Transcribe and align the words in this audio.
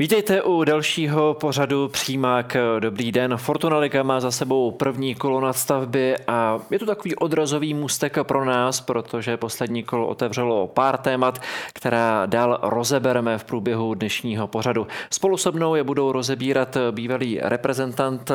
Vítejte 0.00 0.42
u 0.42 0.64
dalšího 0.64 1.34
pořadu 1.34 1.88
Přímák. 1.88 2.56
Dobrý 2.78 3.12
den. 3.12 3.36
Fortuna 3.36 3.78
Liga 3.78 4.02
má 4.02 4.20
za 4.20 4.30
sebou 4.30 4.70
první 4.70 5.14
kolo 5.14 5.40
nadstavby 5.40 6.16
a 6.26 6.58
je 6.70 6.78
to 6.78 6.86
takový 6.86 7.16
odrazový 7.16 7.74
můstek 7.74 8.18
pro 8.22 8.44
nás, 8.44 8.80
protože 8.80 9.36
poslední 9.36 9.82
kolo 9.82 10.06
otevřelo 10.06 10.66
pár 10.66 10.96
témat, 10.96 11.38
která 11.72 12.26
dál 12.26 12.58
rozebereme 12.62 13.38
v 13.38 13.44
průběhu 13.44 13.94
dnešního 13.94 14.46
pořadu. 14.46 14.86
Spolu 15.10 15.36
se 15.36 15.50
mnou 15.50 15.74
je 15.74 15.84
budou 15.84 16.12
rozebírat 16.12 16.76
bývalý 16.90 17.38
reprezentant, 17.42 18.30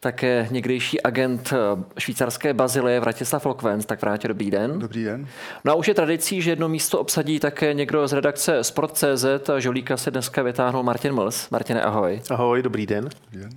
také 0.00 0.48
někdejší 0.50 1.02
agent 1.02 1.52
švýcarské 1.98 2.54
Bazilie 2.54 3.00
Vratislav 3.00 3.46
Lokvenc. 3.46 3.86
Tak 3.86 4.02
vrátě, 4.02 4.28
dobrý 4.28 4.50
den. 4.50 4.78
Dobrý 4.78 5.04
den. 5.04 5.28
No 5.64 5.72
a 5.72 5.74
už 5.74 5.88
je 5.88 5.94
tradicí, 5.94 6.42
že 6.42 6.50
jedno 6.50 6.68
místo 6.68 7.00
obsadí 7.00 7.40
také 7.40 7.74
někdo 7.74 8.08
z 8.08 8.12
redakce 8.12 8.64
Sport.cz. 8.64 9.50
Žolíka 9.58 9.96
se 9.96 10.10
dneska 10.10 10.42
vytáhnul 10.42 10.82
Martin 10.82 10.97
Mls. 11.04 11.50
Martine, 11.50 11.82
ahoj. 11.82 12.22
Ahoj, 12.30 12.62
dobrý 12.62 12.86
den. 12.86 13.08
Dobrý 13.24 13.40
den. 13.40 13.50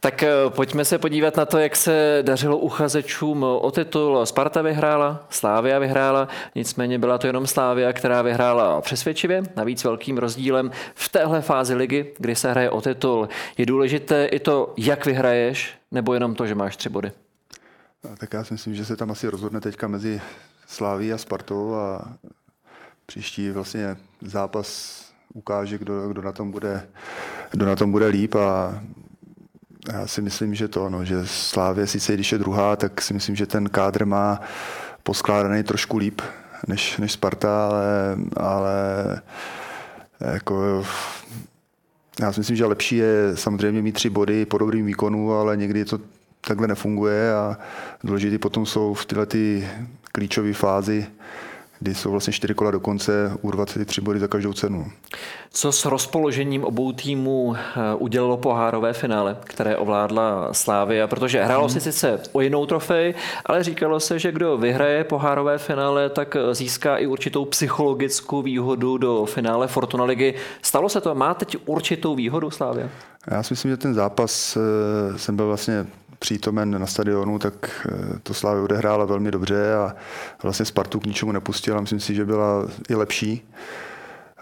Tak 0.00 0.22
eh, 0.22 0.30
pojďme 0.48 0.84
se 0.84 0.98
podívat 0.98 1.36
na 1.36 1.46
to, 1.46 1.58
jak 1.58 1.76
se 1.76 2.22
dařilo 2.22 2.58
uchazečům 2.58 3.42
o 3.44 3.70
titul. 3.70 4.26
Sparta 4.26 4.62
vyhrála, 4.62 5.26
Slávia 5.30 5.78
vyhrála, 5.78 6.28
nicméně 6.54 6.98
byla 6.98 7.18
to 7.18 7.26
jenom 7.26 7.46
Slávia, 7.46 7.92
která 7.92 8.22
vyhrála 8.22 8.80
přesvědčivě, 8.80 9.42
navíc 9.56 9.84
velkým 9.84 10.18
rozdílem 10.18 10.70
v 10.94 11.08
téhle 11.08 11.42
fázi 11.42 11.74
ligy, 11.74 12.12
kdy 12.18 12.36
se 12.36 12.50
hraje 12.50 12.70
o 12.70 12.80
titul. 12.80 13.28
Je 13.58 13.66
důležité 13.66 14.26
i 14.26 14.38
to, 14.38 14.74
jak 14.76 15.06
vyhraješ, 15.06 15.74
nebo 15.90 16.14
jenom 16.14 16.34
to, 16.34 16.46
že 16.46 16.54
máš 16.54 16.76
tři 16.76 16.88
body? 16.88 17.12
Tak 18.18 18.32
já 18.32 18.44
si 18.44 18.54
myslím, 18.54 18.74
že 18.74 18.84
se 18.84 18.96
tam 18.96 19.10
asi 19.10 19.28
rozhodne 19.28 19.60
teďka 19.60 19.88
mezi 19.88 20.20
Sláví 20.66 21.12
a 21.12 21.18
Spartou 21.18 21.74
a 21.74 22.14
příští 23.06 23.50
vlastně 23.50 23.96
zápas 24.22 25.07
ukáže, 25.38 25.78
kdo, 25.78 26.08
kdo, 26.08 26.22
na 26.22 26.32
tom 26.32 26.50
bude, 26.50 26.86
kdo 27.50 27.66
na 27.66 27.76
tom 27.76 27.90
bude 27.90 28.06
líp 28.06 28.34
a 28.34 28.80
já 29.92 30.06
si 30.06 30.22
myslím, 30.22 30.54
že 30.54 30.68
to, 30.68 30.90
no, 30.90 31.04
že 31.04 31.26
Slávě 31.26 31.86
sice 31.86 32.14
když 32.14 32.32
je 32.32 32.38
druhá, 32.38 32.76
tak 32.76 33.02
si 33.02 33.14
myslím, 33.14 33.36
že 33.36 33.46
ten 33.46 33.68
kádr 33.68 34.06
má 34.06 34.40
poskládaný 35.02 35.62
trošku 35.62 35.96
líp 35.96 36.20
než, 36.66 36.98
než 36.98 37.12
Sparta, 37.12 37.66
ale, 37.66 38.16
ale 38.36 38.74
jako, 40.20 40.84
já 42.20 42.32
si 42.32 42.40
myslím, 42.40 42.56
že 42.56 42.66
lepší 42.66 42.96
je 42.96 43.36
samozřejmě 43.36 43.82
mít 43.82 43.92
tři 43.92 44.10
body 44.10 44.46
po 44.46 44.58
dobrým 44.58 44.86
výkonu, 44.86 45.32
ale 45.32 45.56
někdy 45.56 45.84
to 45.84 46.00
takhle 46.40 46.68
nefunguje 46.68 47.34
a 47.34 47.58
důležité 48.04 48.38
potom 48.38 48.66
jsou 48.66 48.94
v 48.94 49.06
tyhle 49.06 49.26
ty 49.26 49.68
klíčové 50.12 50.52
fázi 50.52 51.06
kdy 51.80 51.94
jsou 51.94 52.10
vlastně 52.10 52.32
čtyři 52.32 52.54
kola 52.54 52.70
do 52.70 52.80
konce, 52.80 53.32
urvat 53.42 53.74
ty 53.74 53.84
tři 53.84 54.00
body 54.00 54.20
za 54.20 54.28
každou 54.28 54.52
cenu. 54.52 54.86
Co 55.50 55.72
s 55.72 55.84
rozpoložením 55.84 56.64
obou 56.64 56.92
týmů 56.92 57.56
eh, 57.56 57.94
udělalo 57.94 58.36
pohárové 58.36 58.92
finále, 58.92 59.36
které 59.44 59.76
ovládla 59.76 60.48
Slávia, 60.52 61.06
protože 61.06 61.44
hrálo 61.44 61.64
hmm. 61.64 61.72
si 61.72 61.80
sice 61.80 62.20
o 62.32 62.40
jinou 62.40 62.66
trofej, 62.66 63.14
ale 63.46 63.64
říkalo 63.64 64.00
se, 64.00 64.18
že 64.18 64.32
kdo 64.32 64.56
vyhraje 64.56 65.04
pohárové 65.04 65.58
finále, 65.58 66.10
tak 66.10 66.36
získá 66.52 66.96
i 66.96 67.06
určitou 67.06 67.44
psychologickou 67.44 68.42
výhodu 68.42 68.98
do 68.98 69.24
finále 69.24 69.68
Fortuna 69.68 70.04
ligy. 70.04 70.34
Stalo 70.62 70.88
se 70.88 71.00
to? 71.00 71.14
Má 71.14 71.34
teď 71.34 71.56
určitou 71.66 72.14
výhodu 72.14 72.50
Slávia? 72.50 72.88
Já 73.30 73.42
si 73.42 73.52
myslím, 73.52 73.70
že 73.70 73.76
ten 73.76 73.94
zápas 73.94 74.56
eh, 74.56 75.18
jsem 75.18 75.36
byl 75.36 75.46
vlastně 75.46 75.86
přítomen 76.18 76.80
na 76.80 76.86
stadionu, 76.86 77.38
tak 77.38 77.86
eh, 77.92 78.18
to 78.22 78.34
Slávy 78.34 78.60
odehrála 78.60 79.04
velmi 79.04 79.30
dobře 79.30 79.74
a 79.74 79.94
vlastně 80.42 80.66
Spartu 80.66 81.00
k 81.00 81.06
ničemu 81.06 81.32
nepustila. 81.32 81.80
Myslím 81.80 82.00
si, 82.00 82.14
že 82.14 82.24
byla 82.24 82.68
i 82.88 82.94
lepší. 82.94 83.48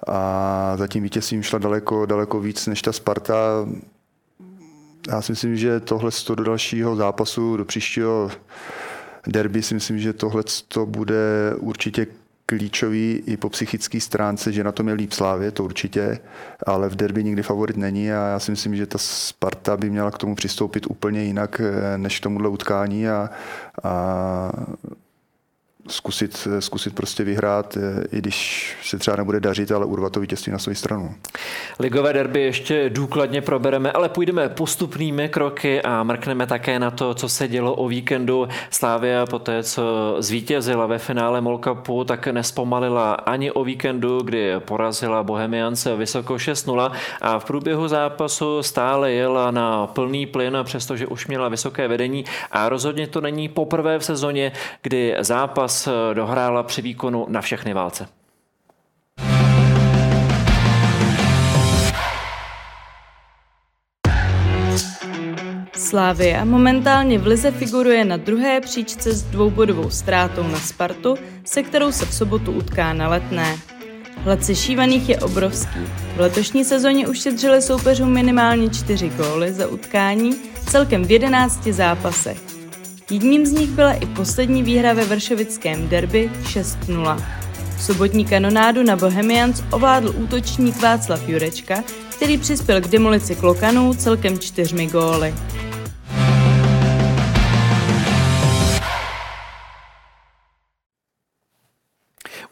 A 0.07 0.73
zatím 0.77 1.03
vítězstvím 1.03 1.43
šla 1.43 1.59
daleko, 1.59 2.07
daleko 2.07 2.41
víc 2.41 2.67
než 2.67 2.83
ta 2.83 2.93
Sparta. 2.93 3.35
Já 5.09 5.23
si 5.23 5.33
myslím, 5.33 5.57
že 5.57 5.81
tohle 5.81 6.11
do 6.35 6.45
dalšího 6.45 6.97
zápasu, 6.97 7.57
do 7.57 7.65
příštího 7.65 8.31
derby 9.27 9.63
si 9.63 9.75
myslím, 9.75 9.99
že 9.99 10.13
tohle 10.13 10.43
to 10.69 10.87
bude 10.87 11.55
určitě 11.59 12.07
klíčový 12.47 13.23
i 13.27 13.37
po 13.37 13.49
psychické 13.49 14.01
stránce, 14.01 14.53
že 14.53 14.65
na 14.65 14.73
tom 14.73 14.89
je 14.89 14.95
líp 14.95 15.13
Slávě, 15.13 15.51
to 15.51 15.65
určitě, 15.65 16.19
ale 16.67 16.89
v 16.89 16.97
derby 16.97 17.25
nikdy 17.25 17.43
favorit 17.43 17.77
není 17.77 18.13
a 18.13 18.29
já 18.29 18.39
si 18.39 18.51
myslím, 18.51 18.77
že 18.77 18.87
ta 18.87 18.99
Sparta 18.99 19.77
by 19.77 19.91
měla 19.91 20.11
k 20.11 20.19
tomu 20.19 20.35
přistoupit 20.35 20.87
úplně 20.87 21.23
jinak 21.23 21.61
eh, 21.61 21.99
než 21.99 22.21
k 22.21 22.23
tomuhle 22.23 22.49
utkání 22.49 23.09
a, 23.09 23.31
a 23.83 24.53
zkusit, 25.89 26.49
zkusit 26.59 26.95
prostě 26.95 27.25
vyhrát, 27.25 27.77
eh, 27.77 28.05
i 28.13 28.19
když 28.19 28.77
se 28.83 28.99
třeba 28.99 29.17
nebude 29.17 29.41
dařit, 29.41 29.73
ale 29.73 29.87
urvat 29.87 30.13
to 30.13 30.21
vítězství 30.21 30.53
na 30.53 30.59
svou 30.59 30.75
stranu. 30.75 31.15
Ligové 31.79 32.13
derby 32.13 32.43
ještě 32.43 32.91
důkladně 32.91 33.41
probereme, 33.41 33.93
ale 33.93 34.09
půjdeme 34.09 34.49
postupnými 34.49 35.29
kroky 35.29 35.83
a 35.83 36.03
mrkneme 36.03 36.47
také 36.47 36.79
na 36.79 36.91
to, 36.91 37.15
co 37.15 37.29
se 37.29 37.49
dělo 37.49 37.75
o 37.75 37.89
víkendu. 37.89 38.49
Slávia 38.71 39.27
po 39.27 39.39
té, 39.39 39.63
co 39.63 40.17
zvítězila 40.19 40.87
ve 40.87 40.99
finále 40.99 41.41
Mol 41.41 41.59
Cupu, 41.59 42.05
tak 42.05 42.27
nespomalila 42.27 43.15
ani 43.15 43.51
o 43.51 43.65
víkendu, 43.65 44.21
kdy 44.21 44.55
porazila 44.59 45.23
Bohemiance 45.23 45.97
vysoko 45.97 46.35
6-0 46.35 46.93
a 47.21 47.39
v 47.39 47.45
průběhu 47.45 47.89
zápasu 47.89 48.63
stále 48.63 49.13
jela 49.13 49.51
na 49.51 49.87
plný 49.87 50.27
plyn, 50.27 50.59
přestože 50.65 51.07
už 51.07 51.27
měla 51.27 51.49
vysoké 51.49 51.89
vedení 51.89 52.25
a 52.53 52.69
rozhodně 52.69 53.07
to 53.07 53.21
není 53.21 53.49
poprvé 53.49 53.99
v 53.99 54.05
sezóně, 54.05 54.53
kdy 54.83 55.17
zápas 55.21 55.76
zápas 55.77 56.11
eh, 56.11 56.15
dohrála 56.15 56.63
při 56.63 56.83
výkonu 56.83 57.27
na 57.29 57.41
všechny 57.41 57.75
válce. 57.75 58.09
Slávia 65.73 66.45
momentálně 66.45 67.19
v 67.19 67.27
Lize 67.27 67.51
figuruje 67.51 68.05
na 68.05 68.17
druhé 68.17 68.61
příčce 68.61 69.13
s 69.13 69.23
dvoubodovou 69.23 69.91
ztrátou 69.91 70.43
na 70.43 70.59
Spartu, 70.59 71.15
se 71.45 71.63
kterou 71.63 71.93
se 71.93 72.07
v 72.07 72.15
sobotu 72.15 72.53
utká 72.53 72.93
na 72.93 73.09
letné. 73.09 73.57
Hlad 74.17 74.45
sešívaných 74.45 75.09
je 75.09 75.19
obrovský. 75.19 75.81
V 76.17 76.21
letošní 76.21 76.65
sezóně 76.65 77.09
ušetřili 77.09 77.63
soupeřům 77.63 78.13
minimálně 78.13 78.71
čtyři 78.71 79.09
góly 79.09 79.53
za 79.53 79.67
utkání, 79.67 80.33
celkem 80.67 81.05
v 81.05 81.11
11 81.11 81.63
zápasech. 81.65 82.56
Jedním 83.11 83.47
z 83.47 83.53
nich 83.53 83.71
byla 83.71 83.93
i 83.93 84.07
poslední 84.07 84.63
výhra 84.63 84.93
ve 84.93 85.05
vršovickém 85.05 85.89
derby 85.89 86.31
6-0. 86.43 87.23
Sobotní 87.79 88.25
kanonádu 88.25 88.83
na 88.83 88.97
Bohemians 88.97 89.63
ovládl 89.73 90.15
útočník 90.17 90.83
Václav 90.83 91.29
Jurečka, 91.29 91.85
který 92.17 92.39
přispěl 92.39 92.81
k 92.81 92.89
demolici 92.89 93.37
klokanů 93.37 93.95
celkem 93.95 94.39
čtyřmi 94.39 94.87
góly. 94.87 95.35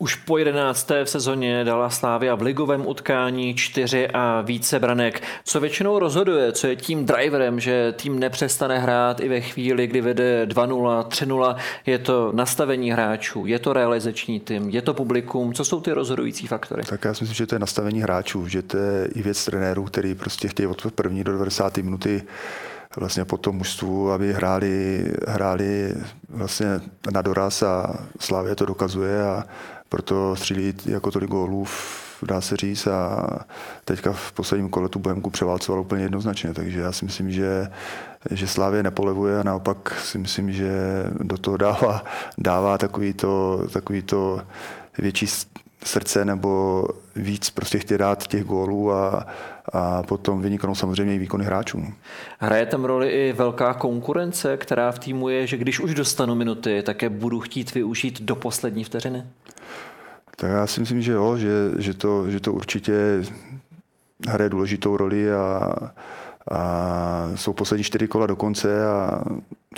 Už 0.05 0.15
po 0.15 0.39
jedenácté 0.39 1.05
v 1.05 1.11
sezóně 1.11 1.65
dala 1.65 1.91
Slávia 1.91 2.35
v 2.35 2.43
ligovém 2.43 2.87
utkání 2.87 3.55
čtyři 3.55 4.09
a 4.09 4.41
více 4.41 4.79
branek. 4.79 5.23
Co 5.45 5.61
většinou 5.61 5.99
rozhoduje, 5.99 6.53
co 6.53 6.67
je 6.67 6.77
tím 6.77 7.05
driverem, 7.07 7.61
že 7.61 7.93
tým 7.93 8.19
nepřestane 8.19 8.79
hrát 8.79 9.21
i 9.21 9.29
ve 9.29 9.41
chvíli, 9.41 9.87
kdy 9.87 10.01
vede 10.01 10.47
2-0, 10.47 11.05
3-0, 11.09 11.57
je 11.87 11.99
to 11.99 12.33
nastavení 12.35 12.91
hráčů, 12.91 13.47
je 13.47 13.59
to 13.59 13.73
realizační 13.73 14.41
tým, 14.41 14.71
je 14.71 14.83
to 14.83 14.95
publikum, 14.95 15.55
co 15.55 15.65
jsou 15.65 15.81
ty 15.81 15.93
rozhodující 15.93 16.47
faktory? 16.47 16.83
Tak 16.83 17.05
já 17.05 17.15
si 17.15 17.25
myslím, 17.25 17.35
že 17.35 17.47
to 17.47 17.55
je 17.55 17.59
nastavení 17.59 18.03
hráčů, 18.03 18.49
že 18.49 18.63
to 18.63 18.77
je 18.77 19.09
i 19.15 19.23
věc 19.23 19.45
trenérů, 19.45 19.85
který 19.85 20.15
prostě 20.15 20.49
chtějí 20.49 20.67
od 20.67 20.93
první 20.93 21.25
do 21.25 21.33
90. 21.33 21.77
minuty 21.77 22.23
vlastně 22.97 23.25
po 23.25 23.37
tom 23.37 23.57
mužstvu, 23.57 24.11
aby 24.11 24.33
hráli, 24.33 25.05
hráli 25.29 25.95
vlastně 26.29 26.67
na 27.13 27.23
doraz 27.23 27.63
a 27.63 27.95
Slávě 28.21 28.55
to 28.55 28.67
dokazuje 28.67 29.23
a 29.23 29.45
proto 29.95 30.37
střílí 30.37 30.75
jako 30.87 31.11
tolik 31.11 31.31
gólů, 31.31 31.67
dá 32.23 32.41
se 32.41 32.57
říct, 32.57 32.87
a 32.87 33.27
teďka 33.85 34.13
v 34.13 34.33
posledním 34.33 34.69
kole 34.69 34.89
tu 34.89 34.99
Bohemku 34.99 35.31
převálcoval 35.31 35.81
úplně 35.81 36.03
jednoznačně, 36.03 36.55
takže 36.55 36.81
já 36.81 36.93
si 36.93 37.05
myslím, 37.05 37.31
že, 37.31 37.69
že 38.31 38.47
Slávě 38.47 38.83
nepolevuje 38.83 39.41
a 39.41 39.43
naopak 39.43 40.01
si 40.01 40.19
myslím, 40.19 40.53
že 40.53 40.71
do 41.21 41.39
toho 41.39 41.57
dává, 41.57 42.05
dává 42.39 42.79
takový 42.79 43.13
to, 43.13 43.63
takový 43.73 44.03
to 44.03 44.41
větší 44.99 45.27
srdce 45.85 46.25
nebo 46.25 46.85
víc 47.17 47.51
prostě 47.51 47.79
chtějí 47.79 47.99
dát 47.99 48.27
těch 48.27 48.45
gólů 48.45 48.93
a, 48.93 49.27
a 49.73 50.03
potom 50.03 50.43
vyniknou 50.43 50.75
samozřejmě 50.75 51.15
i 51.15 51.19
výkony 51.19 51.45
hráčů. 51.45 51.85
Hraje 52.39 52.67
tam 52.67 52.85
roli 52.85 53.11
i 53.11 53.33
velká 53.33 53.75
konkurence, 53.75 54.57
která 54.57 54.93
v 54.93 54.99
týmu 54.99 55.29
je, 55.29 55.47
že 55.47 55.57
když 55.57 55.81
už 55.81 55.95
dostanu 55.95 56.35
minuty, 56.35 56.83
tak 56.83 57.03
je 57.03 57.09
budu 57.09 57.41
chtít 57.41 57.75
využít 57.75 58.23
do 58.23 58.37
poslední 58.37 58.85
vteřiny? 58.85 59.25
Tak 60.37 60.51
já 60.51 60.67
si 60.67 60.81
myslím, 60.81 61.03
že 61.03 61.13
jo, 61.13 61.37
že, 61.37 61.49
že, 61.79 61.95
to, 61.95 62.31
že 62.31 62.41
to 62.41 62.53
určitě 62.53 63.25
hraje 64.29 64.51
důležitou 64.51 64.97
roli 64.97 65.33
a, 65.33 65.73
a 66.51 67.31
jsou 67.35 67.53
poslední 67.53 67.85
čtyři 67.85 68.09
kola 68.09 68.27
do 68.27 68.37
konce 68.37 68.87
a 68.87 69.25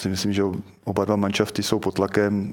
si 0.00 0.08
myslím, 0.08 0.32
že 0.32 0.42
oba 0.84 1.04
dva 1.04 1.16
manšafty 1.16 1.62
jsou 1.62 1.78
pod 1.78 1.94
tlakem. 1.94 2.52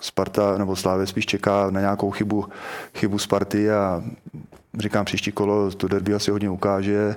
Sparta 0.00 0.58
nebo 0.58 0.76
Slávě 0.76 1.06
spíš 1.06 1.26
čeká 1.26 1.70
na 1.70 1.80
nějakou 1.80 2.10
chybu, 2.10 2.48
chybu 2.94 3.18
Sparty 3.18 3.70
a 3.70 4.02
říkám, 4.78 5.04
příští 5.04 5.32
kolo 5.32 5.70
to 5.70 5.88
derby 5.88 6.14
asi 6.14 6.30
hodně 6.30 6.50
ukáže. 6.50 7.16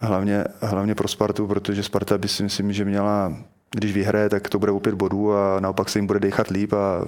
Hlavně, 0.00 0.44
hlavně 0.60 0.94
pro 0.94 1.08
Spartu, 1.08 1.46
protože 1.46 1.82
Sparta 1.82 2.18
by 2.18 2.28
si 2.28 2.42
myslím, 2.42 2.72
že 2.72 2.84
měla 2.84 3.36
když 3.70 3.92
vyhraje, 3.92 4.28
tak 4.28 4.48
to 4.48 4.58
bude 4.58 4.72
opět 4.72 4.94
bodů 4.94 5.32
a 5.32 5.60
naopak 5.60 5.88
se 5.88 5.98
jim 5.98 6.06
bude 6.06 6.20
dechat 6.20 6.48
líp 6.48 6.72
a, 6.72 7.04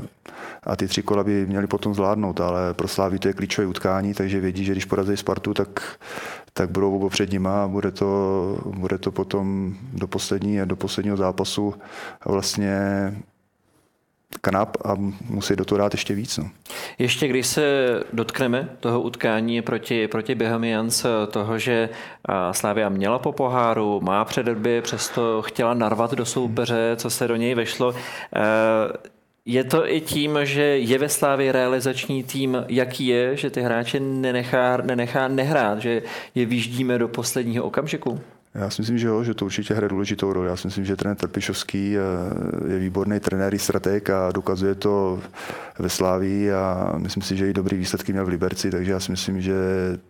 a 0.63 0.77
ty 0.77 0.89
tři 0.89 1.03
kola 1.03 1.25
by 1.25 1.47
měli 1.47 1.67
potom 1.67 1.95
zvládnout, 1.95 2.41
ale 2.41 2.75
pro 2.75 2.89
Slávy 2.89 3.19
to 3.19 3.29
je 3.29 3.35
klíčové 3.35 3.67
utkání, 3.67 4.15
takže 4.15 4.41
vědí, 4.41 4.65
že 4.65 4.73
když 4.73 4.85
porazí 4.85 5.17
Spartu, 5.17 5.55
tak, 5.55 5.99
tak 6.53 6.71
budou 6.71 6.97
oba 6.97 7.09
před 7.09 7.33
nima 7.33 7.65
a 7.65 7.69
bude 7.69 7.91
to, 7.91 8.59
bude 8.65 8.99
to 8.99 9.13
potom 9.13 9.75
do, 9.93 10.07
poslední, 10.07 10.59
do 10.65 10.77
posledního 10.77 11.17
zápasu 11.17 11.75
vlastně 12.25 12.77
kanap 14.41 14.77
a 14.85 14.95
musí 15.29 15.57
do 15.57 15.65
toho 15.65 15.79
dát 15.79 15.95
ještě 15.95 16.15
víc. 16.15 16.39
No. 16.39 16.51
Ještě 16.99 17.29
když 17.29 17.47
se 17.47 17.87
dotkneme 18.13 18.69
toho 18.81 19.01
utkání 19.01 19.63
proti, 19.63 20.09
proti 20.09 20.35
Bohemians, 20.35 21.07
toho, 21.31 21.59
že 21.59 21.89
Slávia 22.53 22.89
měla 22.89 23.19
po 23.19 23.33
poháru, 23.33 24.01
má 24.01 24.25
přederby, 24.25 24.83
přesto 24.83 25.43
chtěla 25.43 25.75
narvat 25.75 26.15
do 26.15 26.25
soupeře, 26.25 26.93
co 26.97 27.11
se 27.11 27.29
do 27.29 27.37
něj 27.37 27.55
vešlo. 27.55 27.95
Je 29.45 29.65
to 29.65 29.93
i 29.93 30.01
tím, 30.01 30.39
že 30.43 30.63
je 30.63 30.99
ve 30.99 31.09
Slávě 31.09 31.53
realizační 31.53 32.25
tým, 32.25 32.65
jaký 32.69 33.07
je, 33.07 33.37
že 33.37 33.51
ty 33.51 33.61
hráče 33.61 34.01
nenechá, 34.01 34.77
nenechá 34.77 35.29
nehrát, 35.29 35.79
že 35.79 36.03
je 36.35 36.47
vyždíme 36.47 36.99
do 36.99 37.09
posledního 37.09 37.65
okamžiku? 37.65 38.21
Já 38.55 38.71
si 38.71 38.83
myslím, 38.83 38.99
že 38.99 39.07
jo, 39.07 39.25
že 39.25 39.35
to 39.35 39.45
určitě 39.45 39.75
hraje 39.75 39.89
důležitou 39.89 40.33
roli. 40.33 40.49
Já 40.49 40.57
si 40.57 40.67
myslím, 40.67 40.85
že 40.85 40.97
trenér 40.97 41.17
Trpišovský 41.17 41.93
je 42.69 42.79
výborný 42.79 43.21
trenér 43.21 43.55
i 43.55 43.59
strateg 43.59 44.11
a 44.11 44.33
dokazuje 44.33 44.75
to 44.75 45.21
ve 45.79 45.89
Slávii 45.89 46.53
a 46.53 46.93
myslím 46.97 47.23
si, 47.23 47.37
že 47.37 47.51
i 47.51 47.53
dobrý 47.53 47.77
výsledky 47.77 48.13
měl 48.13 48.25
v 48.25 48.29
Liberci, 48.29 48.71
takže 48.71 48.93
já 48.93 49.01
si 49.01 49.11
myslím, 49.11 49.41
že 49.41 49.55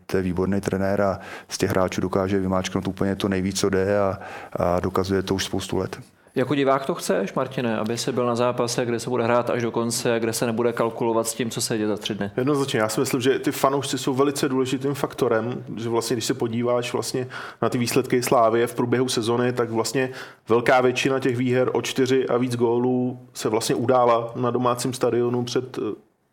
to 0.07 0.17
je 0.17 0.23
výborný 0.23 0.61
trenér 0.61 1.01
a 1.01 1.21
z 1.49 1.59
těch 1.59 1.71
hráčů 1.71 2.01
dokáže 2.01 2.41
vymáčknout 2.41 2.89
úplně 2.89 3.17
to 3.17 3.29
nejvíc, 3.29 3.61
co 3.61 3.69
jde 3.69 3.99
a, 3.99 4.19
a 4.53 4.81
dokazuje 4.81 5.23
to 5.23 5.35
už 5.35 5.45
spoustu 5.45 5.77
let. 5.77 6.01
Jako 6.35 6.55
divák 6.55 6.87
to 6.87 6.95
chceš, 6.95 7.33
Martine, 7.35 7.79
aby 7.79 7.99
se 7.99 8.13
byl 8.13 8.27
na 8.27 8.35
zápase, 8.35 8.87
kde 8.87 9.01
se 9.01 9.11
bude 9.11 9.25
hrát 9.25 9.51
až 9.51 9.63
do 9.63 9.71
konce, 9.71 10.21
kde 10.21 10.33
se 10.33 10.47
nebude 10.47 10.73
kalkulovat 10.73 11.27
s 11.27 11.35
tím, 11.35 11.51
co 11.51 11.61
se 11.61 11.77
děje 11.77 11.89
za 11.89 11.97
tři 11.97 12.15
dny? 12.15 12.31
Jednoznačně, 12.37 12.81
já 12.81 12.89
si 12.89 13.01
myslím, 13.01 13.21
že 13.21 13.39
ty 13.39 13.53
fanoušci 13.53 13.99
jsou 13.99 14.15
velice 14.15 14.49
důležitým 14.49 14.95
faktorem, 14.95 15.65
že 15.77 15.89
vlastně, 15.89 16.17
když 16.17 16.25
se 16.25 16.35
podíváš 16.35 16.93
vlastně 16.93 17.27
na 17.63 17.69
ty 17.69 17.79
výsledky 17.79 18.23
Slávie 18.23 18.67
v 18.67 18.75
průběhu 18.75 19.09
sezony, 19.09 19.53
tak 19.53 19.71
vlastně 19.71 20.11
velká 20.49 20.81
většina 20.81 21.19
těch 21.19 21.37
výher 21.37 21.71
o 21.73 21.83
čtyři 21.83 22.29
a 22.29 22.37
víc 22.37 22.57
gólů 22.57 23.21
se 23.35 23.49
vlastně 23.49 23.75
udála 23.75 24.33
na 24.37 24.51
domácím 24.51 24.93
stadionu 24.93 25.45
před 25.45 25.79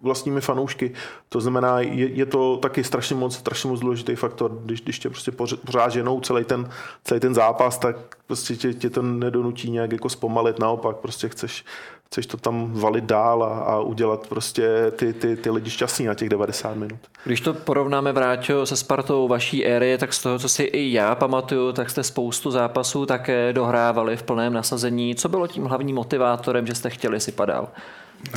vlastními 0.01 0.41
fanoušky. 0.41 0.91
To 1.29 1.41
znamená, 1.41 1.79
je, 1.79 2.07
je 2.07 2.25
to 2.25 2.57
taky 2.57 2.83
strašně 2.83 3.15
moc, 3.15 3.35
strašně 3.35 3.69
moc 3.69 3.79
důležitý 3.79 4.15
faktor. 4.15 4.59
Když, 4.65 4.81
když 4.81 4.99
tě 4.99 5.09
prostě 5.09 5.31
pořád 5.65 5.89
ženou 5.89 6.19
celý 6.19 6.43
ten, 6.43 6.69
celý 7.03 7.19
ten 7.19 7.33
zápas, 7.33 7.77
tak 7.77 7.95
prostě 8.27 8.55
tě, 8.55 8.73
tě 8.73 8.89
to 8.89 9.01
nedonutí 9.01 9.71
nějak 9.71 9.91
jako 9.91 10.09
zpomalit. 10.09 10.59
Naopak, 10.59 10.97
prostě 10.97 11.29
chceš, 11.29 11.65
chceš 12.05 12.25
to 12.25 12.37
tam 12.37 12.73
valit 12.73 13.03
dál 13.03 13.43
a, 13.43 13.59
a 13.59 13.79
udělat 13.79 14.27
prostě 14.27 14.91
ty, 14.91 15.13
ty, 15.13 15.35
ty 15.35 15.49
lidi 15.49 15.69
šťastný 15.69 16.05
na 16.05 16.13
těch 16.13 16.29
90 16.29 16.75
minut. 16.75 16.99
Když 17.23 17.41
to 17.41 17.53
porovnáme, 17.53 18.11
Vráťo, 18.11 18.65
se 18.65 18.75
Spartou 18.75 19.27
vaší 19.27 19.65
éry, 19.65 19.97
tak 19.97 20.13
z 20.13 20.21
toho, 20.21 20.39
co 20.39 20.49
si 20.49 20.63
i 20.63 20.93
já 20.93 21.15
pamatuju, 21.15 21.71
tak 21.71 21.89
jste 21.89 22.03
spoustu 22.03 22.51
zápasů 22.51 23.05
také 23.05 23.53
dohrávali 23.53 24.17
v 24.17 24.23
plném 24.23 24.53
nasazení. 24.53 25.15
Co 25.15 25.29
bylo 25.29 25.47
tím 25.47 25.63
hlavním 25.63 25.95
motivátorem, 25.95 26.67
že 26.67 26.75
jste 26.75 26.89
chtěli 26.89 27.19
si 27.19 27.31
padal? 27.31 27.67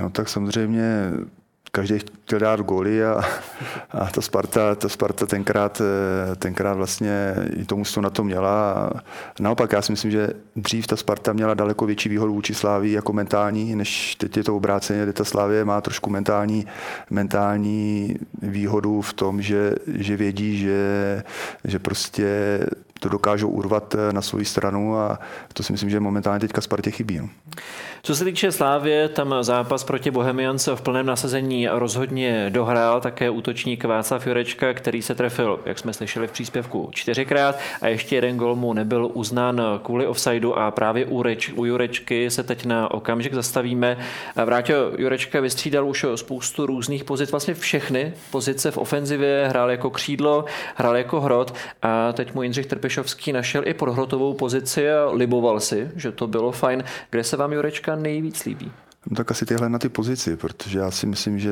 No 0.03 0.11
tak 0.11 0.29
samozřejmě 0.29 1.13
každý 1.71 1.99
chtěl 1.99 2.39
dát 2.39 2.61
góly 2.61 3.05
a, 3.05 3.21
a 3.91 4.07
ta 4.07 4.21
Sparta, 4.21 4.75
ta 4.75 4.89
Sparta 4.89 5.27
tenkrát, 5.27 5.81
eh, 5.81 6.37
tenkrát 6.37 6.75
vlastně 6.75 7.35
i 7.57 7.65
tomu 7.65 7.85
to 7.95 8.01
na 8.01 8.11
to 8.11 8.25
měla. 8.25 8.73
A 8.73 8.91
naopak 9.41 9.73
já 9.73 9.83
si 9.83 9.93
myslím, 9.93 10.11
že 10.11 10.29
dřív 10.57 10.87
ta 10.87 10.97
Sparta 10.97 11.33
měla 11.33 11.55
daleko 11.55 11.87
větší 11.87 12.09
výhodu 12.09 12.35
vůči 12.35 12.55
Slávii 12.55 12.93
jako 12.93 13.13
mentální, 13.13 13.77
než 13.77 14.15
teď 14.15 14.37
je 14.37 14.45
to 14.45 14.57
obráceně, 14.57 15.03
kde 15.03 15.13
ta 15.13 15.25
Slávie 15.25 15.65
má 15.65 15.81
trošku 15.81 16.11
mentální, 16.11 16.67
mentální 17.11 18.17
výhodu 18.43 19.01
v 19.01 19.13
tom, 19.13 19.43
že, 19.43 19.75
že 19.87 20.17
vědí, 20.17 20.59
že, 20.59 21.23
že 21.65 21.79
prostě 21.79 22.61
to 23.01 23.09
dokážou 23.09 23.49
urvat 23.49 23.95
eh, 23.95 24.13
na 24.13 24.23
svou 24.23 24.45
stranu 24.45 24.99
a 24.99 25.19
to 25.53 25.63
si 25.63 25.73
myslím, 25.73 25.91
že 25.91 26.01
momentálně 26.01 26.41
teďka 26.41 26.61
Spartě 26.61 26.91
chybí. 26.91 27.19
No. 27.19 27.29
Co 28.03 28.15
se 28.15 28.25
týče 28.25 28.53
Slávě, 28.53 29.09
tam 29.09 29.35
zápas 29.41 29.85
proti 29.85 30.11
Bohemians 30.11 30.67
v 30.75 30.81
plném 30.81 31.07
nasazení 31.07 31.60
rozhodně 31.69 32.51
dohrál 32.51 33.01
také 33.01 33.31
útočník 33.31 33.85
Václav 33.85 34.27
Jurečka, 34.27 34.75
který 34.75 35.03
se 35.03 35.15
trefil, 35.15 35.61
jak 35.67 35.79
jsme 35.79 35.93
slyšeli 35.93 36.27
v 36.27 36.33
příspěvku, 36.33 36.89
čtyřikrát 36.93 37.59
a 37.81 37.89
ještě 37.89 38.15
jeden 38.15 38.37
gol 38.37 38.57
mu 38.57 38.73
nebyl 38.73 39.11
uznán 39.15 39.63
kvůli 39.83 40.07
offsideu 40.07 40.53
a 40.53 40.71
právě 40.71 41.07
u, 41.07 41.23
Reč, 41.23 41.53
u 41.57 41.65
Jurečky 41.65 42.31
se 42.31 42.43
teď 42.43 42.67
na 42.67 42.91
okamžik 42.91 43.35
zastavíme. 43.35 43.97
Vrátil 44.45 44.95
Jurečka 44.99 45.41
vystřídal 45.41 45.89
už 45.89 46.07
spoustu 46.15 46.67
různých 46.67 47.05
pozic, 47.05 47.31
vlastně 47.31 47.55
všechny 47.55 48.15
pozice 48.31 48.71
v 48.71 48.79
ofenzivě, 48.79 49.47
hrál 49.49 49.71
jako 49.71 49.91
křídlo, 49.91 50.45
hrál 50.75 50.97
jako 50.97 51.21
hrot 51.21 51.55
a 51.83 52.13
teď 52.13 52.35
mu 52.35 52.43
Jindřich 52.43 52.67
Trpešovský 52.67 53.33
našel 53.33 53.63
i 53.67 53.75
podhrotovou 53.75 54.35
pozici 54.35 54.91
a 54.91 55.11
liboval 55.11 55.61
si, 55.61 55.91
že 55.97 56.13
to 56.13 56.27
bylo 56.27 56.53
fajn. 56.53 56.85
Kde 57.11 57.25
se 57.25 57.37
vám 57.37 57.53
Jurečka 57.53 57.97
nejvíc 57.97 58.45
líbí? 58.45 58.73
No 59.11 59.17
tak 59.17 59.31
asi 59.31 59.47
tyhle 59.47 59.69
na 59.69 59.79
ty 59.79 59.89
pozici, 59.89 60.37
protože 60.37 60.79
já 60.79 60.91
si 60.91 61.07
myslím, 61.07 61.39
že, 61.39 61.51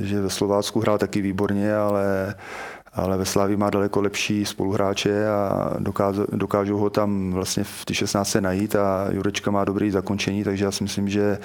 že 0.00 0.20
ve 0.20 0.30
Slovácku 0.30 0.80
hrál 0.80 0.98
taky 0.98 1.20
výborně, 1.20 1.76
ale 1.76 2.34
ale 2.94 3.16
ve 3.16 3.24
Slávii 3.24 3.56
má 3.56 3.70
daleko 3.70 4.00
lepší 4.00 4.44
spoluhráče 4.44 5.28
a 5.28 5.70
dokážou, 5.78 6.24
dokážou 6.32 6.78
ho 6.78 6.90
tam 6.90 7.32
vlastně 7.32 7.64
v 7.64 7.84
ty 7.84 7.94
16 7.94 8.34
najít 8.40 8.76
a 8.76 9.06
Jurečka 9.10 9.50
má 9.50 9.64
dobrý 9.64 9.90
zakončení, 9.90 10.44
takže 10.44 10.64
já 10.64 10.70
si 10.70 10.82
myslím, 10.82 11.08
že, 11.08 11.38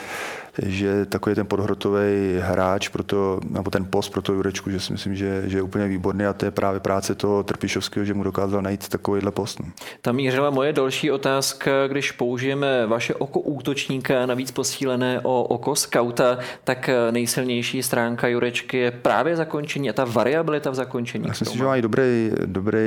že 0.65 1.05
takový 1.05 1.35
ten 1.35 1.45
podhrotový 1.45 2.39
hráč, 2.39 2.87
pro 2.87 3.03
to, 3.03 3.39
nebo 3.49 3.71
ten 3.71 3.85
post 3.85 4.09
pro 4.09 4.21
to 4.21 4.33
Jurečku, 4.33 4.69
že 4.71 4.79
si 4.79 4.93
myslím, 4.93 5.15
že, 5.15 5.43
že 5.45 5.57
je 5.57 5.61
úplně 5.61 5.87
výborný 5.87 6.25
a 6.25 6.33
to 6.33 6.45
je 6.45 6.51
právě 6.51 6.79
práce 6.79 7.15
toho 7.15 7.43
Trpišovského, 7.43 8.05
že 8.05 8.13
mu 8.13 8.23
dokázal 8.23 8.61
najít 8.61 8.87
takovýhle 8.87 9.31
post. 9.31 9.59
No. 9.59 9.65
Tam 10.01 10.15
mířila 10.15 10.49
moje 10.49 10.73
další 10.73 11.11
otázka, 11.11 11.87
když 11.87 12.11
použijeme 12.11 12.87
vaše 12.87 13.15
oko 13.15 13.39
útočníka, 13.39 14.25
navíc 14.25 14.51
posílené 14.51 15.19
o 15.23 15.43
oko 15.43 15.75
skauta, 15.75 16.37
tak 16.63 16.89
nejsilnější 17.11 17.83
stránka 17.83 18.27
Jurečky 18.27 18.77
je 18.77 18.91
právě 18.91 19.35
zakončení 19.35 19.89
a 19.89 19.93
ta 19.93 20.05
variabilita 20.05 20.69
v 20.69 20.75
zakončení. 20.75 21.23
Já 21.27 21.33
myslím, 21.39 21.57
že 21.57 21.63
má 21.63 21.75
i 21.75 21.81
dobrý, 21.81 22.31
dobrý 22.45 22.79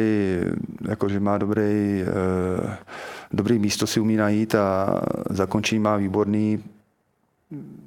jako, 0.89 1.09
že 1.09 1.21
má 1.21 1.39
dobrý, 1.39 2.03
uh, 2.63 2.71
dobrý 3.33 3.59
místo 3.59 3.87
si 3.87 4.01
umí 4.01 4.17
najít 4.17 4.55
a 4.55 5.01
zakončení 5.31 5.79
má 5.79 5.97
výborný. 5.97 6.63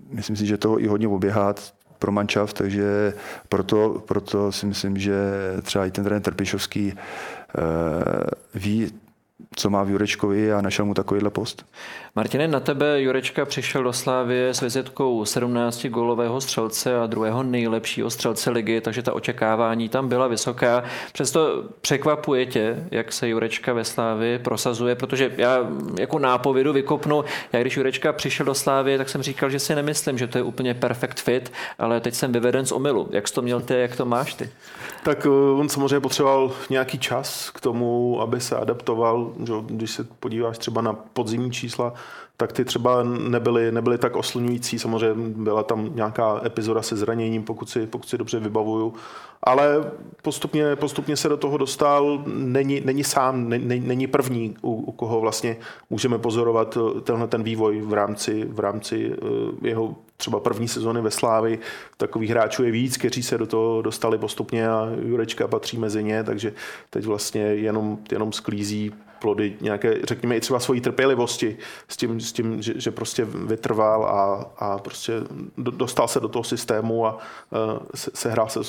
Myslím 0.09 0.35
si, 0.35 0.45
že 0.45 0.57
toho 0.57 0.79
i 0.81 0.87
hodně 0.87 1.07
oběhat 1.07 1.73
pro 1.99 2.11
mančav, 2.11 2.53
takže 2.53 3.13
proto, 3.49 4.03
proto 4.07 4.51
si 4.51 4.65
myslím, 4.65 4.97
že 4.97 5.15
třeba 5.61 5.85
i 5.85 5.91
ten 5.91 6.03
trenér 6.03 6.21
Trpišovský 6.21 6.93
uh, 6.93 6.99
ví, 8.55 8.91
co 9.55 9.69
má 9.69 9.83
v 9.83 9.89
Jurečkovi 9.89 10.53
a 10.53 10.61
našel 10.61 10.85
mu 10.85 10.93
takovýhle 10.93 11.29
post. 11.29 11.65
Martine, 12.17 12.47
na 12.47 12.59
tebe 12.59 13.01
Jurečka 13.01 13.45
přišel 13.45 13.83
do 13.83 13.93
Slávie 13.93 14.53
s 14.53 14.61
vizitkou 14.61 15.25
17 15.25 15.85
gólového 15.85 16.41
střelce 16.41 16.99
a 16.99 17.07
druhého 17.07 17.43
nejlepšího 17.43 18.09
střelce 18.09 18.49
ligy, 18.49 18.81
takže 18.81 19.01
ta 19.01 19.13
očekávání 19.13 19.89
tam 19.89 20.09
byla 20.09 20.27
vysoká. 20.27 20.83
Přesto 21.13 21.63
překvapuje 21.81 22.45
tě, 22.45 22.87
jak 22.91 23.13
se 23.13 23.29
Jurečka 23.29 23.73
ve 23.73 23.83
Slávii 23.83 24.39
prosazuje, 24.39 24.95
protože 24.95 25.33
já 25.37 25.59
jako 25.99 26.19
nápovědu 26.19 26.73
vykopnu, 26.73 27.23
já 27.53 27.61
když 27.61 27.77
Jurečka 27.77 28.13
přišel 28.13 28.45
do 28.45 28.53
Slávie, 28.53 28.97
tak 28.97 29.09
jsem 29.09 29.21
říkal, 29.21 29.49
že 29.49 29.59
si 29.59 29.75
nemyslím, 29.75 30.17
že 30.17 30.27
to 30.27 30.37
je 30.37 30.43
úplně 30.43 30.73
perfect 30.73 31.19
fit, 31.19 31.51
ale 31.79 31.99
teď 31.99 32.13
jsem 32.13 32.31
vyveden 32.31 32.65
z 32.65 32.71
omylu. 32.71 33.09
Jak 33.11 33.27
jsi 33.27 33.33
to 33.33 33.41
měl 33.41 33.61
ty, 33.61 33.73
jak 33.73 33.95
to 33.95 34.05
máš 34.05 34.33
ty? 34.33 34.49
Tak 35.03 35.25
eh, 35.25 35.29
on 35.29 35.69
samozřejmě 35.69 35.99
potřeboval 35.99 36.51
nějaký 36.69 36.99
čas 36.99 37.49
k 37.49 37.61
tomu, 37.61 38.21
aby 38.21 38.41
se 38.41 38.55
adaptoval. 38.55 39.31
Když 39.65 39.91
se 39.91 40.03
podíváš 40.03 40.57
třeba 40.57 40.81
na 40.81 40.93
podzimní 40.93 41.51
čísla, 41.51 41.93
tak 42.37 42.53
ty 42.53 42.65
třeba 42.65 43.03
nebyly, 43.03 43.71
nebyly 43.71 43.97
tak 43.97 44.15
oslňující. 44.15 44.79
Samozřejmě 44.79 45.29
byla 45.43 45.63
tam 45.63 45.89
nějaká 45.95 46.41
epizoda 46.45 46.81
se 46.81 46.95
zraněním, 46.97 47.43
pokud 47.43 47.69
si, 47.69 47.87
pokud 47.87 48.09
si 48.09 48.17
dobře 48.17 48.39
vybavuju. 48.39 48.93
Ale 49.43 49.91
postupně, 50.21 50.75
postupně 50.75 51.17
se 51.17 51.29
do 51.29 51.37
toho 51.37 51.57
dostal. 51.57 52.23
Není, 52.27 52.81
není 52.85 53.03
sám, 53.03 53.49
není, 53.49 53.79
není 53.79 54.07
první, 54.07 54.55
u, 54.61 54.73
u 54.73 54.91
koho 54.91 55.21
vlastně 55.21 55.57
můžeme 55.89 56.17
pozorovat 56.17 56.77
tenhle 57.03 57.27
ten 57.27 57.43
vývoj 57.43 57.81
v 57.81 57.93
rámci, 57.93 58.45
v 58.45 58.59
rámci 58.59 59.11
eh, 59.13 59.67
jeho 59.67 59.95
třeba 60.17 60.39
první 60.39 60.67
sezony 60.67 61.01
ve 61.01 61.11
Slávi. 61.11 61.59
Takových 61.97 62.29
hráčů 62.29 62.63
je 62.63 62.71
víc, 62.71 62.97
kteří 62.97 63.23
se 63.23 63.37
do 63.37 63.47
toho 63.47 63.81
dostali 63.81 64.17
postupně 64.17 64.69
a 64.69 64.89
Jurečka 65.01 65.47
patří 65.47 65.77
mezi 65.77 66.03
ně, 66.03 66.23
takže 66.23 66.53
teď 66.89 67.05
vlastně 67.05 67.41
jenom, 67.41 67.97
jenom 68.11 68.31
sklízí 68.31 68.93
plody 69.25 69.57
nějaké, 69.61 69.95
řekněme, 70.03 70.37
i 70.37 70.39
třeba 70.39 70.59
svojí 70.59 70.81
trpělivosti 70.81 71.57
s 71.87 71.97
tím, 71.97 72.21
s 72.21 72.33
tím, 72.33 72.61
že, 72.61 72.73
že 72.75 72.91
prostě 72.91 73.25
vytrval 73.25 74.05
a, 74.05 74.45
a 74.65 74.77
prostě 74.77 75.13
dostal 75.57 76.07
se 76.07 76.19
do 76.19 76.27
toho 76.27 76.43
systému 76.43 77.05
a 77.05 77.13
uh, 77.13 77.79
sehrál 77.95 78.49
se, 78.49 78.59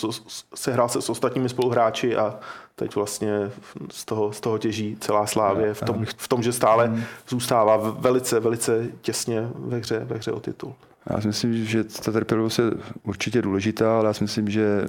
sehrál 0.55 0.89
se 0.89 1.03
s 1.03 1.11
ostatními 1.11 1.49
spoluhráči 1.49 2.17
a 2.17 2.39
teď 2.77 2.97
vlastně 2.97 3.51
z 3.91 4.05
toho, 4.05 4.33
z 4.33 4.41
toho 4.41 4.59
těží 4.59 4.97
celá 5.01 5.27
Slávě 5.27 5.75
v 5.75 5.81
tom, 5.81 6.05
v 6.17 6.29
tom, 6.29 6.43
že 6.43 6.53
stále 6.53 6.87
hmm. 6.87 7.03
zůstává 7.29 7.77
velice, 7.77 8.41
velice 8.41 8.87
těsně 9.01 9.49
ve 9.55 9.77
hře, 9.77 10.01
ve 10.05 10.17
hře 10.17 10.33
o 10.33 10.41
titul. 10.41 10.75
Já 11.11 11.21
si 11.21 11.27
myslím, 11.27 11.65
že 11.65 11.85
ta 11.85 12.13
trpělivost 12.13 12.59
je 12.59 12.65
určitě 13.03 13.43
důležitá, 13.43 13.99
ale 13.99 14.07
já 14.07 14.13
si 14.13 14.25
myslím, 14.25 14.51
že 14.51 14.87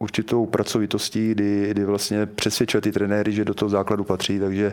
určitou 0.00 0.46
pracovitostí, 0.46 1.30
kdy, 1.30 1.70
kdy 1.70 1.84
vlastně 1.84 2.26
přesvědčuje 2.26 2.80
ty 2.80 2.92
trenéry, 2.92 3.32
že 3.32 3.44
do 3.44 3.54
toho 3.54 3.68
základu 3.68 4.04
patří, 4.04 4.38
takže 4.38 4.72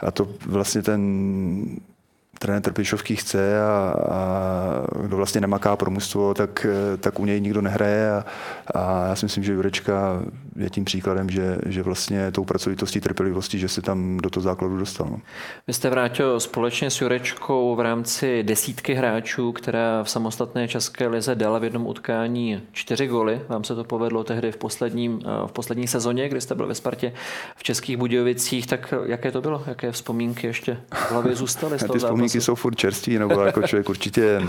a 0.00 0.10
to 0.10 0.28
vlastně 0.46 0.82
ten 0.82 1.00
trenér 2.38 2.62
Trpišovský 2.62 3.16
chce 3.16 3.60
a, 3.60 3.94
a 4.10 4.86
kdo 5.02 5.16
vlastně 5.16 5.40
nemaká 5.40 5.76
pro 5.76 5.90
mužstvo, 5.90 6.34
tak, 6.34 6.66
tak 7.00 7.20
u 7.20 7.24
něj 7.24 7.40
nikdo 7.40 7.60
nehraje 7.60 8.12
a, 8.12 8.24
a 8.74 9.06
já 9.06 9.16
si 9.16 9.24
myslím, 9.24 9.44
že 9.44 9.52
Jurečka 9.52 10.22
je 10.56 10.70
tím 10.70 10.84
příkladem, 10.84 11.30
že, 11.30 11.58
že 11.66 11.82
vlastně 11.82 12.32
tou 12.32 12.44
pracovitostí, 12.44 13.00
trpělivostí, 13.00 13.58
že 13.58 13.68
se 13.68 13.82
tam 13.82 14.16
do 14.16 14.30
toho 14.30 14.44
základu 14.44 14.78
dostal. 14.78 15.06
No. 15.10 15.20
Vy 15.66 15.72
jste 15.72 15.90
vrátil 15.90 16.40
společně 16.40 16.90
s 16.90 17.00
Jurečkou 17.00 17.76
v 17.76 17.80
rámci 17.80 18.42
desítky 18.42 18.94
hráčů, 18.94 19.52
která 19.52 20.02
v 20.02 20.10
samostatné 20.10 20.68
České 20.68 21.06
lize 21.06 21.34
dala 21.34 21.58
v 21.58 21.64
jednom 21.64 21.86
utkání 21.86 22.62
čtyři 22.72 23.06
goly. 23.06 23.40
Vám 23.48 23.64
se 23.64 23.74
to 23.74 23.84
povedlo 23.84 24.24
tehdy 24.24 24.52
v, 24.52 24.56
posledním, 24.56 25.20
v 25.46 25.52
poslední 25.52 25.86
sezóně, 25.88 26.28
kdy 26.28 26.40
jste 26.40 26.54
byl 26.54 26.66
ve 26.66 26.74
Spartě 26.74 27.12
v 27.56 27.62
Českých 27.62 27.96
Budějovicích. 27.96 28.66
Tak 28.66 28.94
jaké 29.04 29.32
to 29.32 29.40
bylo? 29.40 29.62
Jaké 29.66 29.92
vzpomínky 29.92 30.46
ještě 30.46 30.80
v 30.94 31.10
hlavě 31.10 31.34
zůstaly 31.34 31.78
z 31.78 31.80
toho 31.86 31.92
Ty 31.92 31.98
vzpomínky 31.98 32.40
jsou 32.40 32.54
furt 32.54 32.74
čerství, 32.74 33.18
nebo 33.18 33.40
jako 33.40 33.62
člověk 33.62 33.88
určitě 33.88 34.40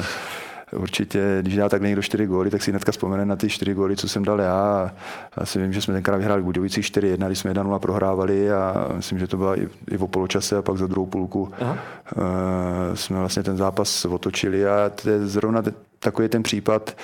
určitě, 0.74 1.38
když 1.42 1.56
dá 1.56 1.70
tak 1.70 1.82
někdo 1.82 2.02
čtyři 2.02 2.26
góly, 2.26 2.50
tak 2.50 2.64
si 2.64 2.72
hnedka 2.72 2.92
vzpomene 2.92 3.26
na 3.26 3.36
ty 3.36 3.50
čtyři 3.50 3.74
góly, 3.74 3.96
co 3.96 4.10
jsem 4.10 4.24
dal 4.24 4.42
já. 4.42 4.92
Já 5.38 5.46
si 5.46 5.60
vím, 5.60 5.74
že 5.74 5.82
jsme 5.82 5.94
tenkrát 5.94 6.18
vyhráli 6.18 6.42
v 6.42 6.46
Budějovicích 6.46 6.86
4-1, 6.86 7.26
když 7.26 7.40
jsme 7.40 7.54
1-0 7.54 7.80
prohrávali 7.80 8.52
a 8.52 8.88
myslím, 8.96 9.20
že 9.20 9.28
to 9.28 9.38
byla 9.38 9.60
i, 9.60 9.68
i 9.92 9.98
o 9.98 10.08
poločase 10.08 10.58
a 10.58 10.62
pak 10.62 10.78
za 10.78 10.88
druhou 10.88 11.08
půlku 11.08 11.52
Aha. 11.62 11.78
Uh, 12.18 12.96
jsme 12.96 13.20
vlastně 13.20 13.44
ten 13.44 13.58
zápas 13.58 14.06
otočili 14.06 14.68
a 14.68 14.90
to 14.90 15.10
je 15.10 15.28
zrovna 15.28 15.62
takový 16.00 16.30
ten 16.30 16.44
případ, 16.44 16.96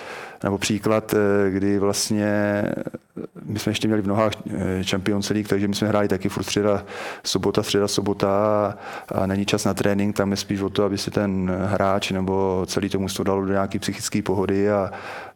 nebo 0.43 0.57
příklad, 0.57 1.13
eh, 1.13 1.51
kdy 1.51 1.79
vlastně 1.79 2.25
eh, 2.25 2.83
my 3.45 3.59
jsme 3.59 3.69
ještě 3.69 3.88
měli 3.88 4.01
v 4.01 4.07
nohách 4.07 4.31
eh, 4.50 4.83
Champions 4.83 5.29
League, 5.29 5.47
takže 5.47 5.67
my 5.67 5.75
jsme 5.75 5.88
hráli 5.88 6.07
taky 6.07 6.29
furt 6.29 6.43
středa, 6.43 6.85
sobota, 7.23 7.63
středa, 7.63 7.88
sobota 7.88 8.29
a, 9.09 9.25
není 9.25 9.45
čas 9.45 9.65
na 9.65 9.73
trénink, 9.73 10.15
tam 10.17 10.31
je 10.31 10.38
spíš 10.38 10.62
o 10.62 10.69
to, 10.69 10.83
aby 10.83 10.97
se 10.97 11.12
ten 11.12 11.51
hráč 11.65 12.12
nebo 12.12 12.65
celý 12.67 12.89
tomu 12.89 13.07
to 13.07 13.23
dalo 13.23 13.45
do 13.45 13.51
nějaké 13.51 13.79
psychické 13.79 14.21
pohody 14.21 14.71
a, 14.71 14.91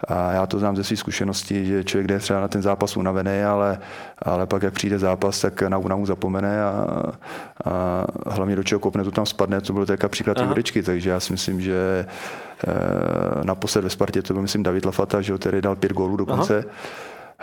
a 0.07 0.31
já 0.31 0.45
to 0.45 0.59
znám 0.59 0.75
ze 0.75 0.83
své 0.83 0.97
zkušenosti, 0.97 1.65
že 1.65 1.83
člověk 1.83 2.07
jde 2.07 2.19
třeba 2.19 2.41
na 2.41 2.47
ten 2.47 2.61
zápas 2.61 2.97
unavený, 2.97 3.43
ale, 3.43 3.79
ale 4.21 4.47
pak 4.47 4.63
jak 4.63 4.73
přijde 4.73 4.99
zápas, 4.99 5.41
tak 5.41 5.61
na 5.61 5.77
únavu 5.77 6.05
zapomene 6.05 6.63
a, 6.63 7.03
a 7.65 8.05
hlavně 8.27 8.55
do 8.55 8.63
čeho 8.63 8.79
kopne, 8.79 9.03
to 9.03 9.11
tam 9.11 9.25
spadne, 9.25 9.61
to 9.61 9.73
byl 9.73 9.85
takový 9.85 10.09
příklad 10.09 10.37
Juričky, 10.41 10.83
takže 10.83 11.09
já 11.09 11.19
si 11.19 11.33
myslím, 11.33 11.61
že 11.61 12.05
naposled 13.43 13.81
ve 13.81 13.89
Spartě 13.89 14.21
to 14.21 14.33
byl, 14.33 14.41
myslím, 14.41 14.63
David 14.63 14.85
Lafata, 14.85 15.21
že 15.21 15.37
který 15.37 15.61
dal 15.61 15.75
pět 15.75 15.93
gólů 15.93 16.17
dokonce. 16.17 16.63
Aha. 16.67 16.75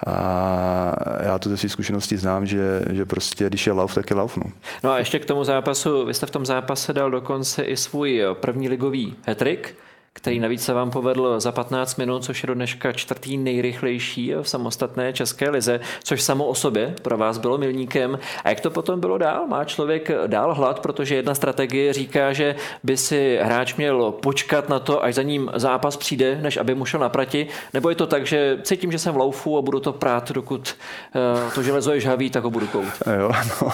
A 0.06 1.22
já 1.22 1.38
to 1.38 1.48
ze 1.48 1.56
své 1.56 1.68
zkušenosti 1.68 2.16
znám, 2.16 2.46
že, 2.46 2.82
že 2.90 3.04
prostě, 3.04 3.46
když 3.46 3.66
je 3.66 3.72
lauf, 3.72 3.94
tak 3.94 4.10
je 4.10 4.16
lauf. 4.16 4.36
No. 4.36 4.44
no 4.84 4.90
a 4.90 4.98
ještě 4.98 5.18
k 5.18 5.24
tomu 5.24 5.44
zápasu, 5.44 6.06
vy 6.06 6.14
jste 6.14 6.26
v 6.26 6.30
tom 6.30 6.46
zápase 6.46 6.92
dal 6.92 7.10
dokonce 7.10 7.62
i 7.62 7.76
svůj 7.76 8.24
první 8.40 8.68
ligový 8.68 9.16
hetrik 9.26 9.76
který 10.16 10.40
navíc 10.40 10.64
se 10.64 10.72
vám 10.72 10.90
povedl 10.90 11.40
za 11.40 11.52
15 11.52 11.96
minut, 11.96 12.24
což 12.24 12.42
je 12.42 12.46
do 12.46 12.54
dneška 12.54 12.92
čtvrtý 12.92 13.36
nejrychlejší 13.36 14.34
v 14.42 14.48
samostatné 14.48 15.12
české 15.12 15.50
lize, 15.50 15.80
což 16.02 16.22
samo 16.22 16.46
o 16.46 16.54
sobě 16.54 16.94
pro 17.02 17.18
vás 17.18 17.38
bylo 17.38 17.58
milníkem. 17.58 18.18
A 18.44 18.48
jak 18.48 18.60
to 18.60 18.70
potom 18.70 19.00
bylo 19.00 19.18
dál? 19.18 19.46
Má 19.46 19.64
člověk 19.64 20.10
dál 20.26 20.54
hlad, 20.54 20.80
protože 20.80 21.14
jedna 21.14 21.34
strategie 21.34 21.92
říká, 21.92 22.32
že 22.32 22.54
by 22.82 22.96
si 22.96 23.38
hráč 23.42 23.74
měl 23.74 24.12
počkat 24.12 24.68
na 24.68 24.78
to, 24.78 25.04
až 25.04 25.14
za 25.14 25.22
ním 25.22 25.50
zápas 25.54 25.96
přijde, 25.96 26.38
než 26.42 26.56
aby 26.56 26.74
mu 26.74 26.84
šel 26.84 27.00
na 27.00 27.08
prati, 27.08 27.46
nebo 27.72 27.88
je 27.88 27.94
to 27.94 28.06
tak, 28.06 28.26
že 28.26 28.58
cítím, 28.62 28.92
že 28.92 28.98
jsem 28.98 29.14
v 29.14 29.16
laufu 29.16 29.58
a 29.58 29.62
budu 29.62 29.80
to 29.80 29.92
prát, 29.92 30.32
dokud 30.32 30.76
eh, 31.14 31.50
to 31.54 31.62
železo 31.62 31.92
je 31.92 32.00
žhavý, 32.00 32.30
tak 32.30 32.44
ho 32.44 32.50
budu 32.50 32.66
kout. 32.66 32.92
Jo, 33.18 33.30
no, 33.62 33.68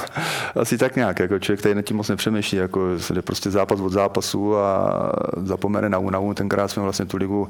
asi 0.60 0.78
tak 0.78 0.96
nějak, 0.96 1.18
jako 1.18 1.38
člověk 1.38 1.62
tady 1.62 1.74
nad 1.74 1.82
tím 1.82 1.96
moc 1.96 2.08
nepřemýšlí, 2.08 2.58
jako 2.58 2.80
jde 3.10 3.22
prostě 3.22 3.50
zápas 3.50 3.80
od 3.80 3.92
zápasu 3.92 4.56
a 4.56 4.92
zapomene 5.36 5.88
na 5.88 5.98
únavu 5.98 6.29
tenkrát 6.34 6.68
jsme 6.68 6.82
vlastně 6.82 7.06
tu 7.06 7.16
ligu 7.16 7.48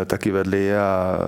e, 0.00 0.04
taky 0.04 0.30
vedli 0.30 0.76
a 0.76 1.18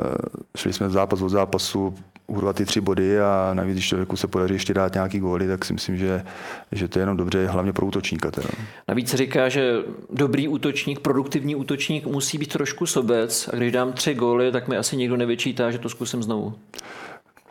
šli 0.57 0.73
jsme 0.73 0.91
zápas 0.91 1.23
od 1.23 1.29
zápasu 1.29 1.95
urvat 2.27 2.57
ty 2.57 2.65
tři 2.65 2.81
body 2.81 3.21
a 3.21 3.51
navíc, 3.55 3.75
když 3.75 3.89
člověku 3.89 4.17
se 4.17 4.27
podaří 4.27 4.55
ještě 4.55 4.75
dát 4.75 4.95
nějaký 4.95 5.19
góly, 5.19 5.47
tak 5.47 5.65
si 5.65 5.73
myslím, 5.73 5.97
že, 5.97 6.25
že 6.73 6.89
to 6.89 6.99
je 6.99 7.03
jenom 7.03 7.17
dobře, 7.17 7.47
hlavně 7.47 7.73
pro 7.73 7.87
útočníka. 7.87 8.31
Teda. 8.31 8.49
Navíc 8.89 9.11
se 9.11 9.17
říká, 9.17 9.49
že 9.49 9.75
dobrý 10.11 10.49
útočník, 10.49 11.01
produktivní 11.01 11.57
útočník 11.57 12.07
musí 12.07 12.39
být 12.39 12.53
trošku 12.53 12.87
sobec 12.87 13.49
a 13.53 13.57
když 13.57 13.73
dám 13.73 13.93
tři 13.93 14.15
góly, 14.15 14.53
tak 14.53 14.69
mi 14.69 14.77
asi 14.77 14.97
nikdo 14.97 15.17
nevyčítá, 15.17 15.71
že 15.71 15.79
to 15.79 15.89
zkusím 15.89 16.23
znovu 16.23 16.55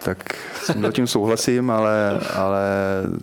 tak 0.04 0.18
s 0.64 0.94
tím 0.94 1.08
souhlasím, 1.08 1.72
ale, 1.72 2.20
ale 2.36 2.62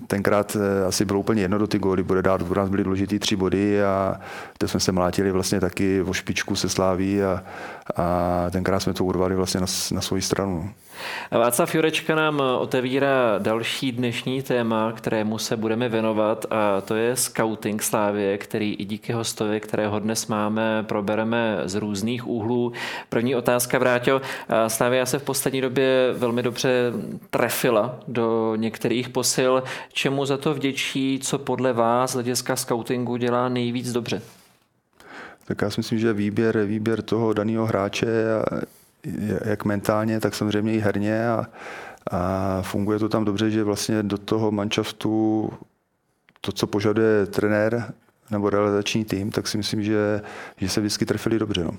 tenkrát 0.06 0.56
eh, 0.56 0.86
asi 0.86 1.04
bylo 1.04 1.20
úplně 1.20 1.42
jedno 1.42 1.58
do 1.58 1.66
ty 1.66 1.78
góly, 1.78 2.02
bude 2.02 2.22
dát, 2.22 2.42
pro 2.42 2.60
nás 2.60 2.70
byly 2.70 2.84
důležitý 2.84 3.18
tři 3.18 3.36
body 3.36 3.84
a 3.84 4.20
to 4.58 4.68
jsme 4.68 4.80
se 4.80 4.92
mlátili 4.92 5.32
vlastně 5.32 5.60
taky 5.60 6.02
o 6.02 6.12
špičku 6.12 6.56
se 6.56 6.68
sláví 6.68 7.22
a, 7.22 7.42
a 7.96 8.46
tenkrát 8.50 8.80
jsme 8.80 8.94
to 8.94 9.04
urvali 9.04 9.34
vlastně 9.36 9.60
na, 9.60 9.66
na 9.92 10.00
svoji 10.00 10.22
stranu. 10.22 10.70
Václav 11.30 11.74
Jurečka 11.74 12.14
nám 12.14 12.42
otevírá 12.58 13.38
další 13.38 13.92
dnešní 13.92 14.42
téma, 14.42 14.92
kterému 14.92 15.38
se 15.38 15.56
budeme 15.56 15.88
věnovat 15.88 16.46
a 16.50 16.80
to 16.80 16.94
je 16.94 17.16
scouting 17.16 17.82
Slávě, 17.82 18.38
který 18.38 18.74
i 18.74 18.84
díky 18.84 19.12
hostovi, 19.12 19.60
kterého 19.60 19.98
dnes 19.98 20.26
máme, 20.26 20.82
probereme 20.82 21.58
z 21.64 21.74
různých 21.74 22.26
úhlů. 22.26 22.72
První 23.08 23.36
otázka, 23.36 23.78
Vráťo. 23.78 24.20
Slávia 24.68 25.06
se 25.06 25.18
v 25.18 25.22
poslední 25.22 25.60
době 25.60 26.14
velmi 26.16 26.42
dobře 26.42 26.92
trefila 27.30 27.94
do 28.08 28.54
některých 28.56 29.08
posil. 29.08 29.62
Čemu 29.92 30.24
za 30.24 30.36
to 30.36 30.54
vděčí, 30.54 31.20
co 31.22 31.38
podle 31.38 31.72
vás 31.72 32.10
z 32.10 32.14
hlediska 32.14 32.56
scoutingu 32.56 33.16
dělá 33.16 33.48
nejvíc 33.48 33.92
dobře? 33.92 34.22
Tak 35.50 35.62
já 35.62 35.70
si 35.70 35.80
myslím, 35.80 35.98
že 35.98 36.12
výběr, 36.12 36.64
výběr 36.64 37.02
toho 37.02 37.32
daného 37.32 37.66
hráče 37.66 38.06
jak 39.44 39.64
mentálně, 39.64 40.20
tak 40.20 40.34
samozřejmě 40.34 40.72
i 40.74 40.78
herně 40.78 41.28
a, 41.28 41.46
a 42.10 42.62
funguje 42.62 42.98
to 42.98 43.08
tam 43.08 43.24
dobře, 43.24 43.50
že 43.50 43.64
vlastně 43.64 44.02
do 44.02 44.18
toho 44.18 44.50
manšaftu 44.50 45.50
to, 46.40 46.52
co 46.52 46.66
požaduje 46.66 47.26
trenér 47.26 47.92
nebo 48.30 48.50
realizační 48.50 49.04
tým, 49.04 49.30
tak 49.30 49.48
si 49.48 49.56
myslím, 49.56 49.82
že, 49.82 50.22
že 50.56 50.68
se 50.68 50.80
vždycky 50.80 51.06
trefili 51.06 51.38
dobře. 51.38 51.64
No. 51.64 51.70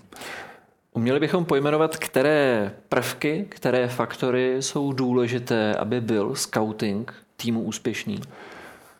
Uměli 0.94 1.20
bychom 1.20 1.46
pojmenovat, 1.46 1.98
které 1.98 2.72
prvky, 2.90 3.46
které 3.50 3.88
faktory 3.88 4.58
jsou 4.60 4.94
důležité, 4.94 5.76
aby 5.76 6.02
byl 6.02 6.36
scouting 6.36 7.14
týmu 7.38 7.62
úspěšný? 7.62 8.22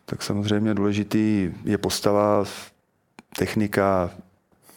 Tak 0.04 0.22
samozřejmě 0.22 0.74
důležitý 0.74 1.50
je 1.64 1.78
postava, 1.78 2.44
technika, 3.36 4.10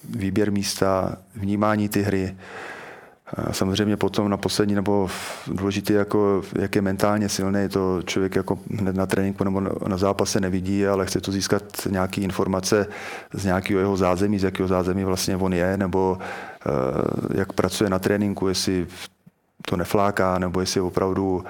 výběr 0.09 0.51
místa, 0.51 1.17
vnímání 1.35 1.89
ty 1.89 2.01
hry, 2.01 2.35
Samozřejmě 3.51 3.97
potom 3.97 4.29
na 4.29 4.37
poslední 4.37 4.75
nebo 4.75 5.09
důležité, 5.47 5.93
jako, 5.93 6.43
jak 6.59 6.75
je 6.75 6.81
mentálně 6.81 7.29
silný, 7.29 7.69
to 7.69 8.01
člověk 8.05 8.35
jako 8.35 8.59
hned 8.79 8.95
na 8.95 9.05
tréninku 9.05 9.43
nebo 9.43 9.61
na 9.87 9.97
zápase 9.97 10.39
nevidí, 10.39 10.87
ale 10.87 11.05
chce 11.05 11.21
to 11.21 11.31
získat 11.31 11.63
nějaké 11.89 12.21
informace 12.21 12.87
z 13.33 13.45
nějakého 13.45 13.79
jeho 13.79 13.97
zázemí, 13.97 14.39
z 14.39 14.43
jakého 14.43 14.67
zázemí 14.67 15.03
vlastně 15.03 15.37
on 15.37 15.53
je, 15.53 15.77
nebo 15.77 16.17
uh, 16.17 17.37
jak 17.37 17.53
pracuje 17.53 17.89
na 17.89 17.99
tréninku, 17.99 18.47
jestli 18.47 18.87
to 19.65 19.77
nefláká, 19.77 20.39
nebo 20.39 20.59
jestli 20.59 20.81
opravdu 20.81 21.35
uh, 21.35 21.43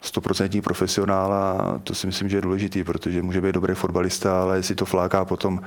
stoprocentní 0.00 0.60
profesionál 0.60 1.32
a 1.32 1.80
to 1.84 1.94
si 1.94 2.06
myslím, 2.06 2.28
že 2.28 2.36
je 2.36 2.40
důležitý, 2.40 2.84
protože 2.84 3.22
může 3.22 3.40
být 3.40 3.54
dobrý 3.54 3.74
fotbalista, 3.74 4.42
ale 4.42 4.56
jestli 4.56 4.74
to 4.74 4.84
fláká 4.84 5.24
potom 5.24 5.60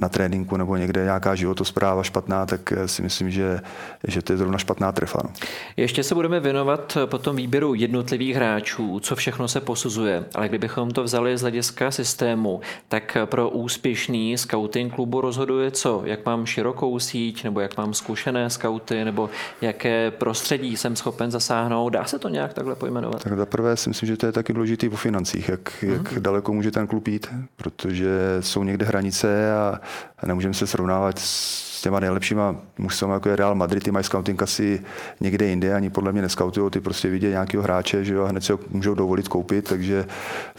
na 0.00 0.08
tréninku 0.08 0.56
nebo 0.56 0.76
někde 0.76 1.04
nějaká 1.04 1.34
životospráva 1.34 2.02
špatná, 2.02 2.46
tak 2.46 2.72
si 2.86 3.02
myslím, 3.02 3.30
že, 3.30 3.60
že 4.08 4.22
to 4.22 4.32
je 4.32 4.36
zrovna 4.36 4.58
špatná 4.58 4.92
trefa. 4.92 5.20
No. 5.24 5.30
Ještě 5.76 6.02
se 6.02 6.14
budeme 6.14 6.40
věnovat 6.40 6.98
potom 7.06 7.36
výběru 7.36 7.74
jednotlivých 7.74 8.36
hráčů, 8.36 9.00
co 9.00 9.16
všechno 9.16 9.48
se 9.48 9.60
posuzuje, 9.60 10.24
ale 10.34 10.48
kdybychom 10.48 10.90
to 10.90 11.02
vzali 11.02 11.38
z 11.38 11.40
hlediska 11.40 11.90
systému, 11.90 12.60
tak 12.88 13.16
pro 13.24 13.50
úspěšný 13.50 14.38
scouting 14.38 14.94
klubu 14.94 15.20
rozhoduje 15.20 15.70
co? 15.70 16.02
Jak 16.04 16.26
mám 16.26 16.46
širokou 16.46 16.98
síť, 16.98 17.44
nebo 17.44 17.60
jak 17.60 17.76
mám 17.76 17.94
zkušené 17.94 18.50
scouty, 18.50 19.04
nebo 19.04 19.30
jaké 19.60 20.10
prostředí 20.10 20.76
jsem 20.76 20.96
schopen 20.96 21.30
zasáhnout? 21.30 21.90
Dá 21.90 22.04
se 22.04 22.18
to 22.18 22.28
nějak 22.28 22.54
takhle 22.54 22.74
pojmenovat? 22.74 23.22
Tak 23.22 23.36
za 23.36 23.46
prvé 23.46 23.76
si 23.80 23.88
myslím, 23.90 24.06
že 24.06 24.16
to 24.16 24.26
je 24.26 24.32
taky 24.32 24.52
důležitý 24.52 24.88
o 24.88 24.96
financích, 24.96 25.48
jak, 25.48 25.82
mm. 25.82 25.92
jak 25.92 26.18
daleko 26.18 26.52
může 26.52 26.70
ten 26.70 26.86
klub 26.86 27.08
jít, 27.08 27.26
protože 27.56 28.10
jsou 28.40 28.64
někde 28.64 28.86
hranice 28.86 29.52
a, 29.52 29.80
a 30.18 30.26
nemůžeme 30.26 30.54
se 30.54 30.66
srovnávat 30.66 31.18
s 31.18 31.82
těma 31.82 32.00
nejlepšíma 32.00 32.56
mužstvama, 32.78 33.14
jako 33.14 33.28
je 33.28 33.36
Real 33.36 33.54
Madrid, 33.54 33.82
ty 33.82 33.90
mají 33.90 34.04
scouting 34.04 34.42
asi 34.42 34.82
někde 35.20 35.46
jinde, 35.46 35.74
ani 35.74 35.90
podle 35.90 36.12
mě 36.12 36.22
neskautují, 36.22 36.70
ty 36.70 36.80
prostě 36.80 37.08
vidějí 37.08 37.32
nějakého 37.32 37.62
hráče, 37.62 38.04
že 38.04 38.14
jo, 38.14 38.24
a 38.24 38.28
hned 38.28 38.44
si 38.44 38.52
ho 38.52 38.58
můžou 38.70 38.94
dovolit 38.94 39.28
koupit, 39.28 39.68
takže 39.68 40.06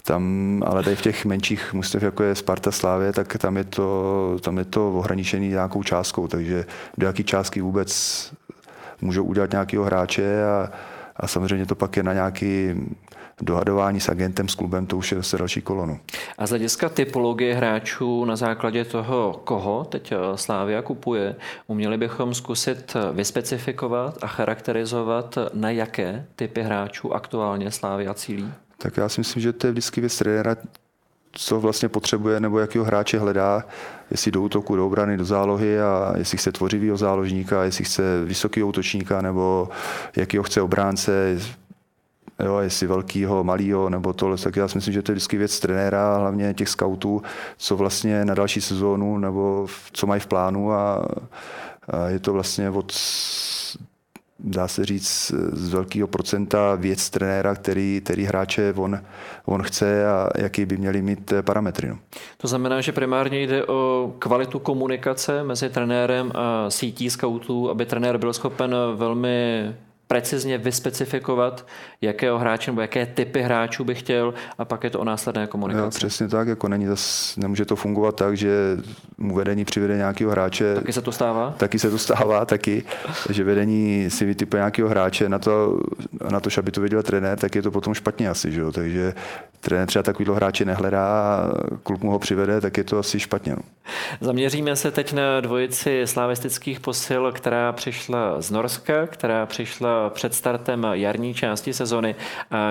tam, 0.03 0.63
ale 0.65 0.83
tady 0.83 0.95
v 0.95 1.01
těch 1.01 1.25
menších 1.25 1.73
mužstev, 1.73 2.03
jako 2.03 2.23
je 2.23 2.35
Sparta 2.35 2.71
Slávě, 2.71 3.13
tak 3.13 3.37
tam 3.37 3.57
je 3.57 3.63
to, 3.63 4.37
tam 4.41 4.57
je 4.57 4.65
to 4.65 4.91
ohraničený 4.93 5.47
nějakou 5.47 5.83
částkou, 5.83 6.27
takže 6.27 6.65
do 6.97 7.07
jaký 7.07 7.23
částky 7.23 7.61
vůbec 7.61 8.31
můžou 9.01 9.23
udělat 9.23 9.51
nějakého 9.51 9.83
hráče 9.83 10.43
a, 10.43 10.69
a 11.21 11.27
samozřejmě 11.27 11.65
to 11.65 11.75
pak 11.75 11.97
je 11.97 12.03
na 12.03 12.13
nějaký 12.13 12.75
dohadování 13.41 13.99
s 13.99 14.09
agentem, 14.09 14.47
s 14.47 14.55
klubem, 14.55 14.85
to 14.85 14.97
už 14.97 15.11
je 15.11 15.17
zase 15.17 15.37
další 15.37 15.61
kolonu. 15.61 15.99
A 16.37 16.47
z 16.47 16.49
hlediska 16.49 16.89
typologie 16.89 17.55
hráčů 17.55 18.25
na 18.25 18.35
základě 18.35 18.85
toho, 18.85 19.41
koho 19.43 19.85
teď 19.89 20.11
eh, 20.11 20.17
Slávia 20.35 20.81
kupuje, 20.81 21.35
uměli 21.67 21.97
bychom 21.97 22.33
zkusit 22.33 22.93
vyspecifikovat 23.13 24.17
a 24.21 24.27
charakterizovat, 24.27 25.37
na 25.53 25.69
jaké 25.69 26.25
typy 26.35 26.61
hráčů 26.61 27.13
aktuálně 27.13 27.71
Slávia 27.71 28.13
cílí? 28.13 28.53
Tak 28.77 28.97
já 28.97 29.09
si 29.09 29.21
myslím, 29.21 29.41
že 29.41 29.53
to 29.53 29.67
je 29.67 29.71
vždycky 29.71 30.01
věc 30.01 30.17
trenéra, 30.17 30.55
co 31.31 31.59
vlastně 31.59 31.89
potřebuje 31.89 32.39
nebo 32.39 32.59
jakýho 32.59 32.83
hráče 32.83 33.19
hledá, 33.19 33.63
jestli 34.11 34.31
do 34.31 34.41
útoku, 34.41 34.75
do 34.75 34.87
obrany, 34.87 35.17
do 35.17 35.25
zálohy 35.25 35.81
a 35.81 36.13
jestli 36.17 36.37
chce 36.37 36.51
tvořivého 36.51 36.97
záložníka, 36.97 37.63
jestli 37.63 37.85
chce 37.85 38.23
vysoký 38.25 38.63
útočníka 38.63 39.21
nebo 39.21 39.69
jakýho 40.15 40.43
chce 40.43 40.61
obránce, 40.61 41.37
jo, 42.45 42.57
jestli 42.57 42.87
velkýho, 42.87 43.43
malýho 43.43 43.89
nebo 43.89 44.13
tohle, 44.13 44.37
tak 44.37 44.55
já 44.55 44.67
si 44.67 44.77
myslím, 44.77 44.93
že 44.93 45.01
to 45.01 45.11
je 45.11 45.13
vždycky 45.13 45.37
věc 45.37 45.59
trenéra, 45.59 46.17
hlavně 46.17 46.53
těch 46.53 46.69
scoutů, 46.69 47.21
co 47.57 47.77
vlastně 47.77 48.25
na 48.25 48.33
další 48.33 48.61
sezónu 48.61 49.17
nebo 49.17 49.67
co 49.91 50.07
mají 50.07 50.21
v 50.21 50.27
plánu 50.27 50.73
a, 50.73 51.05
a 51.89 52.07
je 52.07 52.19
to 52.19 52.33
vlastně 52.33 52.69
od 52.69 52.91
dá 54.43 54.67
se 54.67 54.85
říct, 54.85 55.33
z 55.53 55.69
velkého 55.69 56.07
procenta 56.07 56.75
věc 56.75 57.09
trenéra, 57.09 57.55
který, 57.55 58.01
který 58.03 58.23
hráče 58.23 58.73
on, 58.77 58.99
on 59.45 59.63
chce 59.63 60.07
a 60.07 60.29
jaký 60.37 60.65
by 60.65 60.77
měli 60.77 61.01
mít 61.01 61.33
parametry. 61.41 61.87
No. 61.87 61.97
To 62.37 62.47
znamená, 62.47 62.81
že 62.81 62.91
primárně 62.91 63.43
jde 63.43 63.65
o 63.65 64.13
kvalitu 64.19 64.59
komunikace 64.59 65.43
mezi 65.43 65.69
trenérem 65.69 66.31
a 66.35 66.69
sítí 66.69 67.09
scoutů, 67.09 67.69
aby 67.69 67.85
trenér 67.85 68.17
byl 68.17 68.33
schopen 68.33 68.75
velmi 68.95 69.75
precizně 70.11 70.57
vyspecifikovat, 70.57 71.67
jakého 72.01 72.39
hráče 72.39 72.71
nebo 72.71 72.81
jaké 72.81 73.05
typy 73.05 73.41
hráčů 73.41 73.83
by 73.83 73.95
chtěl 73.95 74.33
a 74.57 74.65
pak 74.65 74.83
je 74.83 74.89
to 74.89 74.99
o 74.99 75.03
následné 75.03 75.47
komunikaci. 75.47 75.85
Jo, 75.85 75.89
přesně 75.89 76.27
tak, 76.27 76.47
jako 76.47 76.67
není 76.67 76.85
zas, 76.85 77.35
nemůže 77.37 77.65
to 77.65 77.75
fungovat 77.75 78.15
tak, 78.15 78.37
že 78.37 78.77
mu 79.17 79.35
vedení 79.35 79.65
přivede 79.65 79.97
nějakého 79.97 80.31
hráče. 80.31 80.75
Taky 80.75 80.93
se 80.93 81.01
to 81.01 81.11
stává? 81.11 81.53
Taky 81.57 81.79
se 81.79 81.89
to 81.91 81.97
stává, 81.97 82.45
taky, 82.45 82.83
že 83.29 83.43
vedení 83.43 84.09
si 84.09 84.25
vytipuje 84.25 84.59
nějakého 84.59 84.89
hráče 84.89 85.29
na 85.29 85.39
to, 85.39 85.79
na 86.31 86.39
to, 86.39 86.49
aby 86.57 86.71
to 86.71 86.81
viděl 86.81 87.03
trenér, 87.03 87.39
tak 87.39 87.55
je 87.55 87.61
to 87.61 87.71
potom 87.71 87.93
špatně 87.93 88.29
asi, 88.29 88.51
že 88.51 88.61
jo? 88.61 88.71
takže 88.71 89.13
trenér 89.59 89.87
třeba 89.87 90.03
takovýhle 90.03 90.35
hráče 90.35 90.65
nehledá 90.65 91.07
a 91.07 91.51
klub 91.83 92.03
mu 92.03 92.11
ho 92.11 92.19
přivede, 92.19 92.61
tak 92.61 92.77
je 92.77 92.83
to 92.83 92.97
asi 92.97 93.19
špatně. 93.19 93.55
No. 93.55 93.61
Zaměříme 94.21 94.75
se 94.75 94.91
teď 94.91 95.13
na 95.13 95.41
dvojici 95.41 96.01
slavistických 96.05 96.79
posil, 96.79 97.31
která 97.31 97.71
přišla 97.71 98.41
z 98.41 98.51
Norska, 98.51 99.07
která 99.07 99.45
přišla 99.45 100.00
před 100.09 100.33
startem 100.33 100.87
jarní 100.91 101.33
části 101.33 101.73
sezony, 101.73 102.15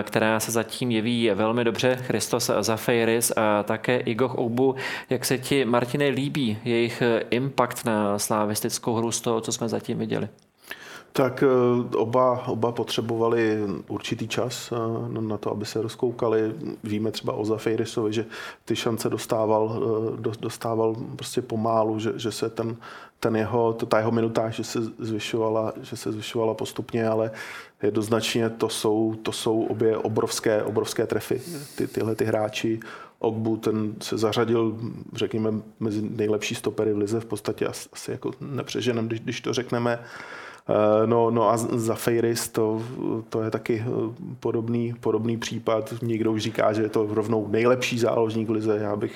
která 0.02 0.40
se 0.40 0.52
zatím 0.52 0.90
jeví 0.90 1.30
velmi 1.34 1.64
dobře. 1.64 1.98
Christos 2.02 2.50
Zafeiris 2.60 3.32
a 3.36 3.62
také 3.62 3.96
Igoch 4.00 4.34
Obu. 4.34 4.74
Jak 5.10 5.24
se 5.24 5.38
ti, 5.38 5.64
Martine, 5.64 6.08
líbí 6.08 6.58
jejich 6.64 7.02
impact 7.30 7.84
na 7.84 8.18
slavistickou 8.18 8.94
hru 8.94 9.12
z 9.12 9.20
toho, 9.20 9.40
co 9.40 9.52
jsme 9.52 9.68
zatím 9.68 9.98
viděli? 9.98 10.28
Tak 11.12 11.42
eh, 11.42 11.96
oba, 11.96 12.46
oba 12.46 12.72
potřebovali 12.72 13.58
určitý 13.88 14.28
čas 14.28 14.72
eh, 14.72 15.20
na 15.20 15.38
to, 15.38 15.50
aby 15.50 15.66
se 15.66 15.82
rozkoukali. 15.82 16.54
Víme 16.84 17.10
třeba 17.10 17.32
o 17.32 17.44
Zafejrisovi, 17.44 18.12
že 18.12 18.26
ty 18.64 18.76
šance 18.76 19.10
dostával, 19.10 19.82
eh, 20.18 20.36
dostával 20.40 20.96
prostě 21.16 21.42
pomálu, 21.42 21.98
že, 21.98 22.12
že 22.16 22.32
se 22.32 22.50
ten, 22.50 22.76
ten 23.20 23.36
jeho, 23.36 23.72
ta 23.72 23.98
jeho 23.98 24.10
minutáž, 24.10 24.54
že 24.54 24.64
se 24.64 24.78
zvyšovala, 24.98 25.72
že 25.82 25.96
se 25.96 26.12
zvyšovala 26.12 26.54
postupně, 26.54 27.08
ale 27.08 27.30
jednoznačně 27.82 28.50
to 28.50 28.68
jsou, 28.68 29.14
to 29.22 29.32
jsou 29.32 29.62
obě 29.62 29.96
obrovské, 29.96 30.62
obrovské 30.62 31.06
trefy. 31.06 31.42
Ty, 31.76 31.86
tyhle 31.86 32.14
ty 32.14 32.24
hráči, 32.24 32.80
Ogbu, 33.22 33.56
ten 33.56 33.94
se 34.00 34.18
zařadil, 34.18 34.78
řekněme, 35.14 35.50
mezi 35.80 36.02
nejlepší 36.02 36.54
stopery 36.54 36.92
v 36.92 36.98
lize, 36.98 37.20
v 37.20 37.24
podstatě 37.24 37.66
asi, 37.66 38.10
jako 38.10 38.30
nepřeženem, 38.40 39.06
když, 39.06 39.20
když 39.20 39.40
to 39.40 39.52
řekneme. 39.52 39.98
Eh, 40.68 41.06
no, 41.06 41.30
no 41.30 41.50
a 41.50 41.56
za 41.56 41.94
Fejris 41.94 42.48
to, 42.48 42.82
to 43.28 43.42
je 43.42 43.50
taky 43.50 43.84
eh, 43.86 44.14
podobný, 44.40 44.94
podobný 45.00 45.36
případ. 45.36 45.94
Někdo 46.02 46.32
už 46.32 46.42
říká, 46.42 46.72
že 46.72 46.82
je 46.82 46.88
to 46.88 47.06
rovnou 47.10 47.48
nejlepší 47.48 47.98
záložník 47.98 48.48
v 48.48 48.52
lize. 48.52 48.78
Já 48.80 48.96
bych 48.96 49.14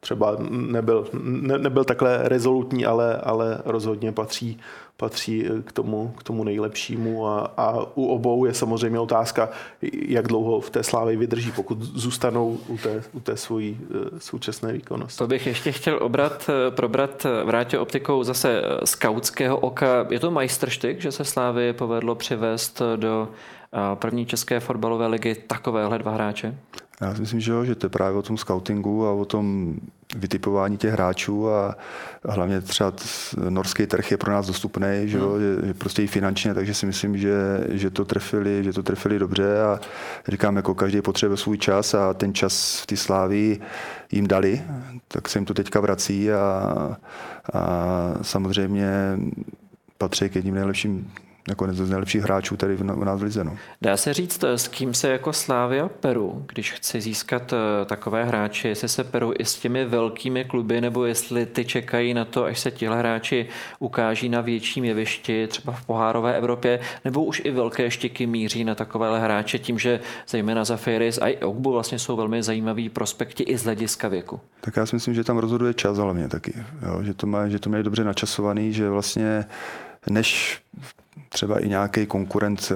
třeba 0.00 0.36
nebyl, 0.50 1.06
ne, 1.22 1.58
nebyl 1.58 1.84
takhle 1.84 2.28
rezolutní, 2.28 2.86
ale, 2.86 3.16
ale 3.16 3.62
rozhodně 3.64 4.12
patří, 4.12 4.60
patří 5.00 5.44
k 5.64 5.72
tomu, 5.72 6.14
k 6.18 6.22
tomu 6.22 6.44
nejlepšímu 6.44 7.26
a, 7.26 7.52
a 7.56 7.86
u 7.94 8.06
obou 8.06 8.44
je 8.44 8.54
samozřejmě 8.54 9.00
otázka, 9.00 9.48
jak 9.92 10.28
dlouho 10.28 10.60
v 10.60 10.70
té 10.70 10.82
slávě 10.82 11.16
vydrží, 11.16 11.52
pokud 11.52 11.82
zůstanou 11.82 12.58
u 12.68 12.78
té, 12.78 13.02
u 13.12 13.20
té 13.20 13.36
svojí 13.36 13.80
eh, 13.80 14.20
současné 14.20 14.72
výkonnosti. 14.72 15.18
To 15.18 15.26
bych 15.26 15.46
ještě 15.46 15.72
chtěl 15.72 15.98
obrat, 16.02 16.50
eh, 16.50 16.70
probrat, 16.70 17.26
eh, 17.26 17.44
vrátit 17.44 17.78
optikou 17.78 18.22
zase 18.24 18.62
skautského 18.84 19.58
oka. 19.58 20.06
Je 20.10 20.20
to 20.20 20.30
majstrštyk, 20.30 21.00
že 21.00 21.12
se 21.12 21.24
Slávy 21.24 21.72
povedlo 21.72 22.14
přivést 22.14 22.82
do 22.96 23.28
první 23.94 24.26
české 24.26 24.60
fotbalové 24.60 25.06
ligy 25.06 25.34
takovéhle 25.34 25.98
dva 25.98 26.12
hráče? 26.12 26.54
Já 27.00 27.14
si 27.14 27.20
myslím, 27.20 27.40
že, 27.40 27.52
jo, 27.52 27.64
že 27.64 27.74
to 27.74 27.86
je 27.86 27.90
právě 27.90 28.18
o 28.18 28.22
tom 28.22 28.38
scoutingu 28.38 29.06
a 29.06 29.12
o 29.12 29.24
tom 29.24 29.74
vytipování 30.16 30.76
těch 30.76 30.92
hráčů 30.92 31.50
a 31.50 31.76
hlavně 32.24 32.60
třeba 32.60 32.92
norský 33.48 33.86
trh 33.86 34.10
je 34.10 34.16
pro 34.16 34.32
nás 34.32 34.46
dostupný, 34.46 35.02
že, 35.04 35.18
jo, 35.18 35.30
hmm. 35.30 35.68
je 35.68 35.74
prostě 35.74 36.02
i 36.02 36.06
finančně, 36.06 36.54
takže 36.54 36.74
si 36.74 36.86
myslím, 36.86 37.18
že, 37.18 37.34
že, 37.68 37.90
to 37.90 38.04
trefili, 38.04 38.64
že 38.64 38.72
to 38.72 38.82
trefili 38.82 39.18
dobře 39.18 39.62
a 39.62 39.80
říkám, 40.28 40.56
jako 40.56 40.74
každý 40.74 41.02
potřebuje 41.02 41.36
svůj 41.36 41.58
čas 41.58 41.94
a 41.94 42.14
ten 42.14 42.34
čas 42.34 42.80
v 42.82 42.86
té 42.86 42.96
slávii 42.96 43.60
jim 44.12 44.26
dali, 44.26 44.62
tak 45.08 45.28
se 45.28 45.38
jim 45.38 45.46
to 45.46 45.54
teďka 45.54 45.80
vrací 45.80 46.32
a, 46.32 46.96
a 47.52 48.14
samozřejmě 48.22 49.18
patří 49.98 50.28
k 50.28 50.34
jedním 50.34 50.54
nejlepším 50.54 51.12
nakonec 51.48 51.76
z 51.76 51.90
nejlepších 51.90 52.22
hráčů 52.22 52.56
tady 52.56 52.76
v, 52.76 52.80
u 52.80 53.04
nás 53.04 53.20
v 53.20 53.22
Lize. 53.22 53.44
No. 53.44 53.56
Dá 53.82 53.96
se 53.96 54.14
říct, 54.14 54.44
s 54.44 54.68
kým 54.68 54.94
se 54.94 55.08
jako 55.08 55.32
Slávia 55.32 55.88
peru, 55.88 56.44
když 56.48 56.72
chci 56.72 57.00
získat 57.00 57.52
eh, 57.52 57.84
takové 57.84 58.24
hráče, 58.24 58.68
jestli 58.68 58.88
se 58.88 59.04
peru 59.04 59.32
i 59.38 59.44
s 59.44 59.58
těmi 59.58 59.84
velkými 59.84 60.44
kluby, 60.44 60.80
nebo 60.80 61.04
jestli 61.04 61.46
ty 61.46 61.64
čekají 61.64 62.14
na 62.14 62.24
to, 62.24 62.44
až 62.44 62.60
se 62.60 62.70
tihle 62.70 62.98
hráči 62.98 63.46
ukáží 63.78 64.28
na 64.28 64.40
větším 64.40 64.84
jevišti, 64.84 65.46
třeba 65.46 65.72
v 65.72 65.86
pohárové 65.86 66.36
Evropě, 66.36 66.80
nebo 67.04 67.24
už 67.24 67.42
i 67.44 67.50
velké 67.50 67.90
štiky 67.90 68.26
míří 68.26 68.64
na 68.64 68.74
takovéhle 68.74 69.20
hráče 69.20 69.58
tím, 69.58 69.78
že 69.78 70.00
zejména 70.28 70.64
za 70.64 70.76
Ferris 70.76 71.18
a 71.18 71.28
i 71.28 71.36
Ogbu 71.36 71.72
vlastně 71.72 71.98
jsou 71.98 72.16
velmi 72.16 72.42
zajímaví 72.42 72.88
prospekti 72.88 73.42
i 73.42 73.58
z 73.58 73.64
hlediska 73.64 74.08
věku. 74.08 74.40
Tak 74.60 74.76
já 74.76 74.86
si 74.86 74.96
myslím, 74.96 75.14
že 75.14 75.24
tam 75.24 75.38
rozhoduje 75.38 75.74
čas 75.74 75.98
hlavně 75.98 76.28
taky, 76.28 76.54
jo? 76.86 77.02
Že, 77.02 77.14
to 77.14 77.26
má, 77.26 77.48
že 77.48 77.58
to 77.58 77.70
mají 77.70 77.84
dobře 77.84 78.04
načasovaný, 78.04 78.72
že 78.72 78.88
vlastně 78.88 79.44
než 80.10 80.60
třeba 81.28 81.58
i 81.58 81.68
nějaký 81.68 82.06
konkurent 82.06 82.72
eh, 82.72 82.74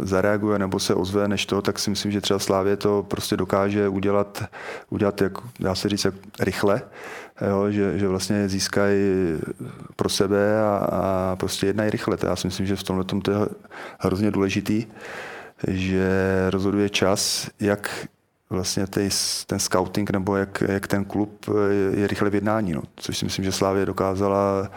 zareaguje 0.00 0.58
nebo 0.58 0.78
se 0.78 0.94
ozve 0.94 1.28
než 1.28 1.46
to, 1.46 1.62
tak 1.62 1.78
si 1.78 1.90
myslím, 1.90 2.12
že 2.12 2.20
třeba 2.20 2.38
Slávě 2.38 2.76
to 2.76 3.02
prostě 3.02 3.36
dokáže 3.36 3.88
udělat, 3.88 4.44
udělat 4.90 5.20
jak, 5.20 5.32
dá 5.60 5.74
se 5.74 5.88
říct, 5.88 6.04
jak 6.04 6.14
rychle, 6.40 6.82
jo, 7.48 7.70
že, 7.70 7.98
že 7.98 8.08
vlastně 8.08 8.48
získají 8.48 8.98
pro 9.96 10.08
sebe 10.08 10.60
a, 10.60 10.76
a 10.76 11.36
prostě 11.36 11.66
jednají 11.66 11.90
rychle. 11.90 12.16
Já 12.22 12.36
si 12.36 12.46
myslím, 12.46 12.66
že 12.66 12.76
v 12.76 12.82
tomhle 12.82 13.04
tom 13.04 13.20
to 13.20 13.30
je 13.30 13.38
hrozně 13.98 14.30
důležitý, 14.30 14.86
že 15.68 16.10
rozhoduje 16.50 16.88
čas, 16.88 17.50
jak 17.60 18.06
vlastně 18.50 18.86
tej, 18.86 19.10
ten 19.46 19.58
scouting 19.58 20.10
nebo 20.10 20.36
jak, 20.36 20.62
jak 20.68 20.86
ten 20.86 21.04
klub 21.04 21.46
je, 21.70 22.00
je 22.00 22.06
rychle 22.06 22.30
v 22.30 22.34
jednání, 22.34 22.72
no. 22.72 22.82
což 22.96 23.18
si 23.18 23.24
myslím, 23.24 23.44
že 23.44 23.52
Slávě 23.52 23.86
dokázala 23.86 24.70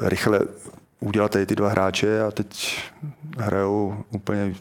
rychle 0.00 0.40
udělat 1.00 1.30
tady 1.30 1.46
ty 1.46 1.56
dva 1.56 1.68
hráče 1.68 2.22
a 2.22 2.30
teď 2.30 2.78
hrajou 3.38 4.04
úplně 4.10 4.54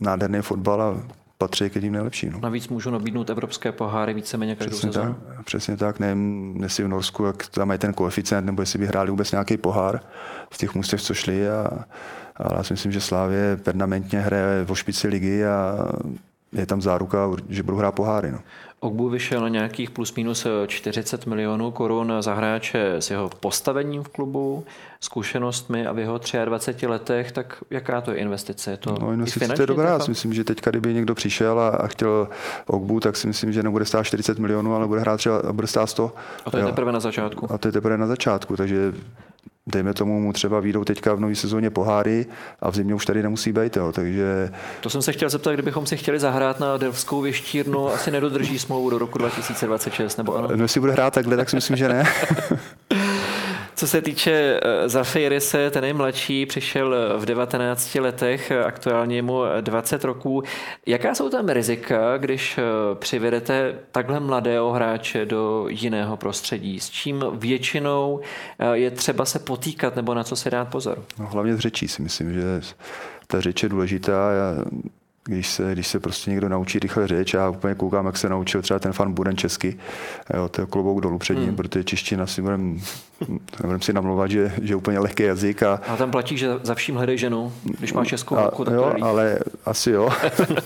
nádherný 0.00 0.42
fotbal 0.42 0.82
a 0.82 1.02
patří 1.38 1.70
k 1.70 1.74
jedním 1.74 1.92
nejlepším. 1.92 2.32
No. 2.32 2.40
Navíc 2.40 2.68
můžu 2.68 2.90
nabídnout 2.90 3.30
evropské 3.30 3.72
poháry 3.72 4.14
víceméně 4.14 4.56
každou 4.56 4.70
přesně 4.70 4.92
sezónu. 4.92 5.16
Tak, 5.36 5.44
přesně 5.44 5.76
tak, 5.76 6.00
nevím, 6.00 6.56
jestli 6.62 6.84
v 6.84 6.88
Norsku, 6.88 7.24
jak 7.24 7.46
tam 7.46 7.68
mají 7.68 7.78
ten 7.78 7.94
koeficient, 7.94 8.46
nebo 8.46 8.62
jestli 8.62 8.78
by 8.78 8.86
hráli 8.86 9.10
vůbec 9.10 9.32
nějaký 9.32 9.56
pohár 9.56 10.00
v 10.50 10.58
těch 10.58 10.74
můstech, 10.74 11.02
co 11.02 11.14
šli. 11.14 11.50
A, 11.50 11.84
ale 12.36 12.50
já 12.56 12.62
si 12.62 12.72
myslím, 12.72 12.92
že 12.92 13.00
Slávě 13.00 13.56
permanentně 13.56 14.20
hraje 14.20 14.66
o 14.68 14.74
špici 14.74 15.08
ligy 15.08 15.46
a 15.46 15.88
je 16.54 16.66
tam 16.66 16.82
záruka, 16.82 17.30
že 17.48 17.62
budou 17.62 17.76
hrát 17.76 17.92
poháry. 17.92 18.30
No. 18.30 18.38
Ogbu 18.80 19.08
vyšel 19.08 19.40
na 19.40 19.48
nějakých 19.48 19.90
plus 19.90 20.14
minus 20.14 20.46
40 20.66 21.26
milionů 21.26 21.70
korun 21.70 22.12
za 22.20 22.34
hráče 22.34 22.94
s 22.94 23.10
jeho 23.10 23.28
postavením 23.40 24.02
v 24.02 24.08
klubu, 24.08 24.64
zkušenostmi 25.00 25.86
a 25.86 25.92
v 25.92 25.98
jeho 25.98 26.20
23 26.44 26.86
letech, 26.86 27.32
tak 27.32 27.64
jaká 27.70 28.00
to 28.00 28.10
je 28.10 28.16
investice? 28.16 28.70
Je 28.70 28.76
to 28.76 28.96
no, 29.00 29.12
investice 29.12 29.54
to 29.54 29.62
je 29.62 29.66
dobrá. 29.66 29.88
Já 29.88 29.98
si 29.98 30.10
myslím, 30.10 30.34
že 30.34 30.44
teď, 30.44 30.62
kdyby 30.70 30.94
někdo 30.94 31.14
přišel 31.14 31.60
a, 31.60 31.68
a 31.68 31.86
chtěl 31.86 32.28
Ogbu, 32.66 33.00
tak 33.00 33.16
si 33.16 33.26
myslím, 33.26 33.52
že 33.52 33.62
nebude 33.62 33.84
stát 33.84 34.02
40 34.02 34.38
milionů, 34.38 34.74
ale 34.74 34.86
bude 34.86 35.00
hrát 35.00 35.16
třeba 35.16 35.52
bude 35.52 35.66
stát 35.66 35.86
100. 35.86 36.12
A 36.44 36.50
to 36.50 36.58
je 36.58 36.64
teprve 36.64 36.92
na 36.92 37.00
začátku. 37.00 37.52
A 37.52 37.58
to 37.58 37.68
je 37.68 37.72
teprve 37.72 37.98
na 37.98 38.06
začátku, 38.06 38.56
takže 38.56 38.92
dejme 39.66 39.94
tomu, 39.94 40.20
mu 40.20 40.32
třeba 40.32 40.60
výjdou 40.60 40.84
teďka 40.84 41.14
v 41.14 41.20
nové 41.20 41.34
sezóně 41.34 41.70
poháry 41.70 42.26
a 42.60 42.70
v 42.70 42.74
zimě 42.74 42.94
už 42.94 43.06
tady 43.06 43.22
nemusí 43.22 43.52
být. 43.52 43.76
Jo. 43.76 43.92
Takže... 43.92 44.50
To 44.80 44.90
jsem 44.90 45.02
se 45.02 45.12
chtěl 45.12 45.30
zeptat, 45.30 45.52
kdybychom 45.52 45.86
si 45.86 45.96
chtěli 45.96 46.18
zahrát 46.18 46.60
na 46.60 46.76
Delvskou 46.76 47.20
věštírnu, 47.20 47.88
asi 47.88 48.10
nedodrží 48.10 48.58
smlouvu 48.58 48.90
do 48.90 48.98
roku 48.98 49.18
2026, 49.18 50.16
nebo 50.16 50.36
ano? 50.36 50.48
No, 50.56 50.64
jestli 50.64 50.80
bude 50.80 50.92
hrát 50.92 51.14
takhle, 51.14 51.36
tak 51.36 51.50
si 51.50 51.56
myslím, 51.56 51.76
že 51.76 51.88
ne. 51.88 52.04
Co 53.84 53.88
se 53.88 54.02
týče 54.02 54.60
eh, 54.62 54.88
Zafirise, 54.88 55.70
ten 55.70 55.84
je 55.84 55.94
mladší, 55.94 56.46
přišel 56.46 56.94
eh, 56.94 57.18
v 57.18 57.26
19 57.26 57.94
letech, 57.94 58.50
eh, 58.50 58.64
aktuálně 58.64 59.22
mu 59.22 59.42
20 59.60 60.04
roků. 60.04 60.42
Jaká 60.86 61.14
jsou 61.14 61.28
tam 61.28 61.48
rizika, 61.48 62.16
když 62.16 62.58
přivedete 62.94 63.78
takhle 63.92 64.20
mladého 64.20 64.72
hráče 64.72 65.26
do 65.26 65.66
jiného 65.68 66.16
prostředí? 66.16 66.80
S 66.80 66.90
čím 66.90 67.24
většinou 67.32 68.20
je 68.72 68.90
třeba 68.90 69.24
se 69.24 69.38
potýkat 69.38 69.96
nebo 69.96 70.14
na 70.14 70.24
co 70.24 70.36
se 70.36 70.50
dát 70.50 70.68
pozor? 70.68 71.04
No, 71.18 71.26
hlavně 71.26 71.56
z 71.56 71.58
řečí 71.58 71.88
si 71.88 72.02
myslím, 72.02 72.32
že 72.32 72.60
ta 73.26 73.40
řeč 73.40 73.62
je 73.62 73.68
důležitá. 73.68 74.32
Já 74.32 74.64
když 75.24 75.50
se, 75.50 75.72
když 75.72 75.86
se 75.86 76.00
prostě 76.00 76.30
někdo 76.30 76.48
naučí 76.48 76.78
rychle 76.78 77.08
řeč, 77.08 77.34
já 77.34 77.48
úplně 77.48 77.74
koukám, 77.74 78.06
jak 78.06 78.16
se 78.16 78.28
naučil 78.28 78.62
třeba 78.62 78.78
ten 78.78 78.92
fan 78.92 79.12
Buden 79.12 79.36
česky, 79.36 79.78
jo, 80.34 80.48
to 80.48 80.60
je 80.60 80.66
klobouk 80.66 81.00
dolů 81.00 81.18
před 81.18 81.34
ním, 81.34 81.46
hmm. 81.46 81.56
protože 81.56 81.84
čeština 81.84 82.26
si 82.26 82.42
budeme 82.42 82.74
budem 83.62 83.80
si 83.80 83.92
namlouvat, 83.92 84.30
že, 84.30 84.52
že 84.62 84.72
je 84.72 84.76
úplně 84.76 84.98
lehký 84.98 85.22
jazyk. 85.22 85.62
A, 85.62 85.80
a 85.88 85.96
tam 85.96 86.10
platí, 86.10 86.36
že 86.36 86.48
za 86.62 86.74
vším 86.74 86.96
hledej 86.96 87.18
ženu, 87.18 87.52
když 87.78 87.92
máš 87.92 88.08
českou 88.08 88.36
ruku, 88.36 88.64
tak 88.64 88.74
jo, 88.74 88.92
to 88.98 89.04
ale 89.04 89.38
asi 89.64 89.90
jo. 89.90 90.10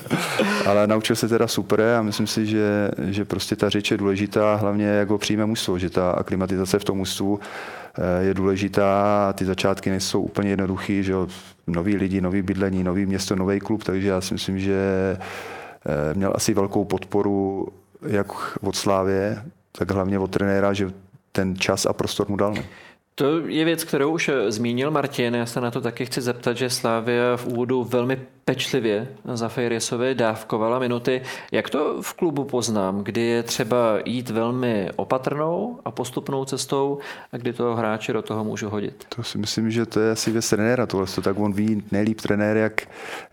ale 0.66 0.86
naučil 0.86 1.16
se 1.16 1.28
teda 1.28 1.46
super 1.46 1.80
a 1.80 2.02
myslím 2.02 2.26
si, 2.26 2.46
že, 2.46 2.90
že 3.08 3.24
prostě 3.24 3.56
ta 3.56 3.68
řeč 3.68 3.90
je 3.90 3.96
důležitá, 3.96 4.54
hlavně 4.54 4.86
jak 4.86 5.08
ho 5.08 5.18
přijme 5.18 5.46
mužstvo, 5.46 5.78
že 5.78 5.90
ta 5.90 6.10
aklimatizace 6.10 6.78
v 6.78 6.84
tom 6.84 6.98
mužstvu 6.98 7.40
je 8.20 8.34
důležitá. 8.34 9.32
Ty 9.32 9.44
začátky 9.44 9.90
nejsou 9.90 10.22
úplně 10.22 10.50
jednoduchý, 10.50 11.02
že 11.02 11.12
jo? 11.12 11.26
noví 11.68 11.96
lidi, 11.96 12.20
nový 12.20 12.42
bydlení, 12.42 12.84
nový 12.84 13.06
město, 13.06 13.36
nový 13.36 13.60
klub, 13.60 13.84
takže 13.84 14.08
já 14.08 14.20
si 14.20 14.34
myslím, 14.34 14.58
že 14.58 14.76
eh, 15.16 16.14
měl 16.14 16.32
asi 16.34 16.54
velkou 16.54 16.84
podporu 16.84 17.68
jak 18.06 18.58
od 18.60 18.76
Slávě, 18.76 19.42
tak 19.72 19.90
hlavně 19.90 20.18
od 20.18 20.30
trenéra, 20.30 20.72
že 20.72 20.90
ten 21.32 21.56
čas 21.56 21.86
a 21.86 21.92
prostor 21.92 22.28
mu 22.28 22.36
dal. 22.36 22.54
No. 22.54 22.62
To 23.14 23.46
je 23.46 23.64
věc, 23.64 23.84
kterou 23.84 24.10
už 24.10 24.30
zmínil 24.48 24.90
Martin. 24.90 25.34
Já 25.34 25.46
se 25.46 25.60
na 25.60 25.70
to 25.70 25.80
taky 25.80 26.06
chci 26.06 26.20
zeptat, 26.20 26.56
že 26.56 26.70
Slávia 26.70 27.36
v 27.36 27.46
úvodu 27.46 27.84
velmi 27.84 28.18
pečlivě 28.48 29.08
za 29.34 29.48
Fejriesovi 29.48 30.14
dávkovala 30.14 30.78
minuty. 30.78 31.22
Jak 31.52 31.70
to 31.70 32.02
v 32.02 32.12
klubu 32.14 32.44
poznám, 32.44 33.04
kdy 33.04 33.20
je 33.20 33.42
třeba 33.42 33.98
jít 34.04 34.30
velmi 34.30 34.90
opatrnou 34.96 35.78
a 35.84 35.90
postupnou 35.90 36.44
cestou 36.44 36.98
a 37.32 37.36
kdy 37.36 37.52
toho 37.52 37.76
hráče 37.76 38.12
do 38.12 38.22
toho 38.22 38.44
můžu 38.44 38.68
hodit? 38.68 39.06
To 39.16 39.22
si 39.22 39.38
myslím, 39.38 39.70
že 39.70 39.86
to 39.86 40.00
je 40.00 40.10
asi 40.10 40.30
věc 40.30 40.50
trenéra. 40.50 40.86
Tohle, 40.86 41.06
tak 41.22 41.38
on 41.38 41.52
ví 41.52 41.82
nejlíp 41.92 42.20
trenér, 42.20 42.56
jak, 42.56 42.82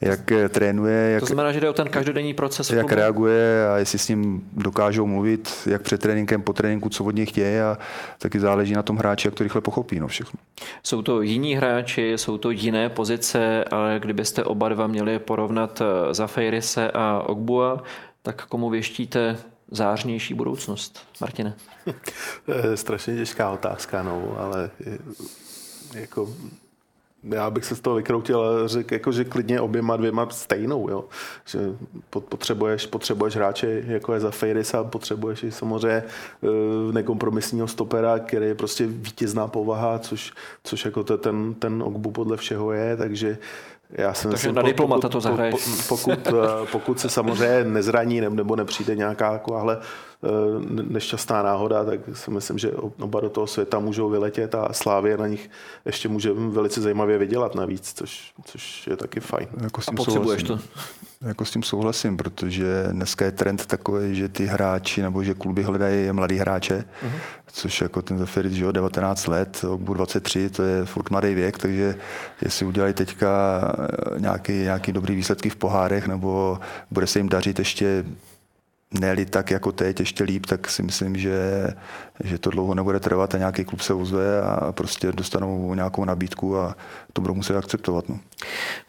jak 0.01 0.32
trénuje. 0.49 1.12
Jak, 1.12 1.19
to 1.19 1.25
znamená, 1.25 1.51
že 1.51 1.60
jde 1.60 1.69
o 1.69 1.73
ten 1.73 1.89
každodenní 1.89 2.34
proces. 2.34 2.69
Jak 2.69 2.80
klubu? 2.80 2.95
reaguje 2.95 3.67
a 3.73 3.78
jestli 3.78 3.99
s 3.99 4.08
ním 4.08 4.49
dokážou 4.54 5.06
mluvit, 5.06 5.54
jak 5.65 5.82
před 5.82 6.01
tréninkem, 6.01 6.41
po 6.41 6.54
tréninku, 6.54 6.89
co 6.89 7.04
od 7.04 7.15
něj 7.15 7.25
chtějí 7.25 7.60
a 7.60 7.78
taky 8.17 8.39
záleží 8.39 8.73
na 8.73 8.84
tom 8.84 8.97
hráči, 8.97 9.28
jak 9.28 9.36
to 9.36 9.43
rychle 9.43 9.62
pochopí. 9.62 9.99
No 9.99 10.08
všechno. 10.08 10.39
Jsou 10.84 11.01
to 11.01 11.21
jiní 11.21 11.56
hráči, 11.56 12.13
jsou 12.15 12.38
to 12.38 12.51
jiné 12.51 12.89
pozice, 12.89 13.63
ale 13.63 13.99
kdybyste 13.99 14.43
oba 14.43 14.69
dva 14.69 14.88
měli 14.88 15.05
měli 15.06 15.20
porovnat 15.20 15.82
eh, 15.82 16.13
za 16.13 16.28
Fejrise 16.28 16.91
a 16.91 17.24
Ogbua, 17.26 17.84
tak 18.22 18.46
komu 18.46 18.70
věštíte 18.70 19.38
zářnější 19.72 20.34
budoucnost, 20.34 21.00
Martine? 21.22 21.54
Je 22.48 22.78
strašně 22.78 23.15
těžká 23.15 23.52
otázka, 23.52 24.04
no, 24.04 24.36
ale 24.38 24.70
jako 25.94 26.30
já 27.24 27.50
bych 27.50 27.65
se 27.65 27.76
z 27.76 27.80
toho 27.80 27.96
vykroutil 27.96 28.41
a 28.41 28.68
řekl, 28.68 28.94
jako, 28.94 29.12
že 29.12 29.26
klidně 29.26 29.62
oběma 29.62 29.98
dvěma 29.98 30.30
stejnou, 30.30 30.89
jo. 30.89 31.06
Že 31.46 31.60
potřebuješ, 32.10 32.86
potřebuješ 32.86 33.36
hráče, 33.36 33.84
jako 33.88 34.13
je 34.13 34.20
za 34.20 34.32
Fejris 34.32 34.74
a 34.74 34.84
potřebuješ 34.84 35.44
i 35.44 35.52
samozřejmě 35.52 36.04
eh, 36.04 36.48
nekompromisního 36.91 37.68
stopera, 37.68 38.20
který 38.20 38.46
je 38.46 38.56
prostě 38.56 38.88
vítězná 38.88 39.48
povaha, 39.48 40.00
což, 40.00 40.34
což 40.63 40.86
jako 40.86 41.04
to 41.04 41.18
ten, 41.18 41.54
ten 41.54 41.84
Ogbu 41.84 42.12
podle 42.12 42.38
všeho 42.38 42.72
je, 42.72 42.98
takže 42.98 43.38
já 43.89 44.13
si 44.13 44.24
Takže 44.24 44.34
myslím, 44.34 44.56
na 44.56 44.62
diplomata 44.62 45.10
to 45.10 45.21
zahraješ. 45.21 45.86
Pokud, 45.89 46.28
eh, 46.28 46.32
pokud 46.71 47.00
se 47.00 47.10
samozřejmě 47.10 47.63
nezraní 47.63 48.21
nebo 48.21 48.56
nepřijde 48.56 48.95
nějaká 48.95 49.32
takováhle 49.32 49.78
nešťastná 50.89 51.43
náhoda, 51.43 51.86
tak 51.86 51.99
si 52.13 52.32
myslím, 52.32 52.58
že 52.58 52.71
oba 52.73 53.21
do 53.21 53.30
toho 53.30 53.47
světa 53.47 53.80
můžou 53.80 54.10
vyletět 54.10 54.56
a 54.56 54.73
Slávě 54.73 55.17
na 55.17 55.28
nich 55.28 55.49
ještě 55.86 56.10
může 56.10 56.34
velice 56.34 56.82
zajímavě 56.82 57.17
vydělat 57.17 57.56
navíc, 57.56 57.93
což, 57.95 58.34
což 58.45 58.88
je 58.88 58.97
taky 58.97 59.19
fajn. 59.19 59.47
Jako 59.62 59.82
s 59.82 59.86
tím 59.86 59.95
a 59.95 59.97
potřebuješ 59.97 60.41
souhlasím. 60.41 60.69
to? 61.21 61.28
Jako 61.28 61.45
s 61.45 61.51
tím 61.51 61.63
souhlasím, 61.63 62.17
protože 62.17 62.88
dneska 62.91 63.25
je 63.25 63.32
trend 63.32 63.65
takový, 63.65 64.15
že 64.15 64.30
ty 64.30 64.45
hráči 64.45 65.01
nebo 65.01 65.23
že 65.23 65.34
kluby 65.34 65.63
hledají 65.63 66.12
mladý 66.12 66.38
hráče, 66.38 66.86
uh-huh. 67.04 67.19
což 67.47 67.82
jako 67.82 68.01
ten 68.01 68.17
Zafiris, 68.17 68.54
že 68.54 68.63
jo, 68.63 68.71
19 68.71 69.28
let, 69.28 69.65
Ogbu 69.69 69.93
23, 69.93 70.49
to 70.49 70.63
je 70.63 70.86
furt 70.86 71.10
mladý 71.10 71.34
věk, 71.34 71.58
takže 71.58 71.95
jestli 72.41 72.65
udělají 72.65 72.93
teďka 72.93 73.62
nějaký, 74.17 74.54
nějaký 74.54 74.91
dobrý 74.91 75.15
výsledky 75.15 75.49
v 75.49 75.56
pohárech 75.56 76.08
nebo 76.08 76.60
bude 76.91 77.08
se 77.08 77.19
jim 77.19 77.30
dařit 77.30 77.60
ještě 77.60 78.06
ne 78.99 79.25
tak 79.25 79.51
jako 79.51 79.71
teď, 79.71 79.99
ještě 79.99 80.23
líp, 80.23 80.45
tak 80.45 80.69
si 80.69 80.84
myslím, 80.84 81.17
že, 81.17 81.67
že 82.23 82.38
to 82.38 82.49
dlouho 82.49 82.75
nebude 82.75 82.99
trvat 82.99 83.36
a 83.36 83.38
nějaký 83.38 83.65
klub 83.65 83.82
se 83.82 83.93
ozve 83.93 84.41
a 84.41 84.71
prostě 84.71 85.12
dostanou 85.12 85.73
nějakou 85.73 86.06
nabídku 86.06 86.58
a 86.58 86.75
to 87.13 87.21
budou 87.21 87.34
muset 87.34 87.58
akceptovat. 87.58 88.10
No. 88.10 88.19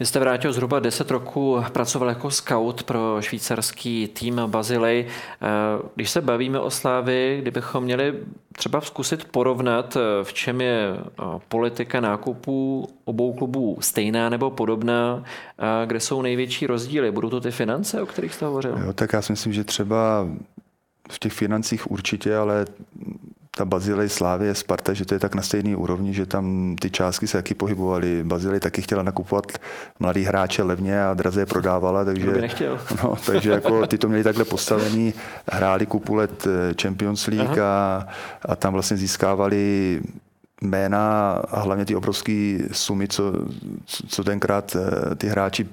Vy 0.00 0.06
jste 0.06 0.20
vrátil 0.20 0.52
zhruba 0.52 0.80
10 0.80 1.10
roků, 1.10 1.64
pracoval 1.72 2.08
jako 2.08 2.30
scout 2.30 2.82
pro 2.82 3.16
švýcarský 3.20 4.08
tým 4.08 4.40
Bazilej. 4.46 5.06
Eh, 5.06 5.46
když 5.94 6.10
se 6.10 6.20
bavíme 6.20 6.60
o 6.60 6.70
Slávy, 6.70 7.38
kdybychom 7.42 7.84
měli 7.84 8.14
třeba 8.52 8.80
zkusit 8.80 9.24
porovnat, 9.24 9.96
eh, 9.96 10.24
v 10.24 10.32
čem 10.32 10.60
je 10.60 10.96
eh, 10.96 11.22
politika 11.48 12.00
nákupů 12.00 12.88
obou 13.04 13.32
klubů 13.32 13.78
stejná 13.80 14.28
nebo 14.28 14.50
podobná, 14.50 15.22
a 15.58 15.84
kde 15.84 16.00
jsou 16.00 16.22
největší 16.22 16.66
rozdíly? 16.66 17.10
Budou 17.10 17.30
to 17.30 17.40
ty 17.40 17.50
finance, 17.50 18.02
o 18.02 18.06
kterých 18.06 18.34
jste 18.34 18.46
hovořil? 18.46 18.78
Jo, 18.84 18.92
tak 18.92 19.12
já 19.12 19.22
si 19.22 19.32
myslím, 19.32 19.52
že 19.52 19.64
třeba 19.64 20.26
v 21.10 21.18
těch 21.18 21.32
financích 21.32 21.90
určitě, 21.90 22.36
ale 22.36 22.66
ta 23.56 23.64
Bazilej 23.64 24.08
Slávě, 24.08 24.54
Sparta, 24.54 24.92
že 24.92 25.04
to 25.04 25.14
je 25.14 25.20
tak 25.20 25.34
na 25.34 25.42
stejné 25.42 25.76
úrovni, 25.76 26.14
že 26.14 26.26
tam 26.26 26.76
ty 26.80 26.90
částky 26.90 27.26
se 27.26 27.38
taky 27.38 27.54
pohybovaly. 27.54 28.24
Bazilej 28.24 28.60
taky 28.60 28.82
chtěla 28.82 29.02
nakupovat 29.02 29.44
mladý 30.00 30.22
hráče 30.22 30.62
levně 30.62 31.04
a 31.04 31.14
draze 31.14 31.40
je 31.40 31.46
prodávala, 31.46 32.04
takže, 32.04 32.32
nechtěl. 32.32 32.80
No, 33.02 33.16
takže 33.26 33.50
jako 33.50 33.86
ty 33.86 33.98
to 33.98 34.08
měli 34.08 34.24
takhle 34.24 34.44
postavený, 34.44 35.14
hráli 35.52 35.86
kupu 35.86 36.14
let 36.14 36.46
eh, 36.46 36.74
Champions 36.82 37.26
League 37.26 37.58
a, 37.58 38.06
a, 38.42 38.56
tam 38.56 38.72
vlastně 38.72 38.96
získávali 38.96 40.00
jména 40.62 41.30
a 41.50 41.60
hlavně 41.60 41.84
ty 41.84 41.94
obrovské 41.94 42.58
sumy, 42.72 43.08
co, 43.08 43.32
co 44.08 44.24
tenkrát 44.24 44.76
eh, 44.76 45.14
ty 45.14 45.26
hráči 45.26 45.68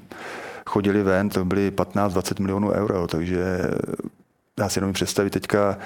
chodili 0.65 1.03
ven, 1.03 1.29
to 1.29 1.45
byly 1.45 1.71
15-20 1.71 2.41
milionů 2.41 2.71
euro, 2.71 3.07
takže 3.07 3.57
já 4.59 4.69
si 4.69 4.79
jenom 4.79 4.93
představit 4.93 5.29
teďka 5.29 5.77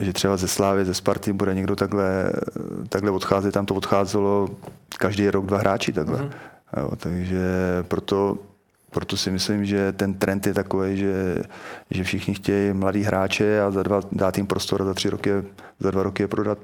že 0.00 0.12
třeba 0.12 0.36
ze 0.36 0.48
Slávy, 0.48 0.84
ze 0.84 0.94
Sparty 0.94 1.32
bude 1.32 1.54
někdo 1.54 1.76
takhle, 1.76 2.32
takhle 2.88 3.10
odcházet, 3.10 3.52
tam 3.52 3.66
to 3.66 3.74
odcházelo 3.74 4.48
každý 4.98 5.30
rok 5.30 5.46
dva 5.46 5.58
hráči 5.58 5.92
takhle. 5.92 6.18
Mm-hmm. 6.18 6.30
Jo, 6.76 6.90
takže 6.96 7.44
proto, 7.88 8.38
proto 8.90 9.16
si 9.16 9.30
myslím, 9.30 9.64
že 9.64 9.92
ten 9.92 10.14
trend 10.14 10.46
je 10.46 10.54
takový, 10.54 10.96
že, 10.96 11.42
že 11.90 12.04
všichni 12.04 12.34
chtějí 12.34 12.72
mladý 12.72 13.02
hráče 13.02 13.62
a 13.62 13.70
za 13.70 13.82
dva 13.82 14.00
dát 14.12 14.36
jim 14.36 14.46
prostor 14.46 14.82
a 14.82 14.84
za 14.84 14.94
tři 14.94 15.10
roky, 15.10 15.30
za 15.80 15.90
dva 15.90 16.02
roky 16.02 16.22
je 16.22 16.28
prodat 16.28 16.58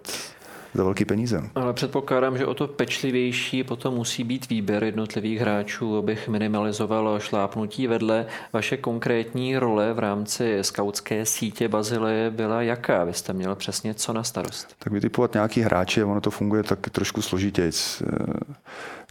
za 0.76 0.84
velký 0.84 1.04
peníze. 1.04 1.42
Ale 1.54 1.72
předpokládám, 1.72 2.38
že 2.38 2.46
o 2.46 2.54
to 2.54 2.68
pečlivější 2.68 3.64
potom 3.64 3.94
musí 3.94 4.24
být 4.24 4.48
výběr 4.48 4.84
jednotlivých 4.84 5.40
hráčů, 5.40 5.98
abych 5.98 6.28
minimalizoval 6.28 7.20
šlápnutí 7.20 7.86
vedle. 7.86 8.26
Vaše 8.52 8.76
konkrétní 8.76 9.58
role 9.58 9.92
v 9.92 9.98
rámci 9.98 10.58
skautské 10.62 11.26
sítě 11.26 11.68
Bazilie 11.68 12.30
byla 12.30 12.62
jaká? 12.62 13.04
Vy 13.04 13.12
jste 13.12 13.32
měl 13.32 13.54
přesně 13.54 13.94
co 13.94 14.12
na 14.12 14.22
starost? 14.22 14.74
Tak 14.78 14.92
vytipovat 14.92 15.34
nějaký 15.34 15.60
hráče, 15.60 16.04
ono 16.04 16.20
to 16.20 16.30
funguje 16.30 16.62
tak 16.62 16.90
trošku 16.90 17.22
složitějc. 17.22 18.02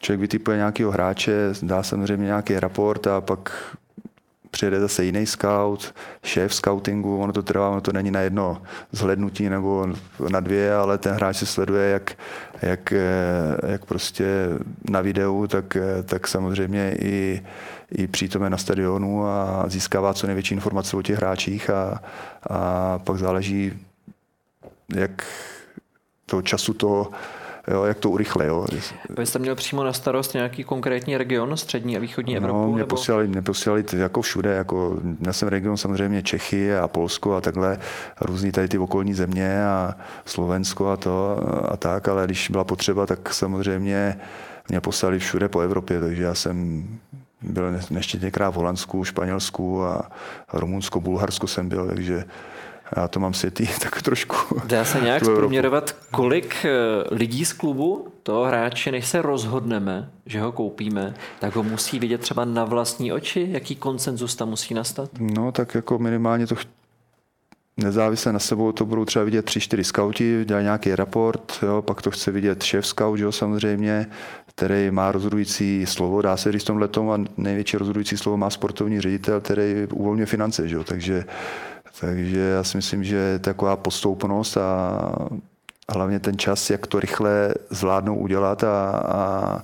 Člověk 0.01 0.19
vytipuje 0.19 0.58
nějakého 0.58 0.91
hráče, 0.91 1.54
dá 1.62 1.84
samozřejmě 1.84 2.25
nějaký 2.25 2.60
raport 2.60 3.08
a 3.08 3.21
pak 3.21 3.75
přijede 4.56 4.80
zase 4.80 5.04
jiný 5.04 5.26
scout, 5.26 5.94
šéf 6.24 6.54
scoutingu, 6.54 7.20
ono 7.20 7.34
to 7.34 7.44
trvá, 7.44 7.70
ono 7.70 7.82
to 7.82 7.91
není 7.91 8.12
na 8.12 8.20
jedno 8.20 8.62
zhlednutí 8.91 9.50
nebo 9.50 9.88
na 10.30 10.39
dvě, 10.39 10.76
ale 10.76 10.98
ten 10.98 11.13
hráč 11.13 11.38
se 11.38 11.46
sleduje 11.46 11.89
jak, 11.89 12.15
jak, 12.62 12.94
jak 13.68 13.86
prostě 13.86 14.26
na 14.89 15.02
videu, 15.02 15.48
tak, 15.48 15.78
tak 16.06 16.28
samozřejmě 16.28 16.96
i, 17.00 17.44
i 17.91 18.08
přítomen 18.08 18.52
na 18.52 18.58
stadionu 18.58 19.26
a 19.28 19.63
získává 19.68 20.13
co 20.13 20.28
největší 20.28 20.54
informace 20.54 20.98
o 20.98 21.02
těch 21.02 21.18
hráčích 21.18 21.70
a, 21.70 22.00
a 22.50 23.00
pak 23.00 23.18
záleží, 23.18 23.74
jak 24.96 25.28
toho 26.26 26.41
času 26.41 26.74
toho 26.74 27.12
jo, 27.67 27.84
jak 27.84 27.99
to 27.99 28.10
urychle. 28.10 28.45
Jo. 28.45 28.65
Vy 29.17 29.25
jste 29.25 29.39
měl 29.39 29.56
přímo 29.56 29.84
na 29.84 29.93
starost 29.93 30.34
nějaký 30.34 30.63
konkrétní 30.63 31.17
region, 31.17 31.58
střední 31.58 31.97
a 31.97 31.99
východní 31.99 32.34
no, 32.34 32.38
Evropu? 32.38 32.67
Mě, 32.67 32.78
nebo? 32.78 32.88
posílali, 32.88 33.28
mě 33.28 33.41
posílali 33.41 33.86
jako 33.97 34.21
všude, 34.21 34.54
jako 34.54 34.99
já 35.21 35.34
jsem 35.34 35.47
region 35.47 35.78
samozřejmě 35.78 36.23
Čechy 36.23 36.75
a 36.75 36.88
Polsko 36.88 37.36
a 37.36 37.41
takhle, 37.41 37.78
různý 38.21 38.51
tady 38.51 38.67
ty 38.67 38.78
okolní 38.78 39.13
země 39.13 39.65
a 39.65 39.95
Slovensko 40.25 40.89
a 40.89 40.97
to 40.97 41.39
a 41.71 41.78
tak, 41.78 42.08
ale 42.08 42.25
když 42.25 42.49
byla 42.49 42.63
potřeba, 42.63 43.06
tak 43.06 43.34
samozřejmě 43.34 44.17
mě 44.69 44.82
poslali 44.82 45.19
všude 45.19 45.49
po 45.49 45.60
Evropě, 45.60 45.99
takže 45.99 46.23
já 46.23 46.36
jsem 46.36 46.88
byl 47.41 47.80
neštětněkrát 47.89 48.54
v 48.54 48.58
Holandsku, 48.58 49.04
Španělsku 49.04 49.84
a 49.84 50.10
Rumunsku, 50.54 51.01
Bulharsko 51.01 51.47
jsem 51.47 51.69
byl, 51.69 51.88
takže 51.88 52.23
já 52.98 53.08
to 53.08 53.19
mám 53.19 53.34
světý 53.34 53.67
tak 53.82 54.02
trošku. 54.02 54.62
Dá 54.65 54.86
se 54.86 55.02
nějak 55.02 55.26
zprůměrovat, 55.26 55.95
kolik 56.12 56.65
eh, 56.65 56.69
lidí 57.12 57.45
z 57.45 57.54
klubu 57.54 58.08
toho 58.24 58.45
hráče, 58.45 58.91
než 58.91 59.08
se 59.08 59.21
rozhodneme, 59.21 60.10
že 60.26 60.41
ho 60.41 60.52
koupíme, 60.52 61.13
tak 61.39 61.56
ho 61.56 61.63
musí 61.63 62.00
vidět 62.00 62.21
třeba 62.21 62.45
na 62.45 62.65
vlastní 62.65 63.12
oči? 63.12 63.48
Jaký 63.52 63.76
konsenzus 63.76 64.36
tam 64.36 64.50
musí 64.50 64.74
nastat? 64.74 65.10
No 65.19 65.52
tak 65.52 65.76
jako 65.76 66.00
minimálně 66.00 66.48
to 66.48 66.56
nezávisle 67.78 68.34
na 68.34 68.39
sebou 68.39 68.71
to 68.71 68.86
budou 68.86 69.06
třeba 69.06 69.26
vidět 69.26 69.45
tři, 69.45 69.60
čtyři 69.60 69.84
skauti, 69.84 70.45
dělají 70.45 70.63
nějaký 70.63 70.95
raport, 70.95 71.54
jo, 71.62 71.82
pak 71.82 72.02
to 72.02 72.12
chce 72.12 72.32
vidět 72.32 72.63
šéf 72.63 72.88
scout, 72.88 73.19
jo, 73.19 73.32
samozřejmě, 73.32 74.08
který 74.45 74.91
má 74.91 75.12
rozhodující 75.12 75.86
slovo, 75.86 76.21
dá 76.21 76.38
se 76.38 76.52
říct 76.52 76.63
tomhle 76.63 76.89
a 77.13 77.17
největší 77.38 77.78
rozhodující 77.78 78.17
slovo 78.17 78.38
má 78.38 78.50
sportovní 78.50 79.02
ředitel, 79.02 79.41
který 79.41 79.88
uvolňuje 79.93 80.26
finance, 80.26 80.67
že 80.67 80.76
jo, 80.76 80.84
takže 80.84 81.26
takže 82.00 82.40
já 82.40 82.64
si 82.64 82.78
myslím, 82.78 83.04
že 83.04 83.40
taková 83.40 83.76
postoupnost 83.76 84.58
a 84.58 85.00
hlavně 85.90 86.20
ten 86.20 86.38
čas, 86.38 86.70
jak 86.70 86.88
to 86.88 87.00
rychle 87.00 87.54
zvládnou 87.70 88.16
udělat 88.16 88.64
a, 88.64 88.90
a, 88.92 89.62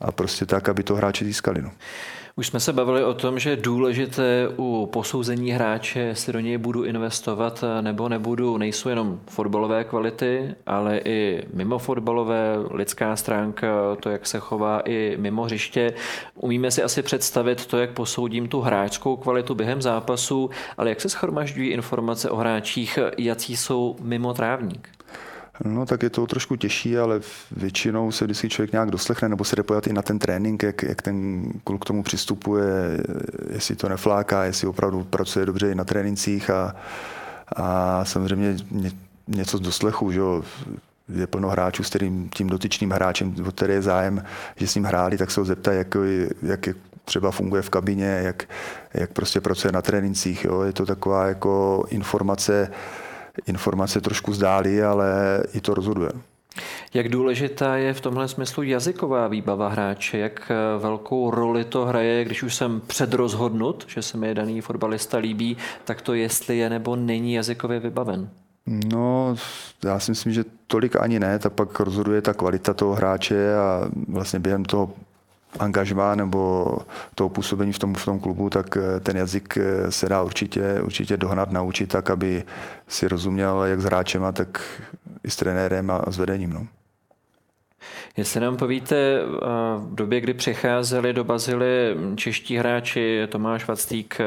a 0.00 0.12
prostě 0.12 0.46
tak, 0.46 0.68
aby 0.68 0.82
to 0.82 0.94
hráči 0.94 1.24
získali. 1.24 1.62
No. 1.62 1.70
Už 2.36 2.46
jsme 2.46 2.60
se 2.60 2.72
bavili 2.72 3.04
o 3.04 3.14
tom, 3.14 3.38
že 3.38 3.50
je 3.50 3.56
důležité 3.56 4.48
u 4.56 4.88
posouzení 4.92 5.50
hráče, 5.50 6.00
jestli 6.00 6.32
do 6.32 6.40
něj 6.40 6.58
budu 6.58 6.84
investovat 6.84 7.64
nebo 7.80 8.08
nebudu, 8.08 8.56
nejsou 8.56 8.88
jenom 8.88 9.20
fotbalové 9.26 9.84
kvality, 9.84 10.54
ale 10.66 11.00
i 11.04 11.42
mimo 11.54 11.78
fotbalové, 11.78 12.54
lidská 12.70 13.16
stránka, 13.16 13.96
to, 14.00 14.10
jak 14.10 14.26
se 14.26 14.38
chová 14.38 14.80
i 14.80 15.16
mimo 15.20 15.42
hřiště. 15.42 15.94
Umíme 16.34 16.70
si 16.70 16.82
asi 16.82 17.02
představit 17.02 17.66
to, 17.66 17.78
jak 17.78 17.90
posoudím 17.90 18.48
tu 18.48 18.60
hráčskou 18.60 19.16
kvalitu 19.16 19.54
během 19.54 19.82
zápasu, 19.82 20.50
ale 20.76 20.88
jak 20.88 21.00
se 21.00 21.08
schromažďují 21.08 21.68
informace 21.68 22.30
o 22.30 22.36
hráčích, 22.36 22.98
jací 23.18 23.56
jsou 23.56 23.96
mimo 24.00 24.34
trávník? 24.34 24.88
No 25.64 25.86
tak 25.86 26.02
je 26.02 26.10
to 26.10 26.26
trošku 26.26 26.56
těžší, 26.56 26.98
ale 26.98 27.20
většinou 27.56 28.12
se 28.12 28.24
vždycky 28.24 28.48
člověk 28.48 28.72
nějak 28.72 28.90
doslechne 28.90 29.28
nebo 29.28 29.44
se 29.44 29.56
jde 29.56 29.62
pojat 29.62 29.86
i 29.86 29.92
na 29.92 30.02
ten 30.02 30.18
trénink, 30.18 30.62
jak, 30.62 30.82
jak 30.82 31.02
ten 31.02 31.44
kluk 31.64 31.82
k 31.82 31.84
tomu 31.84 32.02
přistupuje, 32.02 32.98
jestli 33.50 33.76
to 33.76 33.88
nefláká, 33.88 34.44
jestli 34.44 34.68
opravdu 34.68 35.04
pracuje 35.04 35.46
dobře 35.46 35.70
i 35.70 35.74
na 35.74 35.84
trénincích 35.84 36.50
a, 36.50 36.76
a 37.56 38.04
samozřejmě 38.04 38.56
ně, 38.70 38.90
něco 39.28 39.58
z 39.58 39.60
doslechu, 39.60 40.12
že 40.12 40.18
jo, 40.18 40.42
je 41.08 41.26
plno 41.26 41.48
hráčů, 41.48 41.82
s 41.82 41.88
kterým 41.88 42.28
tím 42.28 42.48
dotyčným 42.48 42.90
hráčem, 42.90 43.34
o 43.48 43.50
který 43.50 43.72
je 43.72 43.82
zájem, 43.82 44.24
že 44.56 44.66
s 44.66 44.74
ním 44.74 44.84
hráli, 44.84 45.18
tak 45.18 45.30
se 45.30 45.40
ho 45.40 45.44
zeptají, 45.44 45.78
jak, 45.78 45.96
jak 46.42 46.68
třeba 47.04 47.30
funguje 47.30 47.62
v 47.62 47.70
kabině, 47.70 48.20
jak, 48.24 48.44
jak 48.94 49.12
prostě 49.12 49.40
pracuje 49.40 49.72
na 49.72 49.82
trénincích. 49.82 50.44
Jo. 50.44 50.62
Je 50.62 50.72
to 50.72 50.86
taková 50.86 51.26
jako 51.26 51.84
informace, 51.88 52.70
informace 53.46 54.00
trošku 54.00 54.32
zdály, 54.32 54.82
ale 54.82 55.42
i 55.52 55.60
to 55.60 55.74
rozhoduje. 55.74 56.10
Jak 56.94 57.08
důležitá 57.08 57.76
je 57.76 57.94
v 57.94 58.00
tomhle 58.00 58.28
smyslu 58.28 58.62
jazyková 58.62 59.28
výbava 59.28 59.68
hráče? 59.68 60.18
Jak 60.18 60.50
eh, 60.50 60.78
velkou 60.78 61.30
roli 61.30 61.64
to 61.64 61.84
hraje, 61.84 62.24
když 62.24 62.42
už 62.42 62.54
jsem 62.54 62.80
předrozhodnut, 62.86 63.84
že 63.88 64.02
se 64.02 64.16
mi 64.18 64.34
daný 64.34 64.60
fotbalista 64.60 65.18
líbí, 65.18 65.56
tak 65.84 66.00
to 66.00 66.14
jestli 66.14 66.58
je 66.58 66.70
nebo 66.70 66.96
není 66.96 67.34
jazykově 67.34 67.80
vybaven? 67.80 68.28
No, 68.66 69.36
já 69.84 69.98
si 69.98 70.10
myslím, 70.10 70.32
že 70.32 70.44
tolik 70.66 70.96
ani 70.96 71.20
ne, 71.20 71.38
tak 71.38 71.52
pak 71.52 71.80
rozhoduje 71.80 72.22
ta 72.22 72.34
kvalita 72.34 72.74
toho 72.74 72.94
hráče 72.94 73.54
a 73.54 73.90
vlastně 74.08 74.38
během 74.38 74.64
toho 74.64 74.92
angažmá 75.58 76.14
nebo 76.14 76.66
toho 77.14 77.28
působení 77.28 77.72
v 77.72 77.78
tom, 77.78 77.94
v 77.94 78.04
tom 78.04 78.20
klubu, 78.20 78.50
tak 78.50 78.76
eh, 78.76 79.00
ten 79.00 79.16
jazyk 79.16 79.56
eh, 79.56 79.92
se 79.92 80.08
dá 80.08 80.22
určitě, 80.22 80.80
určitě 80.82 81.16
dohnat, 81.16 81.50
naučit 81.50 81.86
tak, 81.86 82.10
aby 82.10 82.44
si 82.88 83.08
rozuměl 83.08 83.62
jak 83.64 83.80
s 83.80 83.84
hráčem, 83.84 84.22
tak 84.32 84.80
i 85.24 85.30
s 85.30 85.36
trenérem 85.36 85.90
a 85.90 86.04
s 86.10 86.18
vedením. 86.18 86.52
No. 86.52 86.66
Jestli 88.16 88.40
nám 88.40 88.56
povíte, 88.56 89.18
v 89.78 89.94
době, 89.94 90.20
kdy 90.20 90.34
přicházeli 90.34 91.12
do 91.12 91.24
Bazily 91.24 91.96
čeští 92.16 92.56
hráči 92.56 93.26
Tomáš 93.28 93.68
Vaclík, 93.68 94.18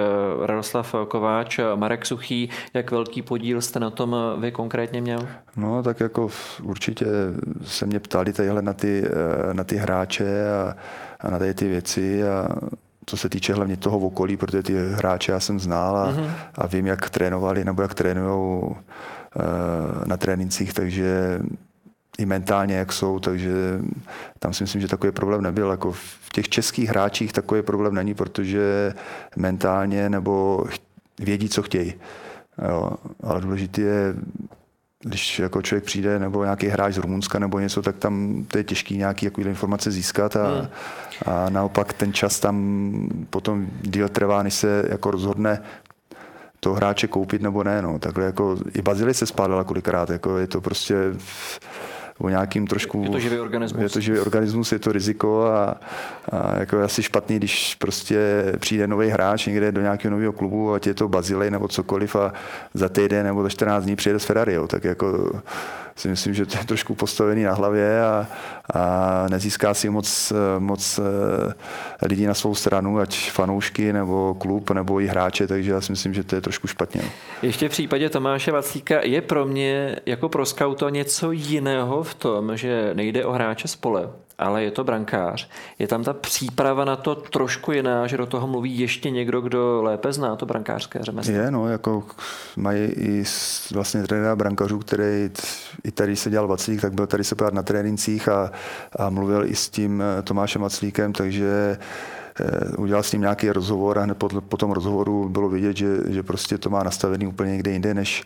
Radoslav 0.45 0.95
Kováč, 1.07 1.59
Marek 1.75 2.05
Suchý, 2.05 2.49
jak 2.73 2.91
velký 2.91 3.21
podíl 3.21 3.61
jste 3.61 3.79
na 3.79 3.89
tom 3.89 4.15
vy 4.39 4.51
konkrétně 4.51 5.01
měl? 5.01 5.27
No 5.57 5.83
tak 5.83 5.99
jako 5.99 6.29
určitě 6.63 7.05
se 7.63 7.85
mě 7.85 7.99
ptali 7.99 8.33
tadyhle 8.33 8.61
na 8.61 8.73
ty, 8.73 9.03
na 9.53 9.63
ty 9.63 9.75
hráče 9.75 10.49
a 10.49 10.75
na 11.23 11.39
tady 11.39 11.53
ty 11.53 11.67
věci 11.67 12.27
a 12.27 12.47
co 13.05 13.17
se 13.17 13.29
týče 13.29 13.53
hlavně 13.53 13.77
toho 13.77 13.99
okolí, 13.99 14.37
protože 14.37 14.63
ty 14.63 14.73
hráče 14.89 15.31
já 15.31 15.39
jsem 15.39 15.59
znal 15.59 15.97
a, 15.97 16.11
mm-hmm. 16.11 16.29
a 16.55 16.67
vím, 16.67 16.87
jak 16.87 17.09
trénovali 17.09 17.65
nebo 17.65 17.81
jak 17.81 17.93
trénují 17.93 18.63
na 20.05 20.17
trénincích, 20.17 20.73
takže 20.73 21.39
i 22.17 22.25
mentálně, 22.25 22.75
jak 22.75 22.93
jsou, 22.93 23.19
takže 23.19 23.79
tam 24.39 24.53
si 24.53 24.63
myslím, 24.63 24.81
že 24.81 24.87
takový 24.87 25.11
problém 25.11 25.41
nebyl. 25.41 25.71
Jako 25.71 25.91
v 25.91 26.29
těch 26.31 26.49
českých 26.49 26.89
hráčích 26.89 27.33
takový 27.33 27.61
problém 27.61 27.95
není, 27.95 28.13
protože 28.13 28.93
mentálně 29.35 30.09
nebo 30.09 30.65
vědí, 31.19 31.49
co 31.49 31.63
chtějí. 31.63 31.93
Jo, 32.69 32.91
ale 33.23 33.41
důležité 33.41 33.81
je, 33.81 34.15
když 35.05 35.39
jako 35.39 35.61
člověk 35.61 35.83
přijde 35.83 36.19
nebo 36.19 36.43
nějaký 36.43 36.67
hráč 36.67 36.93
z 36.93 36.97
Rumunska 36.97 37.39
nebo 37.39 37.59
něco, 37.59 37.81
tak 37.81 37.95
tam 37.95 38.45
to 38.47 38.57
je 38.57 38.63
těžký 38.63 38.97
nějaký 38.97 39.25
jako 39.25 39.41
informace 39.41 39.91
získat 39.91 40.35
a, 40.35 40.47
hmm. 40.47 40.67
a 41.25 41.49
naopak 41.49 41.93
ten 41.93 42.13
čas 42.13 42.39
tam 42.39 43.09
potom 43.29 43.67
díl 43.81 44.09
trvá, 44.09 44.43
než 44.43 44.53
se 44.53 44.85
jako 44.89 45.11
rozhodne 45.11 45.61
toho 46.59 46.75
hráče 46.75 47.07
koupit 47.07 47.41
nebo 47.41 47.63
ne. 47.63 47.81
No. 47.81 47.99
Takhle 47.99 48.25
jako 48.25 48.57
i 48.73 48.81
Bazily 48.81 49.13
se 49.13 49.25
spádala 49.25 49.63
kolikrát, 49.63 50.09
jako 50.09 50.37
je 50.37 50.47
to 50.47 50.61
prostě 50.61 50.95
o 52.19 52.29
nějakým 52.29 52.67
trošku... 52.67 53.03
Je 53.03 53.09
to 53.09 53.19
živý 53.19 53.39
organismus. 53.39 53.83
Je 53.83 53.89
to 53.89 53.99
živý 53.99 54.19
organismus, 54.19 54.71
je 54.71 54.79
to 54.79 54.91
riziko 54.91 55.43
a, 55.43 55.75
a 56.31 56.59
jako 56.59 56.81
asi 56.81 57.03
špatný, 57.03 57.35
když 57.35 57.75
prostě 57.75 58.45
přijde 58.59 58.87
nový 58.87 59.09
hráč 59.09 59.45
někde 59.45 59.71
do 59.71 59.81
nějakého 59.81 60.11
nového 60.11 60.33
klubu, 60.33 60.73
ať 60.73 60.87
je 60.87 60.93
to 60.93 61.07
Bazilej 61.07 61.51
nebo 61.51 61.67
cokoliv 61.67 62.15
a 62.15 62.33
za 62.73 62.89
týden 62.89 63.25
nebo 63.25 63.43
za 63.43 63.49
14 63.49 63.83
dní 63.83 63.95
přijede 63.95 64.19
s 64.19 64.25
Ferrari, 64.25 64.53
jo, 64.53 64.67
tak 64.67 64.83
jako 64.83 65.41
si 65.95 66.07
myslím, 66.07 66.33
že 66.33 66.45
to 66.45 66.57
je 66.57 66.65
trošku 66.65 66.95
postavený 66.95 67.43
na 67.43 67.53
hlavě 67.53 68.01
a, 68.01 68.27
a 68.73 69.25
nezíská 69.29 69.73
si 69.73 69.89
moc, 69.89 70.33
moc 70.59 70.99
eh, 70.99 71.53
lidí 72.07 72.25
na 72.25 72.33
svou 72.33 72.55
stranu, 72.55 72.99
ať 72.99 73.31
fanoušky 73.31 73.93
nebo 73.93 74.35
klub 74.39 74.71
nebo 74.71 75.01
i 75.01 75.07
hráče, 75.07 75.47
takže 75.47 75.71
já 75.71 75.81
si 75.81 75.91
myslím, 75.91 76.13
že 76.13 76.23
to 76.23 76.35
je 76.35 76.41
trošku 76.41 76.67
špatně. 76.67 77.01
Ještě 77.41 77.69
v 77.69 77.71
případě 77.71 78.09
Tomáše 78.09 78.51
Vaclíka 78.51 79.01
je 79.03 79.21
pro 79.21 79.45
mě 79.45 79.95
jako 80.05 80.29
pro 80.29 80.45
skauto 80.45 80.89
něco 80.89 81.31
jiného 81.31 82.03
v 82.03 82.13
tom, 82.13 82.57
že 82.57 82.91
nejde 82.93 83.25
o 83.25 83.31
hráče 83.31 83.67
z 83.67 83.75
pole, 83.75 84.09
ale 84.37 84.63
je 84.63 84.71
to 84.71 84.83
brankář. 84.83 85.49
Je 85.79 85.87
tam 85.87 86.03
ta 86.03 86.13
příprava 86.13 86.85
na 86.85 86.95
to 86.95 87.15
trošku 87.15 87.71
jiná, 87.71 88.07
že 88.07 88.17
do 88.17 88.25
toho 88.25 88.47
mluví 88.47 88.79
ještě 88.79 89.09
někdo, 89.09 89.41
kdo 89.41 89.83
lépe 89.83 90.13
zná 90.13 90.35
to 90.35 90.45
brankářské 90.45 90.99
řemeslo? 91.01 91.33
Je, 91.33 91.51
no, 91.51 91.69
jako 91.69 92.03
mají 92.57 92.81
i 92.81 93.23
vlastně 93.73 94.03
trenéra 94.03 94.35
brankařů, 94.35 94.79
který 94.79 95.29
i 95.83 95.91
tady 95.91 96.15
se 96.15 96.29
dělal 96.29 96.47
Vaclík, 96.47 96.81
tak 96.81 96.93
byl 96.93 97.07
tady 97.07 97.23
se 97.23 97.35
na 97.51 97.63
trénincích 97.63 98.29
a, 98.29 98.51
a 98.99 99.09
mluvil 99.09 99.45
i 99.45 99.55
s 99.55 99.69
tím 99.69 100.01
eh, 100.01 100.21
Tomášem 100.21 100.61
Vaclíkem, 100.61 101.13
takže 101.13 101.77
eh, 102.39 102.77
udělal 102.77 103.03
s 103.03 103.11
ním 103.11 103.21
nějaký 103.21 103.49
rozhovor 103.49 103.99
a 103.99 104.01
hned 104.01 104.17
po, 104.17 104.29
po 104.41 104.57
tom 104.57 104.71
rozhovoru 104.71 105.29
bylo 105.29 105.49
vidět, 105.49 105.77
že, 105.77 105.97
že 106.07 106.23
prostě 106.23 106.57
to 106.57 106.69
má 106.69 106.83
nastavený 106.83 107.27
úplně 107.27 107.51
někde 107.51 107.71
jinde, 107.71 107.93
než 107.93 108.23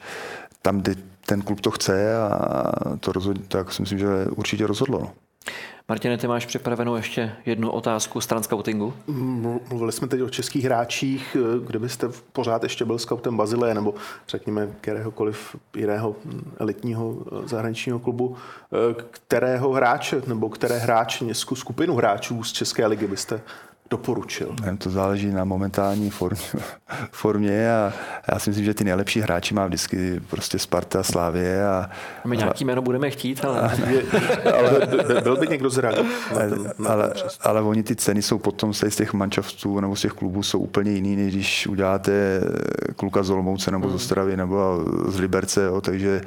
tam, 0.61 0.81
kde 0.81 0.95
ten 1.25 1.41
klub 1.41 1.61
to 1.61 1.71
chce 1.71 2.17
a 2.17 2.71
to 2.99 3.11
rozhodně, 3.11 3.43
tak 3.47 3.73
si 3.73 3.81
myslím, 3.81 3.99
že 3.99 4.07
určitě 4.35 4.67
rozhodlo. 4.67 4.99
No. 4.99 5.11
Martine, 5.89 6.17
ty 6.17 6.27
máš 6.27 6.45
připravenou 6.45 6.95
ještě 6.95 7.31
jednu 7.45 7.71
otázku 7.71 8.21
stran 8.21 8.43
scoutingu? 8.43 8.93
Mluvili 9.07 9.91
jsme 9.91 10.07
teď 10.07 10.21
o 10.21 10.29
českých 10.29 10.65
hráčích. 10.65 11.37
Kdybyste 11.67 12.09
pořád 12.33 12.63
ještě 12.63 12.85
byl 12.85 12.99
scoutem 12.99 13.37
Bazileje 13.37 13.73
nebo 13.73 13.93
řekněme 14.27 14.67
kteréhokoliv 14.81 15.55
jiného 15.75 16.15
elitního 16.59 17.17
zahraničního 17.45 17.99
klubu, 17.99 18.35
kterého 19.11 19.71
hráče 19.71 20.21
nebo 20.27 20.49
které 20.49 20.77
hráče, 20.77 21.25
skupinu 21.33 21.95
hráčů 21.95 22.43
z 22.43 22.51
České 22.51 22.87
ligy 22.87 23.07
byste 23.07 23.41
doporučil? 23.89 24.55
Nevím, 24.61 24.77
to 24.77 24.89
záleží 24.89 25.31
na 25.31 25.43
momentální 25.43 26.09
formě, 26.09 26.45
formě 27.11 27.71
a 27.71 27.93
já 28.31 28.39
si 28.39 28.49
myslím, 28.49 28.65
že 28.65 28.73
ty 28.73 28.83
nejlepší 28.83 29.19
hráči 29.19 29.53
má 29.53 29.65
vždycky 29.65 30.21
prostě 30.29 30.59
Sparta, 30.59 31.03
Slávě. 31.03 31.67
A, 31.67 31.89
a 32.23 32.27
my 32.27 32.37
nějaký 32.37 32.65
jméno 32.65 32.81
budeme 32.81 33.09
chtít, 33.09 33.45
ale... 33.45 33.71
ale 34.53 34.87
byl 35.23 35.37
by 35.37 35.47
někdo 35.47 35.69
zradil. 35.69 36.05
ale, 36.87 37.13
ale 37.41 37.61
oni 37.61 37.83
ty 37.83 37.95
ceny 37.95 38.21
jsou 38.21 38.37
potom 38.37 38.73
z 38.73 38.95
těch 38.95 39.13
manšaftů 39.13 39.79
nebo 39.79 39.95
z 39.95 40.01
těch 40.01 40.11
klubů 40.11 40.43
jsou 40.43 40.59
úplně 40.59 40.91
jiný, 40.91 41.15
než 41.15 41.33
když 41.33 41.67
uděláte 41.67 42.41
kluka 42.95 43.23
z 43.23 43.29
Olomouce 43.29 43.71
nebo 43.71 43.87
hmm. 43.87 43.97
z 43.97 44.01
Ostravy 44.01 44.37
nebo 44.37 44.85
z 45.07 45.19
Liberce, 45.19 45.63
jo, 45.63 45.81
takže 45.81 46.21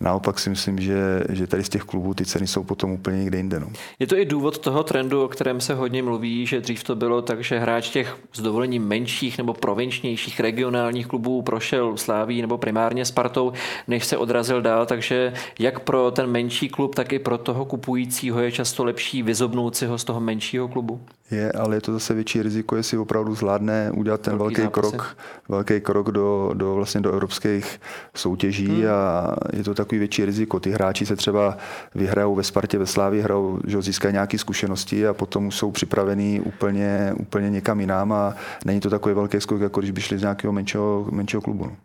naopak 0.00 0.38
si 0.38 0.50
myslím, 0.50 0.80
že, 0.80 1.24
že 1.28 1.46
tady 1.46 1.64
z 1.64 1.68
těch 1.68 1.82
klubů 1.82 2.14
ty 2.14 2.24
ceny 2.24 2.46
jsou 2.46 2.64
potom 2.64 2.90
úplně 2.90 3.18
někde 3.18 3.38
jinde. 3.38 3.60
No. 3.60 3.66
Je 3.98 4.06
to 4.06 4.16
i 4.16 4.24
důvod 4.24 4.58
toho 4.58 4.82
trendu, 4.82 5.24
o 5.24 5.28
kterém 5.28 5.60
se 5.60 5.74
hodně 5.74 6.02
mluví, 6.02 6.46
že 6.46 6.60
dřív 6.60 6.84
to 6.84 6.94
bylo 6.98 7.22
tak, 7.22 7.44
že 7.44 7.58
hráč 7.58 7.88
těch 7.88 8.16
s 8.32 8.40
dovolením 8.40 8.86
menších 8.86 9.38
nebo 9.38 9.54
provinčnějších 9.54 10.40
regionálních 10.40 11.06
klubů 11.06 11.42
prošel 11.42 11.96
Sláví 11.96 12.40
nebo 12.40 12.58
primárně 12.58 13.04
Spartou, 13.04 13.52
než 13.88 14.04
se 14.04 14.16
odrazil 14.16 14.62
dál, 14.62 14.86
takže 14.86 15.32
jak 15.58 15.80
pro 15.80 16.10
ten 16.10 16.26
menší 16.26 16.68
klub, 16.68 16.94
tak 16.94 17.12
i 17.12 17.18
pro 17.18 17.38
toho 17.38 17.64
kupujícího 17.64 18.40
je 18.40 18.52
často 18.52 18.84
lepší 18.84 19.22
vyzobnout 19.22 19.76
si 19.76 19.86
ho 19.86 19.98
z 19.98 20.04
toho 20.04 20.20
menšího 20.20 20.68
klubu. 20.68 21.00
Je, 21.30 21.52
ale 21.52 21.76
je 21.76 21.80
to 21.80 21.92
zase 21.92 22.14
větší 22.14 22.42
riziko, 22.42 22.76
jestli 22.76 22.98
opravdu 22.98 23.34
zvládne 23.34 23.90
udělat 23.94 24.20
ten 24.20 24.38
velký, 24.38 24.54
velký 24.54 24.72
krok, 24.72 25.16
velký 25.48 25.80
krok 25.80 26.10
do, 26.10 26.50
do, 26.54 26.74
vlastně 26.74 27.00
do 27.00 27.12
evropských 27.12 27.80
soutěží 28.14 28.66
hmm. 28.66 28.90
a 28.90 29.34
je 29.52 29.64
to 29.64 29.74
takový 29.74 29.98
větší 29.98 30.24
riziko. 30.24 30.60
Ty 30.60 30.70
hráči 30.70 31.06
se 31.06 31.16
třeba 31.16 31.56
vyhrajou 31.94 32.34
ve 32.34 32.42
Spartě, 32.42 32.78
ve 32.78 32.86
Slávii, 32.86 33.22
hrajou, 33.22 33.60
že 33.66 33.82
získají 33.82 34.12
nějaké 34.12 34.38
zkušenosti 34.38 35.06
a 35.06 35.14
potom 35.14 35.50
jsou 35.50 35.70
připravení 35.70 36.40
úplně, 36.40 37.14
úplně 37.18 37.50
někam 37.50 37.80
jinam 37.80 38.12
a 38.12 38.34
není 38.64 38.80
to 38.80 38.90
takový 38.90 39.14
velký 39.14 39.40
skok, 39.40 39.60
jako 39.60 39.80
když 39.80 39.90
by 39.90 40.00
šli 40.00 40.18
z 40.18 40.22
nějakého 40.22 40.52
menšího, 40.52 41.06
menšího 41.10 41.42
klubu. 41.42 41.64
No. 41.64 41.76